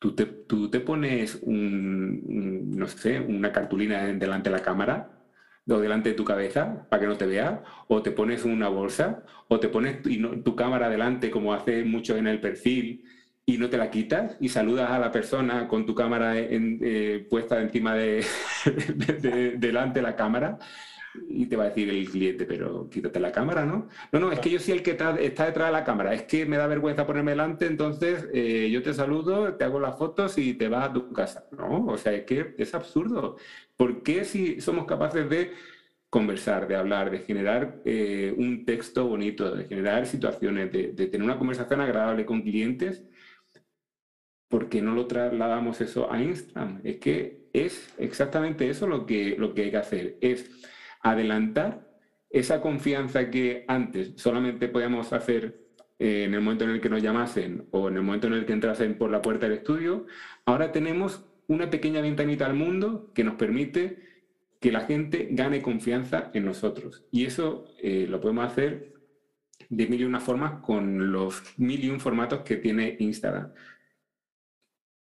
tú 0.00 0.14
te, 0.14 0.26
tú 0.26 0.68
te 0.70 0.80
pones 0.80 1.38
un, 1.42 2.76
no 2.76 2.88
sé, 2.88 3.20
una 3.20 3.52
cartulina 3.52 4.06
delante 4.06 4.50
de 4.50 4.56
la 4.56 4.62
cámara 4.62 5.10
o 5.68 5.78
delante 5.78 6.08
de 6.08 6.14
tu 6.16 6.24
cabeza 6.24 6.86
para 6.88 7.00
que 7.00 7.06
no 7.06 7.16
te 7.16 7.26
vea, 7.26 7.62
o 7.86 8.02
te 8.02 8.10
pones 8.10 8.44
una 8.44 8.68
bolsa, 8.68 9.22
o 9.46 9.60
te 9.60 9.68
pones 9.68 10.02
tu 10.02 10.56
cámara 10.56 10.88
delante 10.88 11.30
como 11.30 11.54
hace 11.54 11.84
mucho 11.84 12.16
en 12.16 12.26
el 12.26 12.40
perfil 12.40 13.04
y 13.46 13.58
no 13.58 13.68
te 13.68 13.76
la 13.76 13.90
quitas 13.90 14.36
y 14.40 14.48
saludas 14.48 14.90
a 14.90 14.98
la 14.98 15.12
persona 15.12 15.68
con 15.68 15.86
tu 15.86 15.94
cámara 15.94 16.34
eh, 16.36 17.26
puesta 17.28 17.60
encima 17.60 17.94
de, 17.94 18.24
delante 19.58 20.00
de 20.00 20.02
la 20.02 20.16
cámara 20.16 20.58
y 21.28 21.46
te 21.46 21.56
va 21.56 21.64
a 21.64 21.68
decir 21.68 21.88
el 21.90 22.08
cliente, 22.08 22.44
pero 22.44 22.88
quítate 22.88 23.20
la 23.20 23.32
cámara, 23.32 23.64
¿no? 23.64 23.88
No, 24.12 24.20
no, 24.20 24.32
es 24.32 24.40
que 24.40 24.50
yo 24.50 24.58
soy 24.58 24.74
el 24.74 24.82
que 24.82 24.92
está, 24.92 25.12
detrás 25.12 25.54
de 25.54 25.72
la 25.72 25.84
cámara, 25.84 26.14
es 26.14 26.22
que 26.22 26.46
me 26.46 26.56
da 26.56 26.66
vergüenza 26.66 27.06
ponerme 27.06 27.32
delante, 27.32 27.66
entonces 27.66 28.28
eh, 28.32 28.70
yo 28.70 28.82
te 28.82 28.94
saludo, 28.94 29.54
te 29.54 29.64
hago 29.64 29.80
las 29.80 29.98
fotos 29.98 30.38
y 30.38 30.54
te 30.54 30.68
vas 30.68 30.90
a 30.90 30.92
tu 30.92 31.12
casa, 31.12 31.46
¿no? 31.52 31.86
O 31.86 31.98
sea, 31.98 32.12
es 32.12 32.24
que 32.24 32.54
es 32.58 32.74
absurdo. 32.74 33.36
¿Por 33.76 34.02
qué 34.02 34.24
si 34.24 34.60
somos 34.60 34.86
capaces 34.86 35.28
de 35.28 35.52
conversar, 36.08 36.66
de 36.68 36.76
hablar, 36.76 37.10
de 37.10 37.20
generar 37.20 37.80
eh, 37.84 38.34
un 38.36 38.64
texto 38.64 39.06
bonito, 39.06 39.54
de 39.54 39.64
generar 39.64 40.06
situaciones, 40.06 40.72
de, 40.72 40.92
de 40.92 41.06
tener 41.06 41.24
una 41.24 41.38
conversación 41.38 41.80
agradable 41.80 42.26
con 42.26 42.42
clientes? 42.42 43.04
¿por 44.50 44.68
qué 44.68 44.82
no 44.82 44.94
lo 44.94 45.06
trasladamos 45.06 45.80
eso 45.80 46.12
a 46.12 46.20
Instagram? 46.20 46.80
Es 46.84 46.96
que 46.96 47.48
es 47.52 47.94
exactamente 47.98 48.68
eso 48.68 48.86
lo 48.86 49.06
que, 49.06 49.36
lo 49.38 49.54
que 49.54 49.62
hay 49.62 49.70
que 49.70 49.76
hacer, 49.76 50.18
es 50.20 50.50
adelantar 51.00 51.88
esa 52.30 52.60
confianza 52.60 53.30
que 53.30 53.64
antes 53.66 54.12
solamente 54.16 54.68
podíamos 54.68 55.12
hacer 55.12 55.60
eh, 55.98 56.24
en 56.24 56.34
el 56.34 56.40
momento 56.40 56.64
en 56.64 56.70
el 56.70 56.80
que 56.80 56.88
nos 56.88 57.02
llamasen 57.02 57.66
o 57.72 57.88
en 57.88 57.96
el 57.96 58.02
momento 58.02 58.28
en 58.28 58.34
el 58.34 58.46
que 58.46 58.52
entrasen 58.52 58.96
por 58.96 59.10
la 59.10 59.20
puerta 59.20 59.46
del 59.46 59.58
estudio, 59.58 60.06
ahora 60.44 60.72
tenemos 60.72 61.24
una 61.48 61.68
pequeña 61.68 62.00
ventanita 62.00 62.46
al 62.46 62.54
mundo 62.54 63.10
que 63.12 63.24
nos 63.24 63.34
permite 63.34 63.98
que 64.60 64.70
la 64.70 64.82
gente 64.82 65.28
gane 65.32 65.62
confianza 65.62 66.30
en 66.32 66.44
nosotros. 66.44 67.04
Y 67.10 67.24
eso 67.24 67.64
eh, 67.82 68.06
lo 68.08 68.20
podemos 68.20 68.46
hacer 68.46 68.92
de 69.68 69.86
mil 69.86 70.00
y 70.00 70.04
una 70.04 70.20
formas 70.20 70.60
con 70.62 71.12
los 71.12 71.42
mil 71.58 71.84
y 71.84 71.90
un 71.90 72.00
formatos 72.00 72.40
que 72.40 72.56
tiene 72.56 72.96
Instagram. 72.98 73.52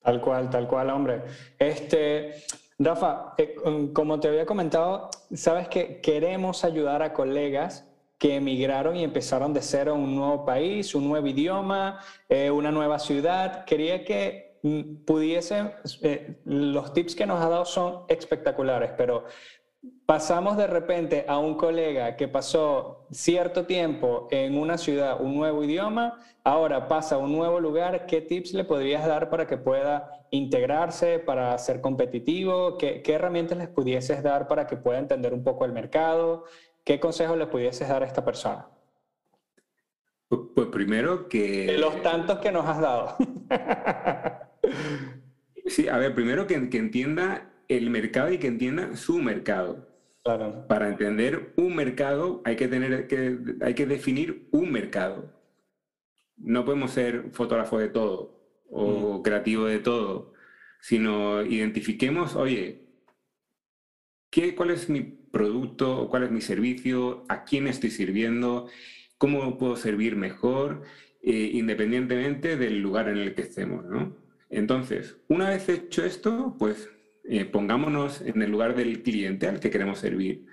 Tal 0.03 0.21
cual, 0.21 0.49
tal 0.51 0.67
cual, 0.67 0.91
hombre. 0.91 1.23
Este, 1.59 2.35
Rafa, 2.83 3.35
eh, 3.37 3.57
como 3.93 4.21
te 4.21 4.29
había 4.29 4.47
comentado, 4.47 5.11
sabes 5.35 5.69
que 5.69 6.01
queremos 6.01 6.65
ayudar 6.65 7.03
a 7.03 7.13
colegas 7.13 7.87
que 8.17 8.37
emigraron 8.37 8.97
y 8.97 9.05
empezaron 9.05 9.53
de 9.53 9.61
cero 9.61 9.95
un 9.95 10.17
nuevo 10.17 10.47
país, 10.47 10.95
un 10.95 11.07
nuevo 11.07 11.27
idioma, 11.27 12.01
eh, 12.27 12.51
una 12.51 12.73
nueva 12.73 12.99
ciudad. 12.99 13.67
Quería 13.67 14.03
que 14.03 14.59
mm, 14.63 15.05
pudiesen, 15.05 15.73
eh, 16.01 16.41
los 16.47 16.95
tips 16.95 17.15
que 17.15 17.27
nos 17.27 17.45
ha 17.45 17.51
dado 17.51 17.67
son 17.67 18.05
espectaculares, 18.09 18.93
pero 18.97 19.25
pasamos 20.07 20.57
de 20.57 20.67
repente 20.67 21.25
a 21.29 21.39
un 21.39 21.55
colega 21.55 22.17
que 22.17 22.29
pasó 22.29 23.07
cierto 23.11 23.67
tiempo 23.67 24.29
en 24.31 24.59
una 24.59 24.77
ciudad, 24.77 25.21
un 25.21 25.37
nuevo 25.37 25.65
idioma, 25.65 26.19
ahora 26.45 26.89
pasa 26.89 27.15
a 27.15 27.19
un 27.19 27.33
nuevo 27.33 27.61
lugar, 27.61 28.07
¿qué 28.07 28.21
tips 28.21 28.55
le 28.55 28.65
podrías 28.65 29.07
dar 29.07 29.31
para 29.31 29.47
que 29.47 29.57
pueda 29.57 30.27
integrarse, 30.31 31.19
para 31.19 31.57
ser 31.59 31.81
competitivo? 31.81 32.77
¿Qué, 32.77 33.03
herramientas 33.07 33.59
les 33.59 33.69
pudieses 33.69 34.23
dar 34.23 34.49
para 34.49 34.67
que 34.67 34.77
pueda 34.77 34.99
entender 34.99 35.33
un 35.33 35.45
poco 35.45 35.65
el 35.65 35.73
mercado? 35.73 36.45
¿Qué 36.85 37.01
consejos 37.01 37.39
le 37.39 37.47
pudieses 37.47 37.89
dar 37.89 38.03
a 38.03 38.07
esta 38.07 38.25
persona? 38.25 38.69
Pues, 40.29 40.41
pues 40.55 40.67
primero 40.69 41.29
que... 41.29 41.67
De 41.67 41.79
los 41.79 42.03
tantos 42.03 42.39
que 42.39 42.53
nos 42.53 42.67
has 42.67 42.81
dado. 42.81 43.17
sí, 45.67 45.89
a 45.89 45.99
ver, 45.99 46.15
primero 46.15 46.47
que, 46.47 46.69
que 46.69 46.79
entienda 46.79 47.50
el 47.71 47.89
mercado 47.89 48.33
y 48.33 48.39
que 48.39 48.49
entienda 48.49 48.97
su 48.97 49.21
mercado. 49.21 49.89
Para 50.69 50.89
entender 50.89 51.55
un 51.57 51.75
mercado 51.77 52.43
hay 52.45 52.57
que, 52.57 52.69
tener, 52.69 53.07
que, 53.07 53.39
hay 53.63 53.75
que 53.75 53.87
definir 53.87 54.49
un 54.51 54.71
mercado. 54.71 55.33
No 56.37 56.65
podemos 56.65 56.91
ser 56.91 57.31
fotógrafo 57.33 57.79
de 57.79 57.89
todo 57.89 58.39
o 58.71 59.19
mm. 59.19 59.23
creativo 59.23 59.67
de 59.67 59.79
todo, 59.79 60.33
sino 60.81 61.43
identifiquemos, 61.43 62.35
oye, 62.35 62.89
¿qué, 64.31 64.55
¿cuál 64.55 64.71
es 64.73 64.91
mi 64.91 65.03
producto? 65.03 66.09
¿Cuál 66.11 66.25
es 66.25 66.31
mi 66.31 66.41
servicio? 66.41 67.25
¿A 67.29 67.45
quién 67.45 67.69
estoy 67.69 67.91
sirviendo? 67.91 68.69
¿Cómo 69.17 69.59
puedo 69.59 69.77
servir 69.77 70.17
mejor? 70.17 70.83
Eh, 71.23 71.51
independientemente 71.53 72.57
del 72.57 72.81
lugar 72.81 73.09
en 73.09 73.19
el 73.19 73.35
que 73.35 73.43
estemos, 73.43 73.85
¿no? 73.85 74.17
Entonces, 74.49 75.19
una 75.29 75.51
vez 75.51 75.69
hecho 75.69 76.05
esto, 76.05 76.57
pues 76.59 76.91
eh, 77.25 77.45
pongámonos 77.45 78.21
en 78.23 78.43
el 78.43 78.51
lugar 78.51 78.75
del 78.75 79.03
cliente 79.03 79.47
al 79.47 79.61
que 79.61 79.71
queremos 79.71 79.99
servir 79.99 80.47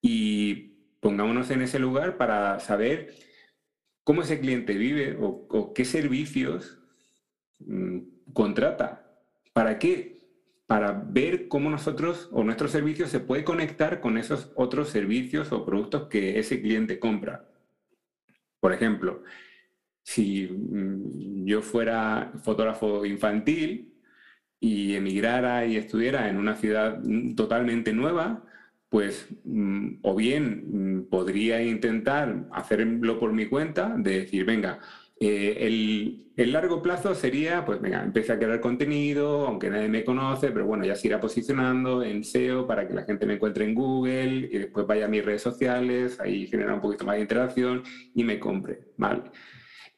y 0.00 0.74
pongámonos 1.00 1.50
en 1.50 1.62
ese 1.62 1.78
lugar 1.78 2.16
para 2.16 2.60
saber 2.60 3.14
cómo 4.04 4.22
ese 4.22 4.40
cliente 4.40 4.74
vive 4.74 5.16
o, 5.20 5.72
qué 5.74 5.84
servicios 5.84 6.78
mm, 7.58 7.98
contrata. 8.32 9.20
¿Para 9.52 9.78
qué? 9.78 10.18
Para 10.66 10.92
ver 10.92 11.48
cómo 11.48 11.70
nosotros 11.70 12.28
o 12.32 12.44
nuestro 12.44 12.68
servicio 12.68 13.06
se 13.06 13.20
puede 13.20 13.44
conectar 13.44 14.00
con 14.00 14.18
esos 14.18 14.52
otros 14.54 14.90
servicios 14.90 15.52
o 15.52 15.64
productos 15.64 16.08
que 16.08 16.38
ese 16.38 16.60
cliente 16.60 16.98
compra. 16.98 17.50
Por 18.60 18.72
ejemplo, 18.72 19.22
si 20.02 20.46
mm, 20.46 21.44
yo 21.44 21.62
fuera 21.62 22.32
fotógrafo 22.42 23.04
infantil, 23.04 23.87
y 24.60 24.94
emigrara 24.94 25.66
y 25.66 25.76
estuviera 25.76 26.28
en 26.28 26.36
una 26.36 26.56
ciudad 26.56 27.00
totalmente 27.36 27.92
nueva, 27.92 28.44
pues 28.88 29.28
mm, 29.44 29.98
o 30.02 30.14
bien 30.14 31.00
mm, 31.02 31.08
podría 31.10 31.62
intentar 31.62 32.46
hacerlo 32.52 33.18
por 33.18 33.32
mi 33.32 33.46
cuenta, 33.46 33.94
de 33.96 34.20
decir, 34.20 34.44
venga, 34.44 34.80
eh, 35.20 35.66
el, 36.36 36.52
largo 36.52 36.80
plazo 36.80 37.14
sería, 37.14 37.64
pues 37.64 37.80
venga, 37.80 38.02
empecé 38.02 38.32
a 38.32 38.38
crear 38.38 38.60
contenido, 38.60 39.46
aunque 39.46 39.68
nadie 39.70 39.88
me 39.88 40.04
conoce, 40.04 40.50
pero 40.52 40.66
bueno, 40.66 40.84
ya 40.84 40.94
se 40.94 41.08
irá 41.08 41.20
posicionando 41.20 42.02
en 42.04 42.22
SEO 42.24 42.66
para 42.66 42.86
que 42.86 42.94
la 42.94 43.02
gente 43.02 43.26
me 43.26 43.34
encuentre 43.34 43.64
en 43.64 43.74
Google 43.74 44.48
y 44.50 44.58
después 44.58 44.86
vaya 44.86 45.06
a 45.06 45.08
mis 45.08 45.24
redes 45.24 45.42
sociales, 45.42 46.18
ahí 46.20 46.46
genera 46.46 46.74
un 46.74 46.80
poquito 46.80 47.04
más 47.04 47.16
de 47.16 47.22
interacción 47.22 47.82
y 48.14 48.22
me 48.24 48.38
compre, 48.38 48.80
¿vale? 48.96 49.22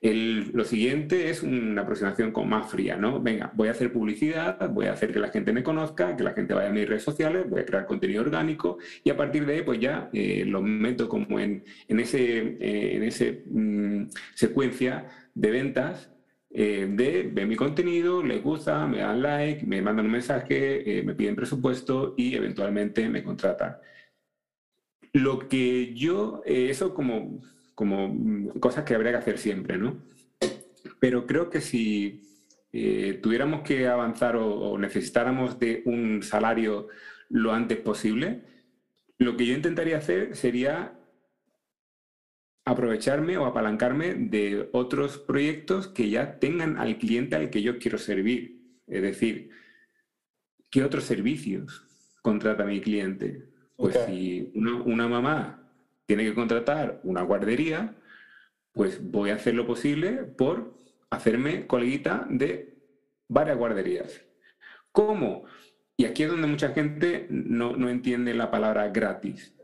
Lo 0.03 0.64
siguiente 0.64 1.28
es 1.28 1.42
una 1.42 1.82
aproximación 1.82 2.32
con 2.32 2.48
más 2.48 2.70
fría, 2.70 2.96
¿no? 2.96 3.20
Venga, 3.20 3.53
voy 3.55 3.68
a 3.68 3.72
hacer 3.72 3.92
publicidad, 3.92 4.70
voy 4.70 4.86
a 4.86 4.92
hacer 4.94 5.12
que 5.12 5.18
la 5.18 5.28
gente 5.28 5.53
me 5.53 5.62
conozca, 5.62 6.16
que 6.16 6.24
la 6.24 6.32
gente 6.32 6.55
vaya 6.55 6.70
a 6.70 6.72
mis 6.72 6.88
redes 6.88 7.03
sociales, 7.03 7.48
voy 7.51 7.61
a 7.61 7.66
crear 7.66 7.86
contenido 7.86 8.22
orgánico 8.22 8.78
y 9.05 9.11
a 9.11 9.16
partir 9.16 9.44
de 9.44 9.57
ahí 9.57 9.62
pues 9.62 9.78
ya 9.78 10.09
eh, 10.14 10.44
lo 10.46 10.62
meto 10.62 11.07
como 11.07 11.38
en, 11.38 11.64
en 11.86 12.01
ese, 12.01 12.57
eh, 12.61 13.07
ese 13.07 13.44
mm, 13.51 14.07
secuencia 14.34 15.07
de 15.34 15.51
ventas 15.51 16.11
eh, 16.48 16.88
de 16.90 17.30
ver 17.30 17.46
mi 17.46 17.57
contenido, 17.57 18.22
les 18.22 18.42
gusta, 18.42 18.86
me 18.86 18.98
dan 18.98 19.20
like, 19.20 19.66
me 19.66 19.82
mandan 19.82 20.07
un 20.07 20.12
mensaje, 20.12 21.03
me 21.05 21.14
piden 21.14 21.36
presupuesto 21.36 22.14
y 22.16 22.34
eventualmente 22.34 23.07
me 23.11 23.22
contratan. 23.22 23.76
Lo 25.12 25.40
que 25.46 25.92
yo, 25.94 26.42
eso 26.46 26.94
como 26.94 27.40
como 27.81 28.09
mm, 28.09 28.59
cosas 28.61 28.85
que 28.85 28.95
habría 28.95 29.12
que 29.12 29.16
hacer 29.16 29.39
siempre, 29.39 29.78
¿no? 29.78 30.03
Pero 30.99 31.26
creo 31.26 31.49
que 31.49 31.62
si 31.62 32.20
eh, 32.74 33.18
tuviéramos 33.22 33.62
que 33.62 33.89
avanzar 33.89 34.37
o, 34.37 34.76
necesitáramos 34.76 35.59
de 35.59 35.83
un 35.87 36.22
salario 36.22 36.89
lo 37.31 37.55
antes 37.55 37.78
posible, 37.78 38.43
lo 39.16 39.35
que 39.35 39.47
yo 39.47 39.55
intentaría 39.55 39.97
hacer 39.97 40.37
sería 40.37 40.93
aprovecharme 42.66 43.39
o 43.39 43.47
apalancarme 43.47 44.12
de 44.14 44.68
otros 44.74 45.16
proyectos 45.16 45.89
que 45.89 46.11
ya 46.11 46.39
tengan 46.39 46.76
al 46.76 46.99
cliente 46.99 47.35
al 47.35 47.49
que 47.49 47.62
yo 47.62 47.78
quiero 47.78 47.97
servir. 47.97 48.61
Es 48.89 49.01
decir, 49.01 49.53
¿qué 50.68 50.85
otros 50.85 51.05
servicios 51.05 51.87
contrata 52.20 52.66
mi 52.66 52.83
cliente? 52.83 53.49
Pues 53.74 53.99
si 54.07 54.53
una 54.55 55.09
mamá 55.09 55.60
tiene 56.11 56.25
que 56.25 56.35
contratar 56.35 56.99
una 57.05 57.23
guardería, 57.23 57.95
pues 58.73 59.01
voy 59.13 59.31
a 59.31 59.37
hacer 59.37 59.55
lo 59.55 59.65
posible 59.65 60.25
por 60.25 60.77
hacerme 61.09 61.69
coleguita 61.69 62.27
de 62.29 62.75
varias 63.29 63.57
guarderías. 63.57 64.21
¿Cómo? 64.91 65.45
Y 65.97 66.07
aquí 66.07 66.25
es 66.25 66.29
donde 66.29 66.49
mucha 66.49 66.71
gente 66.71 67.29
no, 67.31 67.89
entiende 67.89 68.35
la 68.35 68.51
palabra 68.51 68.89
gratis. 68.89 69.55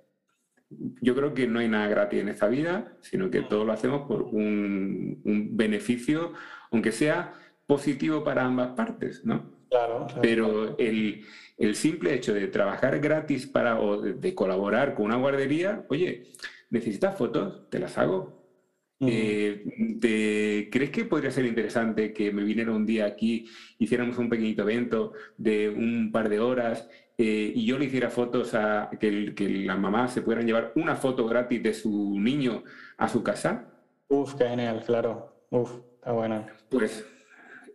Yo 0.71 1.17
creo 1.17 1.35
que 1.35 1.49
no 1.49 1.59
hay 1.59 1.67
nada 1.67 1.89
gratis 1.89 2.21
en 2.21 2.29
esta 2.29 2.47
vida, 2.47 2.97
sino 3.01 3.29
que 3.29 3.43
todo 3.43 3.65
lo 3.65 3.73
hacemos 3.73 4.07
por 4.07 4.23
un, 4.23 5.21
beneficio, 5.57 6.33
aunque 6.71 6.93
sea 6.93 7.35
positivo 7.67 8.23
para 8.23 8.45
ambas 8.45 8.69
partes, 8.77 9.25
¿no? 9.25 9.51
Claro, 9.69 10.07
Pero 10.23 10.77
el, 10.79 11.25
el 11.59 11.75
simple 11.75 12.15
hecho 12.15 12.35
de 12.35 12.49
trabajar 12.49 12.99
gratis 13.01 13.47
para, 13.47 13.81
o 13.81 14.01
de, 14.01 14.35
colaborar 14.35 14.95
con 14.95 15.07
una 15.07 15.17
guardería, 15.17 15.85
oye, 15.89 16.33
¿necesitas 16.71 17.17
fotos? 17.17 17.69
Te 17.71 17.79
las 17.79 17.97
hago. 17.99 18.37
Eh, 19.01 19.63
¿Crees 20.73 20.91
que 20.91 21.05
podría 21.05 21.31
ser 21.31 21.45
interesante 21.45 22.15
que 22.15 22.33
me 22.33 22.45
viniera 22.45 22.73
un 22.73 22.87
día 22.87 23.05
aquí, 23.05 23.47
hiciéramos 23.79 24.17
un 24.17 24.31
pequeñito 24.31 24.63
evento 24.63 25.13
de 25.37 25.69
un 25.69 26.11
par 26.11 26.31
de 26.31 26.41
horas 26.41 26.89
eh, 27.19 27.53
y 27.55 27.67
yo 27.67 27.79
le 27.79 27.87
hiciera 27.87 28.09
fotos 28.09 28.55
a 28.55 28.91
que, 28.99 29.35
que 29.35 29.49
las 29.49 29.79
mamás 29.79 30.15
se 30.15 30.23
pudieran 30.23 30.47
llevar 30.47 30.73
una 30.77 30.97
foto 30.97 31.27
gratis 31.27 31.63
de 31.63 31.75
su 31.75 32.19
niño 32.19 32.65
a 32.97 33.09
su 33.09 33.23
casa? 33.23 33.71
Uf, 34.09 34.35
qué 34.35 34.49
genial, 34.49 34.83
claro. 34.87 35.47
Uf, 35.51 35.73
está 35.99 36.13
buena. 36.13 36.47
Pues 36.71 37.05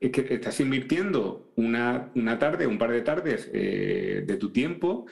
es 0.02 0.12
que 0.12 0.34
estás 0.34 0.60
invirtiendo 0.60 1.54
una, 1.56 2.12
una 2.16 2.40
tarde, 2.40 2.66
un 2.66 2.80
par 2.80 2.92
de 2.92 3.02
tardes 3.02 3.50
eh, 3.54 4.24
de 4.26 4.38
tu 4.38 4.52
tiempo 4.52 5.06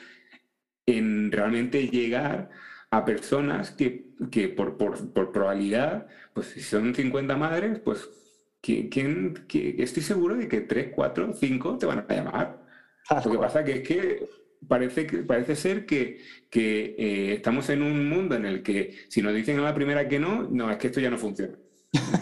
en 0.87 1.31
realmente 1.31 1.87
llegar 1.87 2.49
a 2.89 3.05
personas 3.05 3.69
que, 3.69 4.15
que 4.31 4.49
por, 4.49 4.77
por, 4.77 5.13
por, 5.13 5.31
probabilidad, 5.31 6.07
pues 6.33 6.47
si 6.47 6.61
son 6.61 6.95
50 6.95 7.37
madres, 7.37 7.79
pues 7.79 8.09
¿quién, 8.61 9.45
estoy 9.53 10.01
seguro 10.01 10.35
de 10.35 10.47
que 10.47 10.61
3, 10.61 10.91
4, 10.95 11.33
5 11.35 11.77
te 11.77 11.85
van 11.85 11.99
a 11.99 12.13
llamar. 12.13 12.65
Lo 13.23 13.31
que 13.31 13.37
pasa 13.37 13.63
que 13.63 13.73
es 13.73 13.87
que 13.87 14.27
parece, 14.67 15.05
parece 15.23 15.55
ser 15.55 15.85
que, 15.85 16.19
que 16.49 16.95
eh, 16.97 17.33
estamos 17.33 17.69
en 17.69 17.83
un 17.83 18.09
mundo 18.09 18.35
en 18.35 18.45
el 18.45 18.63
que 18.63 18.95
si 19.07 19.21
nos 19.21 19.35
dicen 19.35 19.59
a 19.59 19.63
la 19.63 19.75
primera 19.75 20.07
que 20.07 20.17
no, 20.17 20.47
no, 20.49 20.71
es 20.71 20.77
que 20.77 20.87
esto 20.87 20.99
ya 20.99 21.11
no 21.11 21.17
funciona. 21.19 21.53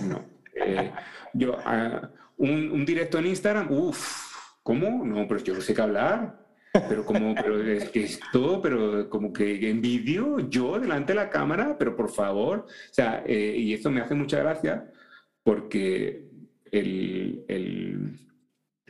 No. 0.06 0.26
Eh, 0.60 0.92
yo, 1.34 1.56
ah, 1.66 2.10
un, 2.38 2.72
un, 2.72 2.86
directo 2.86 3.20
en 3.20 3.28
Instagram, 3.28 3.72
uff, 3.72 4.34
¿cómo? 4.64 5.04
No, 5.06 5.28
pero 5.28 5.44
yo 5.44 5.54
no 5.54 5.62
sé 5.62 5.74
qué 5.74 5.82
hablar. 5.82 6.48
Pero 6.90 7.06
como, 7.06 7.34
pero 7.34 7.62
es, 7.62 7.90
esto, 7.94 8.62
pero 8.62 9.10
como 9.10 9.34
que 9.34 9.70
envidio 9.70 10.48
yo 10.50 10.80
delante 10.80 11.14
de 11.14 11.20
la 11.20 11.30
cámara, 11.30 11.76
pero 11.78 11.96
por 11.96 12.10
favor. 12.10 12.66
O 12.68 12.94
sea, 12.94 13.24
eh, 13.26 13.56
y 13.58 13.74
esto 13.74 13.90
me 13.90 14.02
hace 14.02 14.14
mucha 14.14 14.40
gracia 14.40 14.92
porque 15.44 16.28
el, 16.72 17.44
el, 17.48 18.20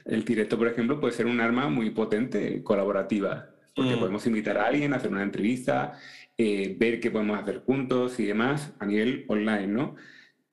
el, 0.06 0.26
directo, 0.26 0.58
por 0.58 0.68
ejemplo, 0.68 1.00
puede 1.00 1.14
ser 1.14 1.28
un 1.28 1.40
arma 1.40 1.70
muy 1.70 1.92
potente, 1.92 2.64
colaborativa, 2.64 3.52
porque 3.76 3.96
mm. 3.96 4.00
podemos 4.00 4.26
invitar 4.28 4.58
a 4.58 4.66
alguien 4.66 4.94
a 4.94 4.98
hacer 4.98 5.12
una 5.12 5.24
entrevista, 5.24 5.94
eh, 6.38 6.76
ver 6.78 7.00
qué 7.00 7.12
podemos 7.12 7.40
hacer 7.40 7.60
juntos 7.60 8.20
y 8.20 8.26
demás 8.26 8.74
a 8.80 8.86
nivel 8.86 9.26
online, 9.28 9.68
¿no? 9.68 9.96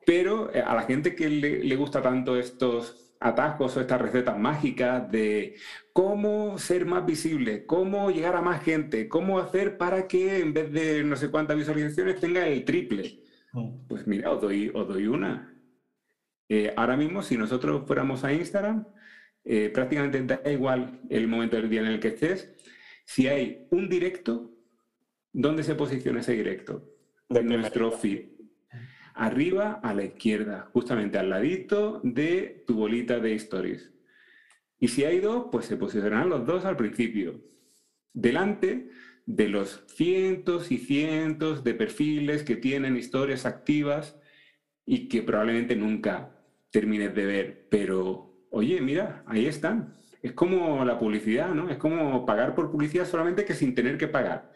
Pero 0.07 0.55
eh, 0.55 0.61
a 0.61 0.75
la 0.75 0.83
gente 0.83 1.15
que 1.15 1.29
le, 1.29 1.65
le 1.65 1.77
gusta 1.77 2.03
tanto 2.03 2.37
estos 2.37 3.05
atajos 3.25 3.77
o 3.77 3.81
estas 3.81 4.01
recetas 4.01 4.39
mágicas 4.39 5.11
de 5.11 5.57
cómo 5.93 6.59
ser 6.59 6.85
más 6.85 7.07
visible, 7.07 7.65
cómo 7.65 8.11
llegar 8.11 8.37
a 8.37 8.43
más 8.43 8.63
gente, 8.63 9.09
cómo 9.09 9.39
hacer 9.39 9.79
para 9.79 10.07
que 10.07 10.41
en 10.41 10.53
vez 10.53 10.71
de 10.71 11.03
no 11.05 11.17
sé 11.17 11.31
cuántas 11.31 11.57
visualizaciones 11.57 12.21
tenga 12.21 12.47
el 12.47 12.65
triple. 12.65 13.23
Mm. 13.53 13.87
Pues 13.89 14.07
mira, 14.07 14.31
os 14.31 14.43
doy, 14.43 14.71
os 14.75 14.87
doy 14.87 15.07
una. 15.07 15.59
Eh, 16.51 16.75
ahora 16.77 16.97
mismo, 16.97 17.23
si 17.23 17.39
nosotros 17.39 17.85
fuéramos 17.87 18.25
a 18.25 18.33
Instagram, 18.33 18.87
eh, 19.43 19.71
prácticamente 19.73 20.23
da 20.23 20.53
igual 20.53 21.01
el 21.09 21.27
momento 21.27 21.57
del 21.57 21.71
día 21.71 21.81
en 21.81 21.87
el 21.87 22.01
que 22.01 22.09
estés. 22.09 22.53
Si 23.07 23.27
hay 23.27 23.67
un 23.71 23.89
directo, 23.89 24.53
¿dónde 25.33 25.63
se 25.63 25.75
posiciona 25.75 26.21
ese 26.21 26.33
directo? 26.33 26.91
en 27.31 27.47
nuestro 27.47 27.91
feed 27.91 28.34
arriba 29.15 29.81
a 29.83 29.95
la 29.95 30.05
izquierda, 30.05 30.69
justamente 30.73 31.19
al 31.19 31.31
ladito 31.31 32.01
de 32.03 32.65
tu 32.67 32.75
bolita 32.75 33.21
de 33.21 33.35
stories. 33.35 33.93
Y 34.79 34.89
si 34.89 35.05
hay 35.05 35.21
dos, 35.21 35.47
pues 35.51 35.67
se 35.67 35.77
posicionarán 35.77 36.29
los 36.29 36.45
dos 36.45 36.65
al 36.65 36.77
principio, 36.77 37.41
delante 38.13 38.91
de 39.25 39.49
los 39.49 39.85
cientos 39.87 40.71
y 40.71 40.79
cientos 40.79 41.65
de 41.65 41.75
perfiles 41.75 42.43
que 42.43 42.57
tienen 42.57 42.97
historias 42.97 43.47
activas 43.47 44.21
y 44.85 45.09
que 45.09 45.23
probablemente 45.23 45.77
nunca 45.77 46.37
termines 46.71 47.15
de 47.15 47.25
ver. 47.25 47.69
Pero, 47.71 48.47
oye, 48.51 48.81
mira, 48.81 49.23
ahí 49.27 49.47
están. 49.47 49.95
Es 50.23 50.33
como 50.33 50.85
la 50.85 50.99
publicidad, 50.99 51.55
¿no? 51.55 51.71
Es 51.71 51.79
como 51.79 52.27
pagar 52.27 52.55
por 52.55 52.71
publicidad 52.71 53.07
solamente 53.07 53.45
que 53.45 53.55
sin 53.55 53.75
tener 53.75 53.97
que 53.97 54.09
pagar, 54.09 54.53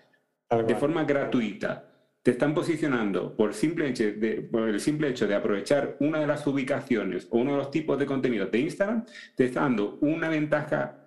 de 0.66 0.74
forma 0.74 1.04
gratuita 1.04 1.97
te 2.22 2.32
están 2.32 2.54
posicionando 2.54 3.36
por, 3.36 3.54
simple 3.54 3.88
hecho 3.88 4.04
de, 4.04 4.50
el 4.52 4.80
simple 4.80 5.08
hecho 5.08 5.26
de 5.26 5.34
aprovechar 5.34 5.96
una 6.00 6.20
de 6.20 6.26
las 6.26 6.46
ubicaciones 6.46 7.26
o 7.30 7.38
uno 7.38 7.52
de 7.52 7.56
los 7.58 7.70
tipos 7.70 7.98
de 7.98 8.06
contenidos 8.06 8.50
de 8.50 8.58
Instagram, 8.58 9.04
te 9.36 9.46
está 9.46 9.62
dando 9.62 9.98
una 10.00 10.28
ventaja 10.28 11.04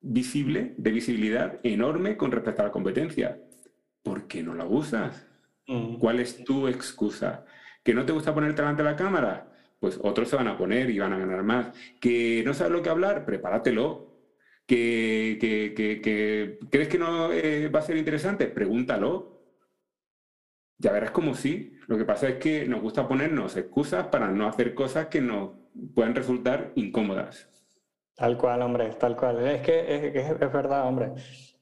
visible, 0.00 0.74
de 0.76 0.90
visibilidad 0.90 1.60
enorme 1.62 2.16
con 2.16 2.32
respecto 2.32 2.62
a 2.62 2.66
la 2.66 2.72
competencia. 2.72 3.40
¿Por 4.02 4.26
qué 4.26 4.42
no 4.42 4.54
la 4.54 4.64
usas? 4.64 5.26
Mm. 5.66 5.96
¿Cuál 5.96 6.20
es 6.20 6.42
tu 6.44 6.68
excusa? 6.68 7.44
¿Que 7.82 7.94
no 7.94 8.04
te 8.04 8.12
gusta 8.12 8.34
ponerte 8.34 8.62
delante 8.62 8.82
de 8.82 8.90
la 8.90 8.96
cámara? 8.96 9.48
Pues 9.78 9.98
otros 10.02 10.28
se 10.28 10.36
van 10.36 10.48
a 10.48 10.56
poner 10.56 10.90
y 10.90 10.98
van 10.98 11.12
a 11.12 11.18
ganar 11.18 11.42
más. 11.42 11.68
¿Que 12.00 12.42
no 12.44 12.54
sabes 12.54 12.72
lo 12.72 12.82
que 12.82 12.90
hablar? 12.90 13.24
Prepáratelo. 13.24 14.10
¿Que, 14.66 15.36
crees 16.70 16.88
que 16.88 16.98
no 16.98 17.32
eh, 17.32 17.68
va 17.68 17.80
a 17.80 17.82
ser 17.82 17.96
interesante? 17.96 18.46
Pregúntalo 18.46 19.31
ya 20.82 20.92
verás 20.92 21.12
como 21.12 21.34
sí. 21.34 21.78
Lo 21.86 21.96
que 21.96 22.04
pasa 22.04 22.28
es 22.28 22.36
que 22.36 22.66
nos 22.66 22.82
gusta 22.82 23.06
ponernos 23.06 23.56
excusas 23.56 24.08
para 24.08 24.28
no 24.28 24.48
hacer 24.48 24.74
cosas 24.74 25.06
que 25.06 25.20
nos 25.20 25.52
puedan 25.94 26.14
resultar 26.14 26.72
incómodas. 26.74 27.48
Tal 28.16 28.36
cual, 28.36 28.62
hombre, 28.62 28.90
tal 28.98 29.16
cual. 29.16 29.46
Es 29.46 29.62
que 29.62 30.08
es, 30.14 30.52
verdad, 30.52 30.86
hombre. 30.86 31.12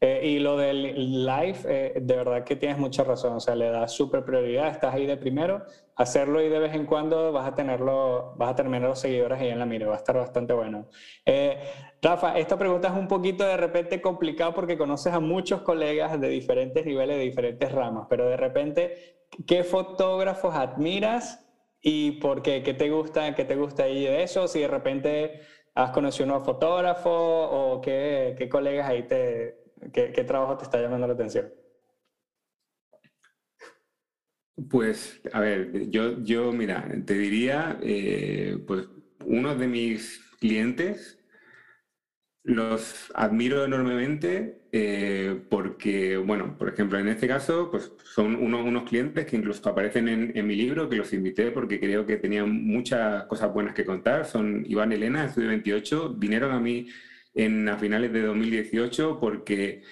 Eh, 0.03 0.21
y 0.25 0.39
lo 0.39 0.57
del 0.57 1.27
live, 1.27 1.59
eh, 1.69 1.93
de 2.01 2.17
verdad 2.17 2.43
que 2.43 2.57
tienes 2.57 2.79
mucha 2.79 3.05
razón. 3.05 3.35
O 3.35 3.41
sea, 3.41 3.55
le 3.55 3.69
das 3.69 3.93
súper 3.93 4.25
prioridad, 4.25 4.69
estás 4.69 4.95
ahí 4.95 5.05
de 5.05 5.19
primero, 5.19 5.63
hacerlo 5.95 6.41
y 6.41 6.49
de 6.49 6.59
vez 6.59 6.75
en 6.75 6.87
cuando 6.87 7.33
vas 7.33 7.47
a 7.47 7.55
tenerlo, 7.55 8.35
vas 8.37 8.53
a 8.53 8.55
terminar 8.55 8.89
los 8.89 8.99
seguidores 8.99 9.39
ahí 9.39 9.49
en 9.51 9.59
la 9.59 9.67
mira, 9.67 9.89
va 9.89 9.95
a 9.95 9.99
estar 9.99 10.17
bastante 10.17 10.55
bueno. 10.55 10.89
Eh, 11.27 11.59
Rafa, 12.01 12.39
esta 12.39 12.59
pregunta 12.59 12.89
es 12.89 12.95
un 12.95 13.09
poquito 13.09 13.45
de 13.45 13.59
repente 13.59 14.01
complicada 14.01 14.55
porque 14.55 14.79
conoces 14.79 15.13
a 15.13 15.21
muchos 15.21 15.61
colegas 15.61 16.19
de 16.19 16.29
diferentes 16.31 16.87
niveles, 16.87 17.19
de 17.19 17.23
diferentes 17.25 17.71
ramas, 17.71 18.07
pero 18.09 18.27
de 18.27 18.39
repente, 18.39 19.27
¿qué 19.47 19.65
fotógrafos 19.65 20.55
admiras 20.55 21.47
y 21.83 22.13
por 22.13 22.41
qué? 22.41 22.63
¿Qué 22.63 22.73
te 22.73 22.89
gusta, 22.89 23.35
qué 23.35 23.45
te 23.45 23.57
gusta 23.57 23.83
ahí 23.83 24.05
de 24.05 24.23
eso? 24.23 24.49
Si 24.49 24.61
de 24.61 24.69
repente 24.69 25.41
has 25.75 25.91
conocido 25.91 26.25
un 26.25 26.29
nuevo 26.31 26.45
fotógrafo 26.45 27.11
o 27.11 27.81
qué, 27.83 28.35
qué 28.39 28.49
colegas 28.49 28.89
ahí 28.89 29.03
te, 29.03 29.60
qué, 29.93 30.25
trabajo 30.25 30.57
te 30.57 30.65
está 30.65 30.81
llamando 30.81 31.07
la 31.07 31.15
atención. 31.15 31.53
Pues, 34.69 35.21
a 35.33 35.41
ver, 35.41 35.89
yo, 35.89 36.23
yo 36.23 36.53
mira, 36.53 36.87
te 37.07 37.15
diría, 37.15 37.79
eh, 37.83 38.63
pues 38.67 38.89
uno 39.25 39.55
de 39.55 39.67
mis 39.67 40.21
clientes 40.39 41.19
los 42.43 43.11
admiro 43.15 43.65
enormemente 43.65 44.63
eh, 44.73 45.43
porque, 45.51 46.17
bueno, 46.17 46.57
por 46.57 46.69
ejemplo, 46.69 46.99
en 46.99 47.09
este 47.09 47.27
caso, 47.27 47.71
pues 47.71 47.93
son 48.05 48.37
unos, 48.37 48.65
unos 48.65 48.89
clientes 48.89 49.27
que 49.27 49.37
incluso 49.37 49.69
aparecen 49.69 50.09
en, 50.09 50.37
en, 50.37 50.47
mi 50.47 50.55
libro, 50.55 50.89
que 50.89 50.97
los 50.97 51.13
invité 51.13 51.51
porque 51.51 51.81
creo 51.81 52.07
que 52.07 52.17
tenían 52.17 52.51
muchas 52.51 53.25
cosas 53.25 53.53
buenas 53.53 53.75
que 53.75 53.85
contar. 53.85 54.27
Son 54.27 54.65
Iván 54.67 54.93
Elena, 54.93 55.25
Estudio 55.25 55.49
28, 55.49 56.15
vinieron 56.15 56.53
a 56.53 56.61
mí 56.61 56.87
en, 57.35 57.69
a 57.69 57.79
finales 57.79 58.13
de 58.13 58.23
2018 58.23 59.19
porque 59.21 59.83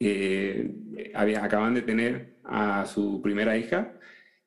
eh, 0.00 0.70
había, 1.14 1.44
acaban 1.44 1.74
de 1.74 1.82
tener 1.82 2.36
a 2.44 2.86
su 2.86 3.20
primera 3.22 3.56
hija 3.56 3.94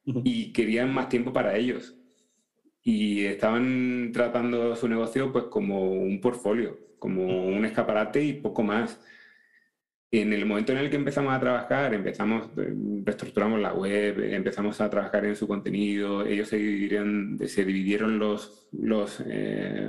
y 0.06 0.54
querían 0.54 0.94
más 0.94 1.10
tiempo 1.10 1.34
para 1.34 1.56
ellos. 1.56 1.96
Y 2.84 3.26
estaban 3.26 4.12
tratando 4.14 4.76
su 4.76 4.88
negocio 4.88 5.32
pues 5.32 5.46
como 5.46 5.92
un 5.92 6.22
portfolio 6.22 6.90
como 7.00 7.48
un 7.48 7.66
escaparate 7.66 8.24
y 8.24 8.34
poco 8.34 8.62
más. 8.62 9.02
En 10.12 10.34
el 10.34 10.44
momento 10.48 10.72
en 10.72 10.80
el 10.80 10.90
que 10.90 10.96
empezamos 10.96 11.32
a 11.32 11.40
trabajar, 11.40 11.94
empezamos, 11.94 12.50
eh, 12.58 12.74
reestructuramos 13.06 13.60
la 13.60 13.74
web, 13.74 14.20
empezamos 14.34 14.82
a 14.82 14.90
trabajar 14.90 15.24
en 15.26 15.36
su 15.36 15.48
contenido, 15.48 16.26
ellos 16.26 16.50
se 16.50 16.58
dividieron, 16.58 17.38
se 17.46 17.64
dividieron 17.64 18.18
los, 18.18 18.68
los, 18.72 19.22
eh, 19.28 19.88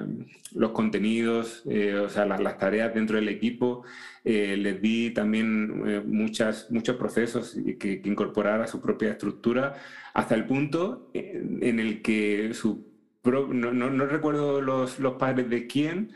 los 0.55 0.73
contenidos, 0.73 1.63
eh, 1.71 1.95
o 1.95 2.11
sea, 2.11 2.27
las, 2.27 2.39
las, 2.39 2.59
tareas 2.59 2.93
dentro 2.95 3.17
del 3.17 3.31
equipo. 3.31 3.83
les 4.23 4.83
di 4.83 5.11
también 5.11 6.07
muchas, 6.07 6.71
muchos 6.71 6.97
procesos 6.97 7.57
que, 7.79 8.03
que 8.03 8.09
incorporar 8.09 8.61
a 8.61 8.67
su 8.67 8.81
propia 8.81 9.13
estructura, 9.13 9.77
hasta 10.13 10.35
el 10.35 10.45
punto 10.45 11.11
en 11.15 11.81
el 11.81 12.03
que 12.03 12.53
su... 12.53 12.91
No, 13.25 13.47
no, 13.73 13.91
no 13.91 14.07
recuerdo 14.07 14.61
los, 14.61 14.99
los 14.99 15.15
padres 15.15 15.49
de 15.49 15.67
quién, 15.67 16.13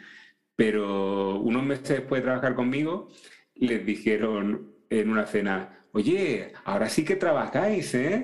pero 0.57 1.40
unos 1.40 1.64
meses 1.64 1.88
después 1.88 2.20
de 2.20 2.26
trabajar 2.26 2.55
conmigo, 2.55 3.09
les 3.55 3.84
dijeron 3.84 4.72
en 4.90 5.11
una 5.11 5.26
cena, 5.26 5.86
oye, 5.92 6.52
ahora 6.64 6.88
sí 6.88 7.05
que 7.05 7.16
trabajáis, 7.16 7.94
¿eh? 7.94 8.22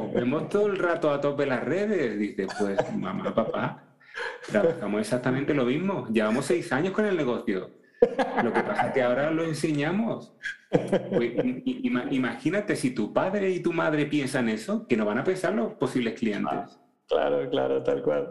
Os 0.00 0.12
vemos 0.12 0.48
todo 0.48 0.66
el 0.66 0.78
rato 0.78 1.10
a 1.10 1.20
tope 1.20 1.46
las 1.46 1.64
redes. 1.64 2.18
Dice, 2.18 2.46
pues 2.58 2.78
mamá, 2.96 3.34
papá, 3.34 3.84
trabajamos 4.46 5.00
exactamente 5.00 5.54
lo 5.54 5.64
mismo. 5.64 6.06
Llevamos 6.08 6.46
seis 6.46 6.72
años 6.72 6.92
con 6.92 7.06
el 7.06 7.16
negocio. 7.16 7.70
Lo 8.42 8.52
que 8.52 8.60
pasa 8.62 8.88
es 8.88 8.92
que 8.94 9.02
ahora 9.02 9.30
lo 9.30 9.44
enseñamos. 9.44 10.34
Pues, 10.70 11.32
imagínate 11.84 12.74
si 12.76 12.90
tu 12.90 13.12
padre 13.12 13.50
y 13.50 13.60
tu 13.60 13.72
madre 13.72 14.06
piensan 14.06 14.48
eso, 14.48 14.86
que 14.88 14.96
no 14.96 15.04
van 15.04 15.18
a 15.18 15.24
pensar 15.24 15.54
los 15.54 15.74
posibles 15.74 16.18
clientes. 16.18 16.80
Claro, 17.06 17.48
claro, 17.50 17.82
tal 17.82 18.02
cual. 18.02 18.28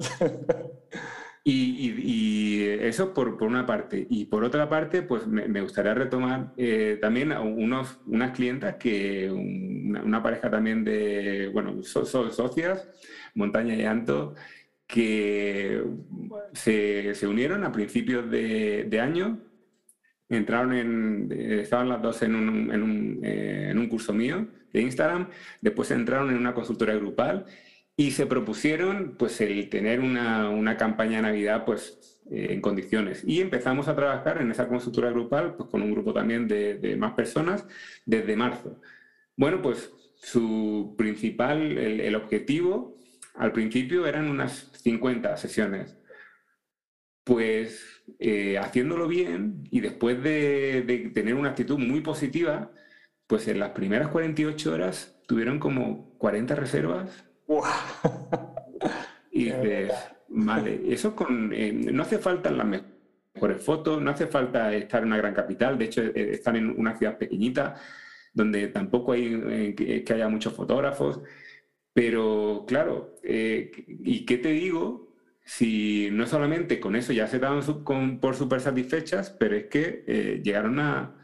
Y, 1.43 2.61
eso 2.81 3.13
por, 3.13 3.37
por, 3.37 3.47
una 3.47 3.65
parte. 3.65 4.05
Y 4.09 4.25
por 4.25 4.43
otra 4.43 4.69
parte, 4.69 5.01
pues 5.01 5.25
me, 5.27 5.61
gustaría 5.61 5.93
retomar 5.93 6.53
eh, 6.57 6.97
también 7.01 7.31
a 7.31 7.41
unos, 7.41 7.99
unas 8.05 8.31
clientas 8.31 8.75
que, 8.75 9.29
una, 9.31 10.21
pareja 10.21 10.49
también 10.51 10.83
de, 10.83 11.49
bueno, 11.51 11.81
son 11.83 12.05
socias, 12.05 12.87
Montaña 13.33 13.75
y 13.75 13.85
Anto, 13.85 14.35
que 14.85 15.83
se, 16.53 17.15
se 17.15 17.27
unieron 17.27 17.63
a 17.63 17.71
principios 17.71 18.29
de, 18.29 18.85
de, 18.89 18.99
año, 18.99 19.39
entraron 20.29 20.73
en, 20.73 21.31
estaban 21.31 21.89
las 21.89 22.01
dos 22.01 22.21
en 22.21 22.35
un, 22.35 22.71
en 22.71 22.83
un, 22.83 23.19
eh, 23.23 23.69
en 23.71 23.79
un 23.79 23.87
curso 23.87 24.13
mío 24.13 24.47
de 24.73 24.81
Instagram, 24.81 25.29
después 25.61 25.89
entraron 25.91 26.29
en 26.29 26.37
una 26.37 26.53
consultora 26.53 26.93
grupal 26.95 27.45
y 28.01 28.09
se 28.09 28.25
propusieron 28.25 29.15
pues 29.15 29.41
el 29.41 29.69
tener 29.69 29.99
una, 29.99 30.49
una 30.49 30.75
campaña 30.75 31.17
de 31.17 31.21
Navidad 31.21 31.65
pues 31.65 32.19
eh, 32.31 32.47
en 32.49 32.59
condiciones. 32.59 33.23
Y 33.27 33.41
empezamos 33.41 33.87
a 33.87 33.95
trabajar 33.95 34.41
en 34.41 34.49
esa 34.49 34.67
consultora 34.67 35.11
grupal 35.11 35.55
pues 35.55 35.69
con 35.69 35.83
un 35.83 35.91
grupo 35.91 36.11
también 36.11 36.47
de, 36.47 36.79
de, 36.79 36.95
más 36.95 37.13
personas 37.13 37.63
desde 38.07 38.35
marzo. 38.35 38.81
Bueno, 39.37 39.61
pues 39.61 39.93
su 40.15 40.95
principal, 40.97 41.77
el, 41.77 41.99
el 41.99 42.15
objetivo 42.15 42.97
al 43.35 43.51
principio 43.51 44.07
eran 44.07 44.29
unas 44.29 44.71
50 44.81 45.37
sesiones. 45.37 45.95
Pues 47.23 48.03
eh, 48.17 48.57
haciéndolo 48.57 49.07
bien 49.07 49.67
y 49.69 49.79
después 49.79 50.23
de, 50.23 50.81
de 50.81 51.11
tener 51.13 51.35
una 51.35 51.49
actitud 51.49 51.77
muy 51.77 52.01
positiva, 52.01 52.71
pues 53.27 53.47
en 53.47 53.59
las 53.59 53.71
primeras 53.73 54.07
48 54.07 54.73
horas 54.73 55.21
tuvieron 55.27 55.59
como 55.59 56.17
40 56.17 56.55
reservas 56.55 57.30
y 59.31 59.45
dices, 59.45 59.91
vale, 60.29 60.81
eso 60.87 61.15
con, 61.15 61.51
eh, 61.53 61.71
no 61.73 62.03
hace 62.03 62.19
falta 62.19 62.51
las 62.51 62.67
mejores 62.67 63.63
fotos, 63.63 64.01
no 64.01 64.11
hace 64.11 64.27
falta 64.27 64.73
estar 64.73 65.01
en 65.01 65.07
una 65.07 65.17
gran 65.17 65.33
capital, 65.33 65.77
de 65.77 65.85
hecho, 65.85 66.01
eh, 66.01 66.31
están 66.31 66.55
en 66.55 66.69
una 66.69 66.97
ciudad 66.97 67.17
pequeñita, 67.17 67.75
donde 68.33 68.67
tampoco 68.69 69.13
hay 69.13 69.41
eh, 69.49 70.03
que, 70.05 70.13
haya 70.13 70.29
muchos 70.29 70.53
fotógrafos, 70.53 71.21
pero 71.93 72.65
claro, 72.67 73.15
¿y 73.23 74.25
qué 74.25 74.37
te 74.37 74.49
digo? 74.49 75.13
Si 75.43 76.09
no 76.11 76.25
solamente 76.25 76.79
con 76.79 76.95
eso 76.95 77.11
ya 77.11 77.27
se 77.27 77.39
daban 77.39 77.61
por 78.21 78.35
súper 78.35 78.61
satisfechas, 78.61 79.31
pero 79.31 79.57
es 79.57 79.65
que 79.65 80.41
llegaron 80.41 80.79
a, 80.79 81.21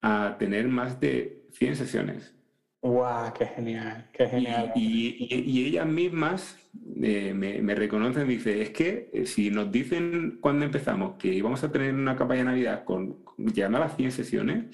a 0.00 0.36
tener 0.38 0.68
más 0.68 1.00
de 1.00 1.46
100 1.52 1.76
sesiones. 1.76 2.34
¡Guau! 2.82 3.32
¡Qué 3.34 3.46
genial! 3.46 4.08
¡Qué 4.12 4.26
genial! 4.26 4.72
Y, 4.74 5.26
y, 5.28 5.66
ellas 5.66 5.86
mismas 5.86 6.58
eh, 7.02 7.34
me, 7.34 7.60
me, 7.60 7.74
reconocen, 7.74 8.26
dice, 8.26 8.62
es 8.62 8.70
que 8.70 9.10
eh, 9.12 9.26
si 9.26 9.50
nos 9.50 9.70
dicen 9.70 10.38
cuando 10.40 10.64
empezamos 10.64 11.16
que 11.18 11.28
íbamos 11.28 11.62
a 11.62 11.70
tener 11.70 11.92
una 11.92 12.16
campaña 12.16 12.40
de 12.40 12.46
Navidad 12.46 12.84
con, 12.84 13.18
llegando 13.36 13.78
a 13.78 13.82
las 13.82 13.96
100 13.96 14.12
sesiones, 14.12 14.64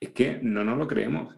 es 0.00 0.08
que 0.10 0.38
no 0.42 0.64
nos 0.64 0.78
lo 0.78 0.88
creemos. 0.88 1.36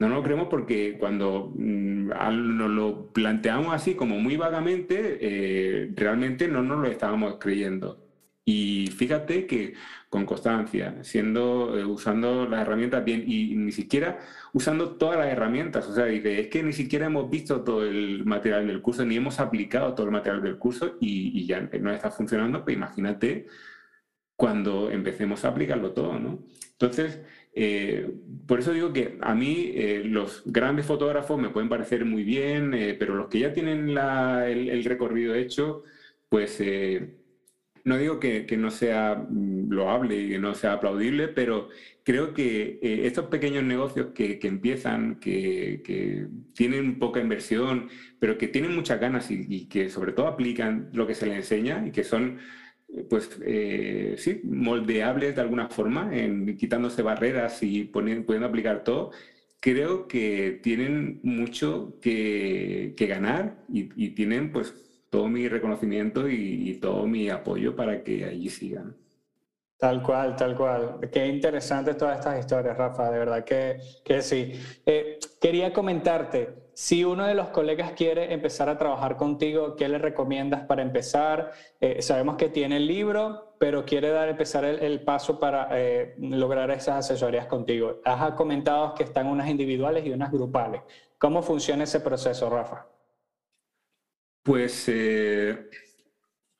No 0.00 0.08
nos 0.08 0.18
lo 0.18 0.22
creemos 0.24 0.48
porque 0.48 0.96
cuando 0.98 1.52
mm, 1.54 2.08
nos 2.56 2.70
lo 2.70 3.12
planteamos 3.12 3.74
así 3.74 3.94
como 3.94 4.18
muy 4.18 4.36
vagamente, 4.38 5.18
eh, 5.20 5.92
realmente 5.94 6.48
no 6.48 6.62
nos 6.62 6.78
lo 6.78 6.88
estábamos 6.88 7.36
creyendo. 7.38 8.11
Y 8.44 8.88
fíjate 8.88 9.46
que 9.46 9.74
con 10.08 10.26
constancia, 10.26 11.02
siendo, 11.04 11.78
eh, 11.78 11.84
usando 11.84 12.46
las 12.48 12.62
herramientas 12.62 13.04
bien 13.04 13.24
y 13.26 13.54
ni 13.54 13.72
siquiera 13.72 14.18
usando 14.52 14.96
todas 14.96 15.18
las 15.18 15.28
herramientas. 15.28 15.86
O 15.88 15.94
sea, 15.94 16.06
dice, 16.06 16.40
es 16.40 16.48
que 16.48 16.62
ni 16.62 16.72
siquiera 16.72 17.06
hemos 17.06 17.30
visto 17.30 17.62
todo 17.62 17.84
el 17.86 18.24
material 18.24 18.66
del 18.66 18.82
curso, 18.82 19.04
ni 19.04 19.16
hemos 19.16 19.40
aplicado 19.40 19.94
todo 19.94 20.06
el 20.06 20.12
material 20.12 20.42
del 20.42 20.58
curso 20.58 20.96
y, 21.00 21.46
ya 21.46 21.60
no 21.80 21.92
está 21.92 22.10
funcionando, 22.10 22.64
pues 22.64 22.76
imagínate 22.76 23.46
cuando 24.36 24.90
empecemos 24.90 25.44
a 25.44 25.48
aplicarlo 25.48 25.92
todo, 25.92 26.18
¿no? 26.18 26.44
Entonces, 26.72 27.20
eh, 27.54 28.10
por 28.46 28.58
eso 28.58 28.72
digo 28.72 28.92
que 28.92 29.18
a 29.20 29.34
mí 29.34 29.72
eh, 29.74 30.02
los 30.04 30.42
grandes 30.46 30.86
fotógrafos 30.86 31.40
me 31.40 31.50
pueden 31.50 31.68
parecer 31.68 32.04
muy 32.04 32.24
bien, 32.24 32.72
pero 32.98 33.14
los 33.14 33.28
que 33.28 33.38
ya 33.40 33.52
tienen 33.52 33.94
la, 33.94 34.48
el, 34.48 34.68
el, 34.70 34.84
recorrido 34.84 35.34
hecho, 35.34 35.84
pues 36.28 36.60
no 37.84 37.98
digo 37.98 38.20
que, 38.20 38.46
no 38.56 38.70
sea 38.70 39.14
mm, 39.28 39.70
loable 39.70 40.16
y 40.20 40.28
que 40.30 40.38
no 40.38 40.54
sea 40.54 40.74
aplaudible, 40.74 41.28
pero 41.28 41.68
creo 42.04 42.34
que 42.34 42.78
eh, 42.82 43.06
estos 43.06 43.26
pequeños 43.26 43.64
negocios 43.64 44.08
que, 44.14 44.38
empiezan, 44.42 45.16
que, 45.20 45.82
que, 45.84 46.26
tienen 46.54 46.98
poca 46.98 47.20
inversión, 47.20 47.88
pero 48.18 48.38
que 48.38 48.48
tienen 48.48 48.74
muchas 48.74 49.00
ganas 49.00 49.30
y, 49.30 49.66
que 49.68 49.88
sobre 49.88 50.12
todo 50.12 50.28
aplican 50.28 50.90
lo 50.92 51.06
que 51.06 51.14
se 51.14 51.26
les 51.26 51.36
enseña 51.36 51.84
y 51.86 51.90
que 51.90 52.04
son, 52.04 52.38
pues, 53.08 53.38
eh, 53.44 54.14
sí, 54.18 54.40
moldeables 54.44 55.34
de 55.36 55.42
alguna 55.42 55.68
forma, 55.68 56.16
en, 56.16 56.56
quitándose 56.56 57.02
barreras 57.02 57.62
y 57.62 57.84
poniendo, 57.84 58.26
pudiendo 58.26 58.48
aplicar 58.48 58.84
todo, 58.84 59.12
creo 59.60 60.08
que 60.08 60.60
tienen 60.62 61.20
mucho 61.22 61.98
que, 62.00 62.94
ganar 62.98 63.64
y 63.68 64.10
tienen, 64.10 64.52
pues, 64.52 64.91
todo 65.12 65.28
mi 65.28 65.46
reconocimiento 65.46 66.26
y, 66.26 66.70
y, 66.70 66.74
todo 66.76 67.06
mi 67.06 67.28
apoyo 67.28 67.76
para 67.76 68.02
que 68.02 68.24
allí 68.24 68.48
sigan. 68.48 68.96
Tal 69.76 70.02
cual, 70.02 70.34
tal 70.36 70.56
cual. 70.56 71.00
Qué 71.12 71.26
interesantes 71.26 71.98
todas 71.98 72.18
estas 72.18 72.40
historias, 72.40 72.78
Rafa, 72.78 73.10
de 73.10 73.18
verdad 73.18 73.44
que, 73.44 73.78
que 74.02 74.22
sí. 74.22 74.58
Eh, 74.86 75.18
quería 75.38 75.70
comentarte, 75.70 76.70
si 76.72 77.04
uno 77.04 77.26
de 77.26 77.34
los 77.34 77.48
colegas 77.48 77.92
quiere 77.92 78.32
empezar 78.32 78.70
a 78.70 78.78
trabajar 78.78 79.18
contigo, 79.18 79.76
¿qué 79.76 79.86
le 79.86 79.98
recomiendas 79.98 80.62
para 80.62 80.80
empezar? 80.80 81.50
Eh, 81.78 82.00
sabemos 82.00 82.36
que 82.36 82.48
tiene 82.48 82.78
el 82.78 82.86
libro, 82.86 83.56
pero 83.58 83.84
quiere 83.84 84.08
dar 84.08 84.30
empezar 84.30 84.64
el, 84.64 84.78
el 84.78 85.02
paso 85.02 85.38
para 85.38 85.68
eh, 85.72 86.14
lograr 86.20 86.70
esas 86.70 87.04
asesorías 87.04 87.44
contigo. 87.48 88.00
Has 88.06 88.32
comentado 88.32 88.94
que 88.94 89.02
están 89.02 89.26
unas 89.26 89.50
individuales 89.50 90.06
y 90.06 90.10
unas 90.10 90.32
grupales. 90.32 90.80
¿Cómo 91.18 91.42
funciona 91.42 91.84
ese 91.84 92.00
proceso, 92.00 92.48
Rafa? 92.48 92.86
Pues, 94.42 94.84
eh, 94.88 95.68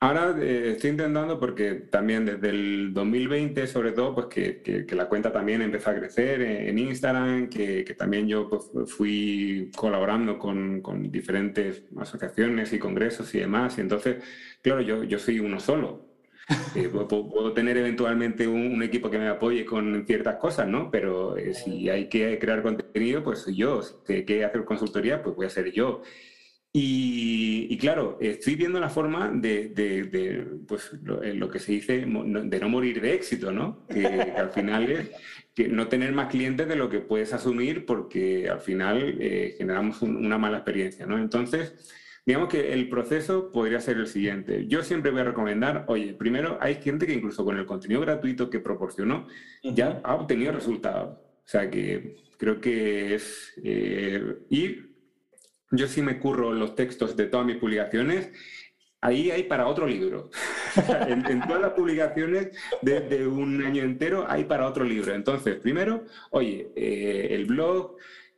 Ahora 0.03 0.35
eh, 0.37 0.72
estoy 0.72 0.91
intentando 0.91 1.39
porque 1.39 1.74
también 1.74 2.26
desde 2.26 2.49
el 2.49 2.93
2020, 2.93 3.68
sobre 3.68 3.93
todo, 3.93 4.16
pues 4.16 4.26
que, 4.26 4.85
la 4.97 5.09
cuenta 5.09 5.30
también 5.30 5.62
empezó 5.62 5.91
a 5.91 5.95
crecer 5.95 6.43
en, 6.43 6.76
Instagram, 6.76 7.49
que, 7.49 7.85
también 7.97 8.26
yo 8.26 8.49
pues, 8.49 8.93
fui 8.93 9.70
colaborando 9.76 10.41
con, 10.41 10.80
con, 10.80 11.09
diferentes 11.12 11.85
asociaciones 11.97 12.72
y 12.72 12.80
congresos 12.80 13.33
y 13.37 13.39
demás. 13.39 13.78
Y 13.78 13.83
entonces, 13.83 14.24
claro, 14.61 14.80
yo, 14.80 15.05
yo 15.05 15.20
soy 15.20 15.39
uno 15.39 15.61
solo. 15.61 16.09
Eh, 16.74 16.89
puedo, 16.89 17.53
tener 17.53 17.76
eventualmente 17.76 18.49
un, 18.49 18.83
equipo 18.83 19.09
que 19.09 19.18
me 19.18 19.28
apoye 19.28 19.64
con 19.64 20.05
ciertas 20.05 20.35
cosas, 20.37 20.66
¿no? 20.66 20.91
Pero 20.91 21.37
eh, 21.37 21.55
si 21.55 21.89
hay 21.89 22.09
que 22.09 22.41
crear 22.41 22.62
contenido, 22.62 23.22
pues 23.22 23.41
soy 23.41 23.55
yo. 23.55 23.83
Si 23.83 24.12
hay 24.12 24.24
que 24.24 24.45
hacer 24.45 24.64
consultoría, 24.64 25.22
pues 25.22 25.37
voy 25.37 25.47
a 25.47 25.51
ser 25.51 25.70
yo. 25.70 26.03
Y, 26.75 27.77
claro, 27.77 28.16
estoy 28.18 28.55
viendo 28.55 28.81
la 28.81 28.89
forma 28.89 29.31
de, 29.31 30.62
pues, 30.66 30.91
eh, 31.23 31.35
lo, 31.35 31.51
que 31.51 31.59
se 31.59 31.73
dice 31.73 32.07
de 32.07 32.61
no 32.61 32.68
morir 32.70 33.03
de 33.03 33.12
éxito, 33.12 33.53
¿no? 33.53 33.87
Que, 33.87 34.07
al 34.07 34.51
final 34.51 34.91
es 34.91 35.11
que 35.55 35.68
no 35.68 35.89
tener 35.89 36.12
más 36.12 36.31
clientes 36.31 36.66
de 36.66 36.77
lo 36.77 36.89
que 36.89 37.01
puedes 37.01 37.35
asumir 37.35 37.85
porque 37.85 38.49
al 38.49 38.61
final 38.61 39.18
eh, 39.20 39.55
generamos 39.59 40.01
una 40.01 40.39
mala 40.39 40.59
experiencia, 40.59 41.05
¿no? 41.05 41.18
Entonces, 41.18 41.75
digamos 42.25 42.49
que 42.49 42.73
el 42.73 42.89
proceso 42.89 43.53
podría 43.53 43.81
ser 43.81 43.99
el 43.99 44.07
siguiente. 44.07 44.66
Yo 44.66 44.83
siempre 44.83 45.11
voy 45.11 45.20
a 45.20 45.25
recomendar, 45.25 45.85
oye, 45.89 46.14
primero 46.14 46.57
hay 46.59 46.77
gente 46.77 47.07
que 47.07 47.12
incluso 47.12 47.45
con 47.45 47.59
el 47.59 47.66
contenido 47.66 48.01
gratuito 48.01 48.49
que 48.49 48.61
proporcionó 48.61 49.27
ya 49.62 50.01
ha 50.05 50.14
obtenido 50.14 50.53
resultados. 50.53 51.18
O 51.18 51.49
sea 51.49 51.68
que 51.68 52.16
creo 52.39 52.62
que 52.62 53.14
es 53.14 53.53
eh, 53.62 54.39
ir 54.49 54.91
yo 55.73 55.89
sí 55.89 56.03
me 56.03 56.18
curro 56.18 56.53
los 56.53 56.75
textos 56.75 57.16
de 57.16 57.27
todas 57.27 57.47
mis 57.47 57.57
publicaciones. 57.57 58.31
Ahí 59.01 59.33
hay 59.33 59.45
para 59.45 59.66
otro 59.66 59.87
libro. 59.87 60.31
en, 61.09 61.41
todas 61.41 61.61
las 61.61 61.73
publicaciones 61.73 62.51
de, 62.83 63.27
un 63.27 63.64
año 63.64 63.83
entero 63.83 64.27
hay 64.29 64.45
para 64.45 64.68
otro 64.68 64.85
libro. 64.85 65.12
Entonces, 65.12 65.57
primero, 65.57 66.05
oye, 66.31 66.70
eh, 66.77 67.29
el 67.31 67.47
blog, 67.47 67.97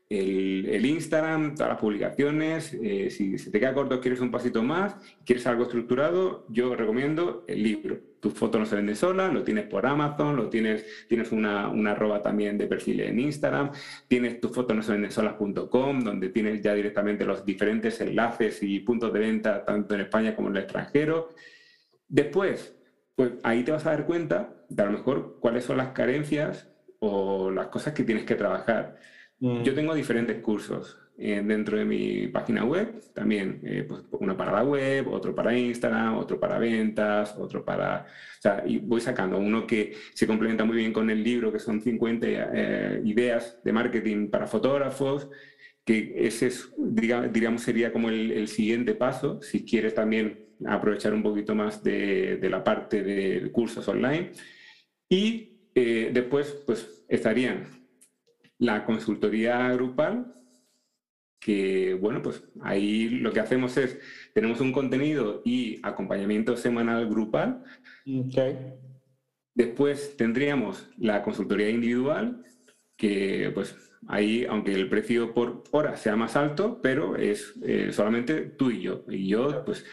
el, 0.08 0.86
Instagram, 0.86 1.54
todas 1.54 1.72
las 1.72 1.80
publicaciones. 1.80 2.72
Eh, 2.82 3.10
si 3.10 3.36
se 3.36 3.50
te 3.50 3.60
queda 3.60 3.74
corto, 3.74 4.00
quieres 4.00 4.20
un 4.20 4.30
pasito 4.30 4.62
más, 4.62 4.96
quieres 5.26 5.46
algo 5.46 5.64
estructurado, 5.64 6.46
yo 6.48 6.74
recomiendo 6.74 7.44
el 7.46 7.62
libro. 7.62 8.00
Tu 8.24 8.30
foto 8.30 8.58
no 8.58 8.64
se 8.64 8.76
vende 8.76 8.94
sola, 8.94 9.28
lo 9.28 9.44
tienes 9.44 9.66
por 9.66 9.84
Amazon, 9.84 10.34
lo 10.34 10.48
tienes, 10.48 11.06
tienes 11.06 11.30
una, 11.30 11.68
una 11.68 11.90
arroba 11.90 12.22
también 12.22 12.56
de 12.56 12.66
perfil 12.66 13.00
en 13.00 13.20
Instagram, 13.20 13.70
tienes 14.08 14.40
tu 14.40 14.48
foto 14.48 14.72
no 14.72 14.82
se 14.82 14.92
vende 14.92 15.10
solas.com, 15.10 16.00
donde 16.00 16.30
tienes 16.30 16.62
ya 16.62 16.72
directamente 16.72 17.26
los 17.26 17.44
diferentes 17.44 18.00
enlaces 18.00 18.62
y 18.62 18.80
puntos 18.80 19.12
de 19.12 19.20
venta, 19.20 19.62
tanto 19.62 19.94
en 19.94 20.00
España 20.00 20.34
como 20.34 20.48
en 20.48 20.56
el 20.56 20.62
extranjero. 20.62 21.34
Después, 22.08 22.74
pues 23.14 23.32
ahí 23.42 23.62
te 23.62 23.72
vas 23.72 23.84
a 23.84 23.90
dar 23.90 24.06
cuenta 24.06 24.54
de 24.70 24.82
a 24.82 24.86
lo 24.86 24.92
mejor 24.92 25.36
cuáles 25.38 25.64
son 25.64 25.76
las 25.76 25.88
carencias 25.88 26.72
o 27.00 27.50
las 27.50 27.66
cosas 27.66 27.92
que 27.92 28.04
tienes 28.04 28.24
que 28.24 28.36
trabajar. 28.36 28.96
Yo 29.38 29.72
mm. 29.72 29.74
tengo 29.74 29.94
diferentes 29.94 30.40
cursos 30.40 30.98
eh, 31.16 31.40
dentro 31.44 31.78
de 31.78 31.84
mi 31.84 32.26
página 32.26 32.64
web, 32.64 33.00
también 33.12 33.60
eh, 33.62 33.84
pues, 33.86 34.02
uno 34.10 34.36
para 34.36 34.50
la 34.50 34.64
web, 34.64 35.06
otro 35.08 35.32
para 35.32 35.56
Instagram, 35.56 36.16
otro 36.16 36.40
para 36.40 36.58
ventas, 36.58 37.36
otro 37.38 37.64
para... 37.64 38.04
O 38.04 38.42
sea, 38.42 38.64
y 38.66 38.78
voy 38.78 39.00
sacando 39.00 39.38
uno 39.38 39.64
que 39.64 39.94
se 40.12 40.26
complementa 40.26 40.64
muy 40.64 40.76
bien 40.76 40.92
con 40.92 41.08
el 41.10 41.22
libro, 41.22 41.52
que 41.52 41.60
son 41.60 41.80
50 41.80 42.26
eh, 42.28 43.00
ideas 43.04 43.60
de 43.62 43.72
marketing 43.72 44.28
para 44.28 44.48
fotógrafos, 44.48 45.28
que 45.84 46.14
ese 46.16 46.48
es, 46.48 46.74
digamos, 46.76 47.62
sería 47.62 47.92
como 47.92 48.08
el, 48.08 48.48
siguiente 48.48 48.94
paso, 48.94 49.40
si 49.40 49.64
quieres 49.64 49.94
también 49.94 50.46
aprovechar 50.66 51.14
un 51.14 51.22
poquito 51.22 51.54
más 51.54 51.84
de, 51.84 52.38
de 52.38 52.50
la 52.50 52.64
parte 52.64 53.04
de 53.04 53.52
cursos 53.52 53.86
online. 53.86 54.32
Y 55.08 55.50
después, 55.74 56.62
pues, 56.66 57.04
estarían 57.08 57.66
la 58.58 58.84
consultoría 58.84 59.72
grupal, 59.74 60.34
que 61.44 61.92
bueno, 61.92 62.22
pues 62.22 62.42
ahí 62.62 63.10
lo 63.10 63.30
que 63.30 63.40
hacemos 63.40 63.76
es, 63.76 63.98
tenemos 64.32 64.62
un 64.62 64.72
contenido 64.72 65.42
y 65.44 65.78
acompañamiento 65.82 66.56
semanal 66.56 67.06
grupal. 67.06 67.62
Después 69.54 70.16
tendríamos 70.16 70.88
la 70.96 71.22
consultoría 71.22 71.68
individual, 71.68 72.42
que 72.96 73.50
pues 73.54 73.76
ahí, 74.08 74.46
aunque 74.48 74.72
el 74.72 74.88
precio 74.88 75.34
por 75.34 75.64
hora 75.70 75.98
sea 75.98 76.16
más 76.16 76.34
alto, 76.34 76.80
pero 76.82 77.16
es 77.16 77.52
eh, 77.62 77.90
solamente 77.92 78.40
tú 78.40 78.70
y 78.70 78.80
yo. 78.80 79.04
Y 79.10 79.28
yo, 79.28 79.66
pues 79.66 79.84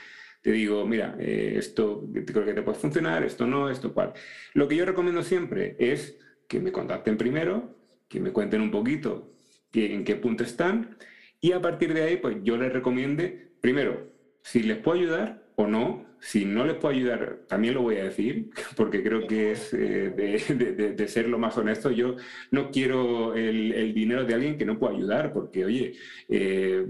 te 0.41 0.53
digo, 0.53 0.87
mira, 0.87 1.17
eh, 1.19 1.55
esto 1.57 2.07
creo 2.27 2.45
que 2.45 2.53
te 2.53 2.61
puede 2.61 2.79
funcionar, 2.79 3.25
esto 3.25 3.45
no, 3.45 3.69
esto 3.69 3.93
cual. 3.93 4.13
Lo 4.53 4.69
que 4.69 4.77
yo 4.77 4.85
recomiendo 4.85 5.21
siempre 5.21 5.75
es 5.79 6.17
que 6.47 6.61
me 6.61 6.71
contacten 6.71 7.17
primero, 7.17 7.75
que 8.07 8.21
me 8.21 8.31
cuenten 8.31 8.61
un 8.61 8.71
poquito 8.71 9.33
en 9.73 10.05
qué 10.05 10.15
punto 10.15 10.45
están 10.45 10.95
y 11.41 11.51
a 11.53 11.61
partir 11.61 11.93
de 11.93 12.03
ahí, 12.03 12.17
pues 12.17 12.37
yo 12.43 12.55
les 12.55 12.71
recomiende, 12.71 13.49
primero, 13.59 14.11
si 14.43 14.61
les 14.61 14.77
puedo 14.77 14.99
ayudar 14.99 15.43
o 15.55 15.67
no. 15.67 16.09
Si 16.19 16.45
no 16.45 16.65
les 16.65 16.75
puedo 16.75 16.93
ayudar, 16.93 17.39
también 17.47 17.73
lo 17.73 17.81
voy 17.81 17.95
a 17.95 18.03
decir, 18.03 18.51
porque 18.77 19.01
creo 19.01 19.25
que 19.25 19.53
es 19.53 19.73
eh, 19.73 20.11
de, 20.95 21.07
ser 21.07 21.27
lo 21.27 21.39
más 21.39 21.57
honesto. 21.57 21.89
Yo 21.89 22.15
no 22.51 22.69
quiero 22.69 23.33
el, 23.33 23.93
dinero 23.95 24.23
de 24.23 24.35
alguien 24.35 24.57
que 24.57 24.65
no 24.65 24.77
pueda 24.77 24.93
ayudar, 24.93 25.33
porque, 25.33 25.65
oye, 25.65 25.93
eh, 26.29 26.85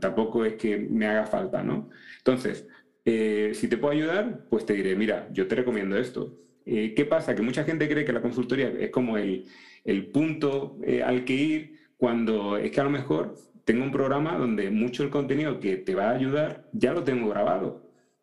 tampoco 0.00 0.44
es 0.44 0.54
que 0.54 0.78
me 0.78 1.06
haga 1.06 1.26
falta, 1.26 1.62
¿no? 1.62 1.90
Entonces, 2.18 2.66
eh, 3.04 3.52
si 3.54 3.68
te 3.68 3.76
puedo 3.76 3.92
ayudar, 3.94 4.46
pues 4.50 4.66
te 4.66 4.72
diré, 4.74 4.96
mira, 4.96 5.28
yo 5.32 5.46
te 5.46 5.54
recomiendo 5.54 5.96
esto. 5.96 6.36
¿Qué 6.64 7.06
pasa? 7.08 7.36
Que 7.36 7.42
mucha 7.42 7.62
gente 7.62 7.88
cree 7.88 8.04
que 8.04 8.12
la 8.12 8.20
consultoría 8.20 8.68
es 8.80 8.90
como 8.90 9.16
el, 9.16 9.44
el 9.84 10.06
punto 10.06 10.80
al 11.04 11.24
que 11.24 11.32
ir 11.32 11.78
cuando 11.96 12.56
es 12.56 12.72
que 12.72 12.80
a 12.80 12.84
lo 12.84 12.90
mejor 12.90 13.36
tengo 13.66 13.82
un 13.82 13.90
programa 13.90 14.38
donde 14.38 14.70
mucho 14.70 15.02
el 15.02 15.10
contenido 15.10 15.58
que 15.58 15.76
te 15.76 15.96
va 15.96 16.10
a 16.10 16.14
ayudar 16.14 16.68
ya 16.72 16.94
lo 16.94 17.02
tengo 17.02 17.28
grabado. 17.28 17.82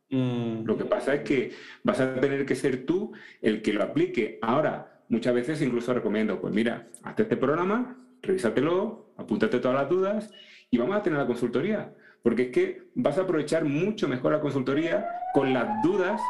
Mm. 0.10 0.64
Lo 0.64 0.78
que 0.78 0.86
pasa 0.86 1.14
es 1.16 1.22
que 1.24 1.52
vas 1.84 2.00
a 2.00 2.16
tener 2.16 2.46
que 2.46 2.56
ser 2.56 2.86
tú 2.86 3.12
el 3.42 3.62
que 3.62 3.74
lo 3.74 3.84
aplique. 3.84 4.40
Ahora, 4.42 5.02
muchas 5.10 5.36
veces 5.36 5.62
incluso 5.62 5.94
recomiendo, 5.94 6.40
pues 6.40 6.54
mira, 6.54 6.88
hazte 7.04 7.24
este 7.24 7.36
programa, 7.36 7.98
revísatelo, 8.22 9.14
apúntate 9.18 9.60
todas 9.60 9.76
las 9.76 9.90
dudas 9.90 10.32
y 10.72 10.78
vamos 10.78 10.96
a 10.96 11.04
tener 11.04 11.20
la 11.20 11.28
consultoría. 11.28 11.94
Porque 12.22 12.44
es 12.44 12.52
que 12.52 12.84
vas 12.96 13.18
a 13.18 13.24
aprovechar 13.24 13.66
mucho 13.66 14.08
mejor 14.08 14.32
la 14.32 14.40
consultoría 14.40 15.06
con 15.34 15.52
las 15.52 15.84
dudas 15.84 16.22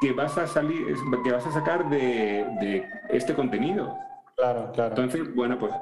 que 0.00 0.12
vas 0.12 0.38
a 0.38 0.46
salir, 0.46 0.96
que 1.22 1.30
vas 1.30 1.46
a 1.46 1.52
sacar 1.52 1.90
de, 1.90 2.46
de 2.58 2.86
este 3.10 3.34
contenido. 3.34 3.94
Claro, 4.36 4.72
claro. 4.72 4.90
Entonces, 4.90 5.34
bueno, 5.34 5.58
pues 5.58 5.72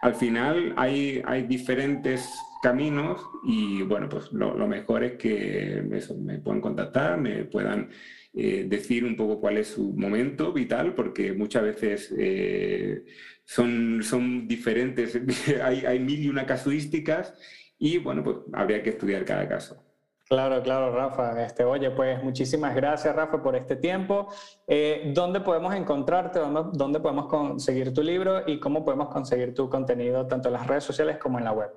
al 0.00 0.14
final 0.14 0.74
hay, 0.76 1.22
hay 1.24 1.42
diferentes 1.42 2.28
caminos 2.62 3.20
y 3.44 3.82
bueno, 3.82 4.08
pues 4.08 4.32
lo, 4.32 4.66
mejor 4.66 5.04
es 5.04 5.12
que 5.12 5.82
me 6.18 6.38
puedan 6.38 6.60
contactar, 6.60 7.18
me 7.18 7.44
puedan 7.44 7.90
eh, 8.34 8.64
decir 8.68 9.04
un 9.04 9.16
poco 9.16 9.40
cuál 9.40 9.58
es 9.58 9.68
su 9.68 9.92
momento 9.94 10.52
vital, 10.52 10.94
porque 10.94 11.32
muchas 11.32 11.62
veces 11.62 12.14
eh, 12.18 13.04
son, 13.44 14.02
son 14.02 14.48
diferentes, 14.48 15.18
hay, 15.62 15.84
hay 15.86 15.98
mil 15.98 16.20
y 16.20 16.28
una 16.28 16.46
casuísticas 16.46 17.34
y 17.78 17.98
bueno, 17.98 18.22
pues 18.24 18.38
habría 18.52 18.82
que 18.82 18.90
estudiar 18.90 19.24
cada 19.24 19.48
caso. 19.48 19.87
Claro, 20.28 20.62
claro, 20.62 20.94
Rafa. 20.94 21.42
Este, 21.42 21.64
oye, 21.64 21.90
pues 21.90 22.22
muchísimas 22.22 22.74
gracias, 22.74 23.16
Rafa, 23.16 23.42
por 23.42 23.56
este 23.56 23.76
tiempo. 23.76 24.28
Eh, 24.66 25.10
¿Dónde 25.14 25.40
podemos 25.40 25.74
encontrarte? 25.74 26.38
¿Dónde, 26.38 27.00
podemos 27.00 27.28
conseguir 27.28 27.94
tu 27.94 28.02
libro? 28.02 28.42
¿Y 28.46 28.60
cómo 28.60 28.84
podemos 28.84 29.08
conseguir 29.08 29.54
tu 29.54 29.70
contenido 29.70 30.26
tanto 30.26 30.48
en 30.48 30.54
las 30.54 30.66
redes 30.66 30.84
sociales 30.84 31.16
como 31.16 31.38
en 31.38 31.44
la 31.44 31.52
web? 31.52 31.70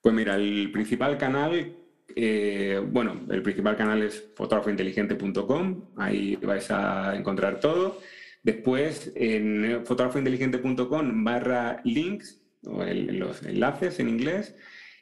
Pues 0.00 0.14
mira, 0.14 0.36
el 0.36 0.70
principal 0.72 1.18
canal, 1.18 1.74
eh, 2.14 2.80
bueno, 2.92 3.20
el 3.30 3.42
principal 3.42 3.76
canal 3.76 4.00
es 4.02 4.32
fotógrafointeligente.com. 4.36 5.88
Ahí 5.96 6.36
vais 6.36 6.70
a 6.70 7.16
encontrar 7.16 7.58
todo. 7.58 7.98
Después, 8.44 9.10
en 9.16 9.84
fotógrafointeligente.com 9.84 11.24
barra 11.24 11.80
links, 11.82 12.40
o 12.64 12.84
los 12.84 13.42
enlaces 13.42 13.98
en 13.98 14.08
inglés, 14.08 14.54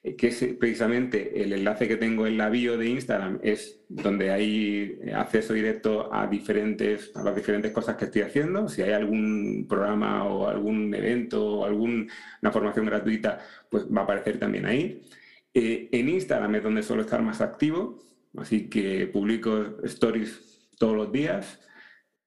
que 0.02 0.28
es 0.28 0.42
precisamente 0.58 1.42
el 1.42 1.52
enlace 1.52 1.86
que 1.86 1.96
tengo 1.96 2.26
en 2.26 2.38
la 2.38 2.48
bio 2.48 2.78
de 2.78 2.88
Instagram, 2.88 3.38
es 3.42 3.80
donde 3.88 4.30
hay 4.30 4.98
acceso 5.14 5.52
directo 5.52 6.12
a, 6.12 6.26
diferentes, 6.26 7.12
a 7.14 7.22
las 7.22 7.36
diferentes 7.36 7.70
cosas 7.70 7.96
que 7.96 8.06
estoy 8.06 8.22
haciendo. 8.22 8.68
Si 8.68 8.80
hay 8.80 8.92
algún 8.92 9.66
programa 9.68 10.24
o 10.24 10.48
algún 10.48 10.94
evento 10.94 11.58
o 11.58 11.64
alguna 11.66 12.06
formación 12.50 12.86
gratuita, 12.86 13.40
pues 13.68 13.84
va 13.84 14.00
a 14.00 14.04
aparecer 14.04 14.38
también 14.38 14.64
ahí. 14.64 15.02
Eh, 15.52 15.88
en 15.92 16.08
Instagram 16.08 16.54
es 16.54 16.62
donde 16.62 16.82
suelo 16.82 17.02
estar 17.02 17.20
más 17.20 17.42
activo, 17.42 17.98
así 18.38 18.70
que 18.70 19.06
publico 19.06 19.76
stories 19.82 20.70
todos 20.78 20.96
los 20.96 21.12
días 21.12 21.60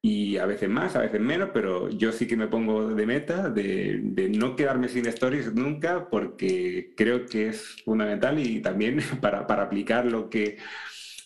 y 0.06 0.36
a 0.36 0.46
veces 0.46 0.70
más, 0.70 0.98
a 0.98 1.00
veces 1.00 1.22
menos, 1.22 1.52
pero 1.54 1.90
yo 1.90 2.12
sí 2.12 2.28
que 2.28 2.36
me 2.36 2.48
pongo 2.48 2.90
de 2.94 3.06
meta 3.06 3.50
de, 3.50 4.02
no 4.38 4.58
quedarme 4.58 4.90
sin 4.90 5.06
stories 5.06 5.54
nunca 5.54 6.10
porque 6.10 6.94
creo 6.98 7.26
que 7.26 7.48
es 7.48 7.78
fundamental 7.86 8.38
y 8.38 8.60
también 8.62 9.00
para, 9.22 9.40
aplicar 9.40 10.06
lo 10.06 10.30
que, 10.30 10.58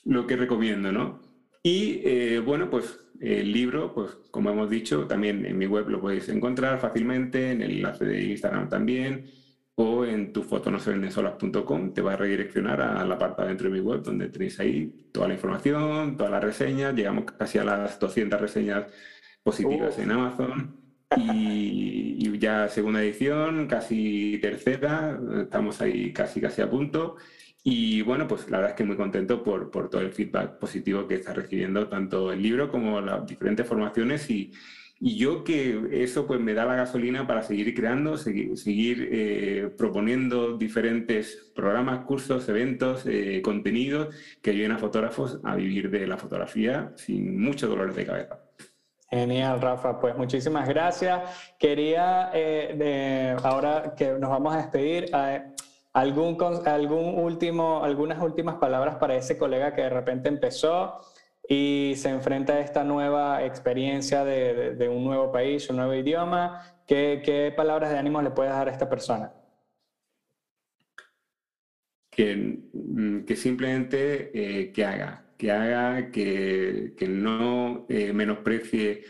lo 0.05 0.27
que 0.27 0.37
recomiendo, 0.37 0.91
¿no? 0.91 1.19
Y 1.63 2.01
eh, 2.03 2.39
bueno, 2.45 2.69
pues 2.69 2.99
el 3.19 3.51
libro, 3.51 3.95
pues 3.95 4.11
como 4.29 4.51
hemos 4.51 4.69
dicho, 4.69 5.07
también 5.07 5.43
en 5.47 5.57
mi 5.57 5.65
web 5.65 5.89
lo 5.89 5.99
podéis 5.99 6.29
encontrar 6.29 6.79
fácilmente, 6.79 7.53
en 7.53 7.63
el 7.63 7.71
enlace 7.71 8.05
de 8.05 8.25
Instagram 8.25 8.69
también, 8.69 9.25
o 9.79 10.05
en 10.05 10.33
tufotonosevendesolas.com, 10.33 11.93
te 11.93 12.01
va 12.01 12.13
a 12.13 12.17
redireccionar 12.17 12.81
a 12.81 13.05
la 13.05 13.15
parte 13.15 13.43
dentro 13.43 13.69
de 13.69 13.75
mi 13.75 13.79
web, 13.79 14.01
donde 14.01 14.27
tenéis 14.29 14.59
ahí 14.59 15.07
toda 15.11 15.27
la 15.27 15.35
información, 15.35 16.17
todas 16.17 16.31
las 16.31 16.43
reseñas, 16.43 16.95
llegamos 16.95 17.25
casi 17.25 17.59
a 17.59 17.63
las 17.63 17.99
200 17.99 18.41
reseñas 18.41 18.87
positivas 19.43 19.99
en 19.99 20.11
Amazon. 20.11 20.75
Y, 21.15 22.17
y, 22.19 22.39
ya 22.39 22.67
segunda 22.69 23.03
edición, 23.03 23.67
casi 23.67 24.39
tercera, 24.41 25.19
estamos 25.41 25.79
ahí 25.79 26.11
casi 26.11 26.41
casi 26.41 26.63
a 26.63 26.69
punto. 26.69 27.17
Y 27.63 28.01
bueno, 28.01 28.27
pues 28.27 28.49
la 28.49 28.57
verdad 28.57 28.71
es 28.71 28.77
que 28.77 28.83
muy 28.83 28.95
contento 28.95 29.43
por, 29.43 29.69
por 29.69 29.91
todo 29.91 30.01
el 30.01 30.11
feedback 30.11 30.57
positivo 30.57 31.07
que 31.07 31.15
está 31.15 31.33
recibiendo 31.33 31.87
tanto 31.87 32.31
el 32.31 32.41
libro 32.41 32.71
como 32.71 32.99
las 32.99 33.27
diferentes 33.27 33.67
formaciones 33.67 34.27
y, 34.31 34.51
y 34.99 35.17
yo 35.17 35.43
que 35.43 35.89
eso 35.91 36.25
pues 36.25 36.39
me 36.39 36.53
da 36.53 36.65
la 36.65 36.75
gasolina 36.75 37.27
para 37.27 37.43
seguir 37.43 37.75
creando, 37.75 38.17
seguir, 38.17 38.57
seguir 38.57 39.09
eh, 39.11 39.69
proponiendo 39.77 40.57
diferentes 40.57 41.51
programas, 41.55 42.05
cursos, 42.05 42.49
eventos, 42.49 43.05
eh, 43.05 43.41
contenidos 43.43 44.15
que 44.41 44.51
ayuden 44.51 44.71
a 44.71 44.77
fotógrafos 44.79 45.39
a 45.43 45.55
vivir 45.55 45.91
de 45.91 46.07
la 46.07 46.17
fotografía 46.17 46.93
sin 46.95 47.39
muchos 47.39 47.69
dolores 47.69 47.95
de 47.95 48.05
cabeza. 48.05 48.39
Genial, 49.09 49.61
Rafa. 49.61 49.99
Pues 49.99 50.17
muchísimas 50.17 50.67
gracias. 50.67 51.55
Quería, 51.57 52.31
eh, 52.33 52.75
de, 52.77 53.37
ahora 53.43 53.93
que 53.95 54.13
nos 54.13 54.29
vamos 54.29 54.53
a 54.53 54.57
despedir, 54.57 55.11
¿Algún, 55.93 56.37
algún 56.65 57.19
último, 57.19 57.83
algunas 57.83 58.21
últimas 58.21 58.55
palabras 58.57 58.97
para 58.97 59.15
ese 59.15 59.35
colega 59.35 59.73
que 59.73 59.81
de 59.81 59.89
repente 59.89 60.29
empezó 60.29 60.99
y 61.47 61.93
se 61.95 62.09
enfrenta 62.09 62.53
a 62.53 62.59
esta 62.59 62.83
nueva 62.83 63.43
experiencia 63.45 64.25
de, 64.25 64.89
un 64.89 65.03
nuevo 65.03 65.31
país, 65.31 65.69
un 65.69 65.77
nuevo 65.77 65.93
idioma? 65.93 66.61
¿Qué, 66.85 67.21
¿Qué, 67.23 67.53
palabras 67.55 67.91
de 67.91 67.97
ánimo 67.97 68.21
le 68.21 68.31
puedes 68.31 68.51
dar 68.51 68.67
a 68.67 68.71
esta 68.71 68.89
persona? 68.89 69.31
Que, 72.09 72.35
mm, 72.73 73.25
simplemente 73.35 74.31
eh, 74.33 74.71
que 74.71 74.85
haga, 74.85 75.25
que 75.37 75.51
haga, 75.51 76.11
que, 76.11 76.93
que 76.97 77.07
no 77.07 77.85
eh, 77.89 78.11
menosprecie 78.11 79.03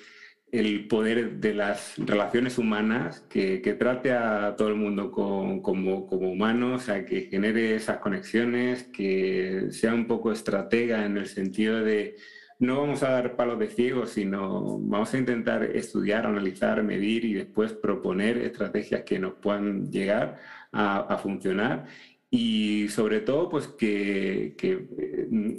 el 0.52 0.88
poder 0.88 1.40
de 1.40 1.54
las 1.54 1.98
relaciones 1.98 2.58
humanas, 2.58 3.22
que, 3.30 3.60
trate 3.78 4.14
a 4.14 4.56
todo 4.56 4.70
el 4.70 4.76
mundo 4.76 5.12
como, 5.12 5.62
como 5.62 6.32
humano, 6.32 6.76
o 6.76 6.80
sea, 6.80 7.06
que 7.06 7.24
genere 7.24 7.76
esas 7.76 7.98
conexiones, 7.98 8.84
que 8.86 9.68
sea 9.72 9.94
un 9.94 10.08
poco 10.08 10.32
estratega 10.32 11.06
en 11.06 11.18
el 11.18 11.28
sentido 11.28 11.84
de 11.84 12.16
no 12.60 12.82
vamos 12.82 13.04
a 13.04 13.12
dar 13.12 13.36
palos 13.36 13.60
de 13.60 13.68
ciego, 13.68 14.08
sino 14.08 14.80
vamos 14.80 15.14
a 15.14 15.18
intentar 15.18 15.64
estudiar, 15.64 16.26
analizar, 16.26 16.82
medir 16.84 17.26
y 17.26 17.34
después 17.34 17.74
proponer 17.74 18.38
estrategias 18.40 19.04
que 19.04 19.20
nos 19.20 19.34
puedan 19.36 19.92
llegar 19.92 20.40
a, 20.72 21.18
funcionar. 21.22 21.86
Y 22.30 22.88
sobre 22.90 23.22
todo 23.22 23.50
pues 23.50 23.68
que, 23.68 24.56
que 24.58 24.88
eh, 24.98 25.58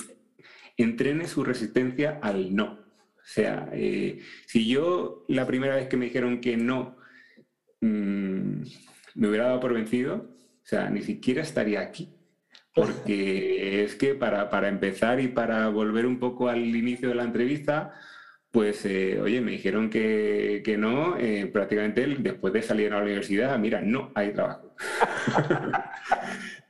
entrene 0.76 1.26
su 1.28 1.44
resistencia 1.44 2.18
al 2.22 2.54
no 2.54 2.87
sea, 3.30 3.68
eh, 3.72 4.20
si 4.46 4.66
yo 4.66 5.24
la 5.28 5.46
primera 5.46 5.76
vez 5.76 5.88
que 5.88 5.96
me 5.96 6.06
dijeron 6.06 6.40
que 6.40 6.56
no 6.56 6.96
mm, 7.80 8.62
me 9.14 9.28
hubiera 9.28 9.46
dado 9.46 9.60
por 9.60 9.74
vencido, 9.74 10.30
o 10.62 10.66
sea, 10.66 10.88
ni 10.90 11.02
siquiera 11.02 11.42
estaría 11.42 11.80
aquí. 11.80 12.14
Porque 12.74 13.84
es 13.84 13.96
que 13.96 14.14
para, 14.14 14.50
para 14.50 14.68
empezar 14.68 15.20
y 15.20 15.28
para 15.28 15.68
volver 15.68 16.06
un 16.06 16.18
poco 16.18 16.48
al 16.48 16.74
inicio 16.74 17.10
de 17.10 17.14
la 17.16 17.24
entrevista, 17.24 17.94
pues, 18.50 18.84
eh, 18.86 19.20
oye, 19.20 19.40
me 19.40 19.52
dijeron 19.52 19.90
que, 19.90 20.62
que 20.64 20.78
no, 20.78 21.16
eh, 21.18 21.46
prácticamente 21.52 22.06
después 22.18 22.52
de 22.52 22.62
salir 22.62 22.92
a 22.92 22.96
la 22.96 23.02
universidad, 23.02 23.58
mira, 23.58 23.82
no 23.82 24.10
hay 24.14 24.32
trabajo. 24.32 24.74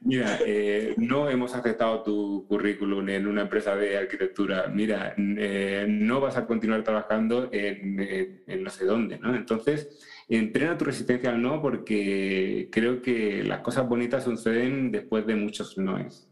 Mira, 0.01 0.39
eh, 0.47 0.95
no 0.97 1.29
hemos 1.29 1.55
aceptado 1.55 2.03
tu 2.03 2.47
currículum 2.49 3.09
en 3.09 3.27
una 3.27 3.43
empresa 3.43 3.75
de 3.75 3.97
arquitectura. 3.99 4.69
Mira, 4.73 5.15
eh, 5.19 5.87
no 5.89 6.21
vas 6.21 6.37
a 6.37 6.47
continuar 6.47 6.85
trabajando 6.85 7.49
en, 7.53 8.63
no 8.63 8.71
sé 8.71 8.85
dónde, 8.85 9.19
¿no? 9.19 9.35
Entonces, 9.35 9.99
entrena 10.29 10.79
tu 10.79 10.85
resistencia 10.85 11.31
al 11.31 11.43
no 11.43 11.61
porque 11.61 12.69
creo 12.71 13.03
que 13.03 13.43
las 13.43 13.61
cosas 13.61 13.89
bonitas 13.89 14.25
suceden 14.25 14.93
después 14.93 15.27
de 15.27 15.35
muchos 15.35 15.77
noes. 15.77 16.28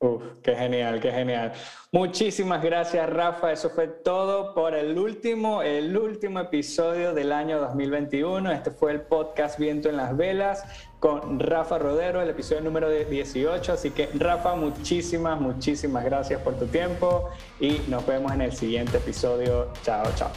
Uf, 0.00 0.22
qué 0.44 0.54
genial, 0.54 1.00
qué 1.00 1.10
genial. 1.10 1.52
Muchísimas 1.90 2.62
gracias, 2.62 3.10
Rafa. 3.10 3.50
Eso 3.50 3.70
fue 3.70 3.88
todo 3.88 4.54
por 4.54 4.76
el 4.76 4.96
último, 4.96 5.60
el 5.62 5.96
último 5.96 6.38
episodio 6.38 7.14
del 7.14 7.32
año 7.32 7.58
2021. 7.58 8.52
Este 8.52 8.70
fue 8.70 8.92
el 8.92 9.00
podcast 9.00 9.58
Viento 9.58 9.88
en 9.88 9.96
las 9.96 10.16
Velas 10.16 10.62
con 11.00 11.40
Rafa 11.40 11.78
Rodero, 11.78 12.22
el 12.22 12.30
episodio 12.30 12.60
número 12.60 12.88
18. 12.90 13.72
Así 13.72 13.90
que, 13.90 14.08
Rafa, 14.14 14.54
muchísimas, 14.54 15.40
muchísimas 15.40 16.04
gracias 16.04 16.40
por 16.42 16.54
tu 16.54 16.66
tiempo 16.66 17.30
y 17.58 17.80
nos 17.88 18.06
vemos 18.06 18.32
en 18.32 18.42
el 18.42 18.52
siguiente 18.52 18.98
episodio. 18.98 19.72
Chao, 19.82 20.06
chao. 20.14 20.30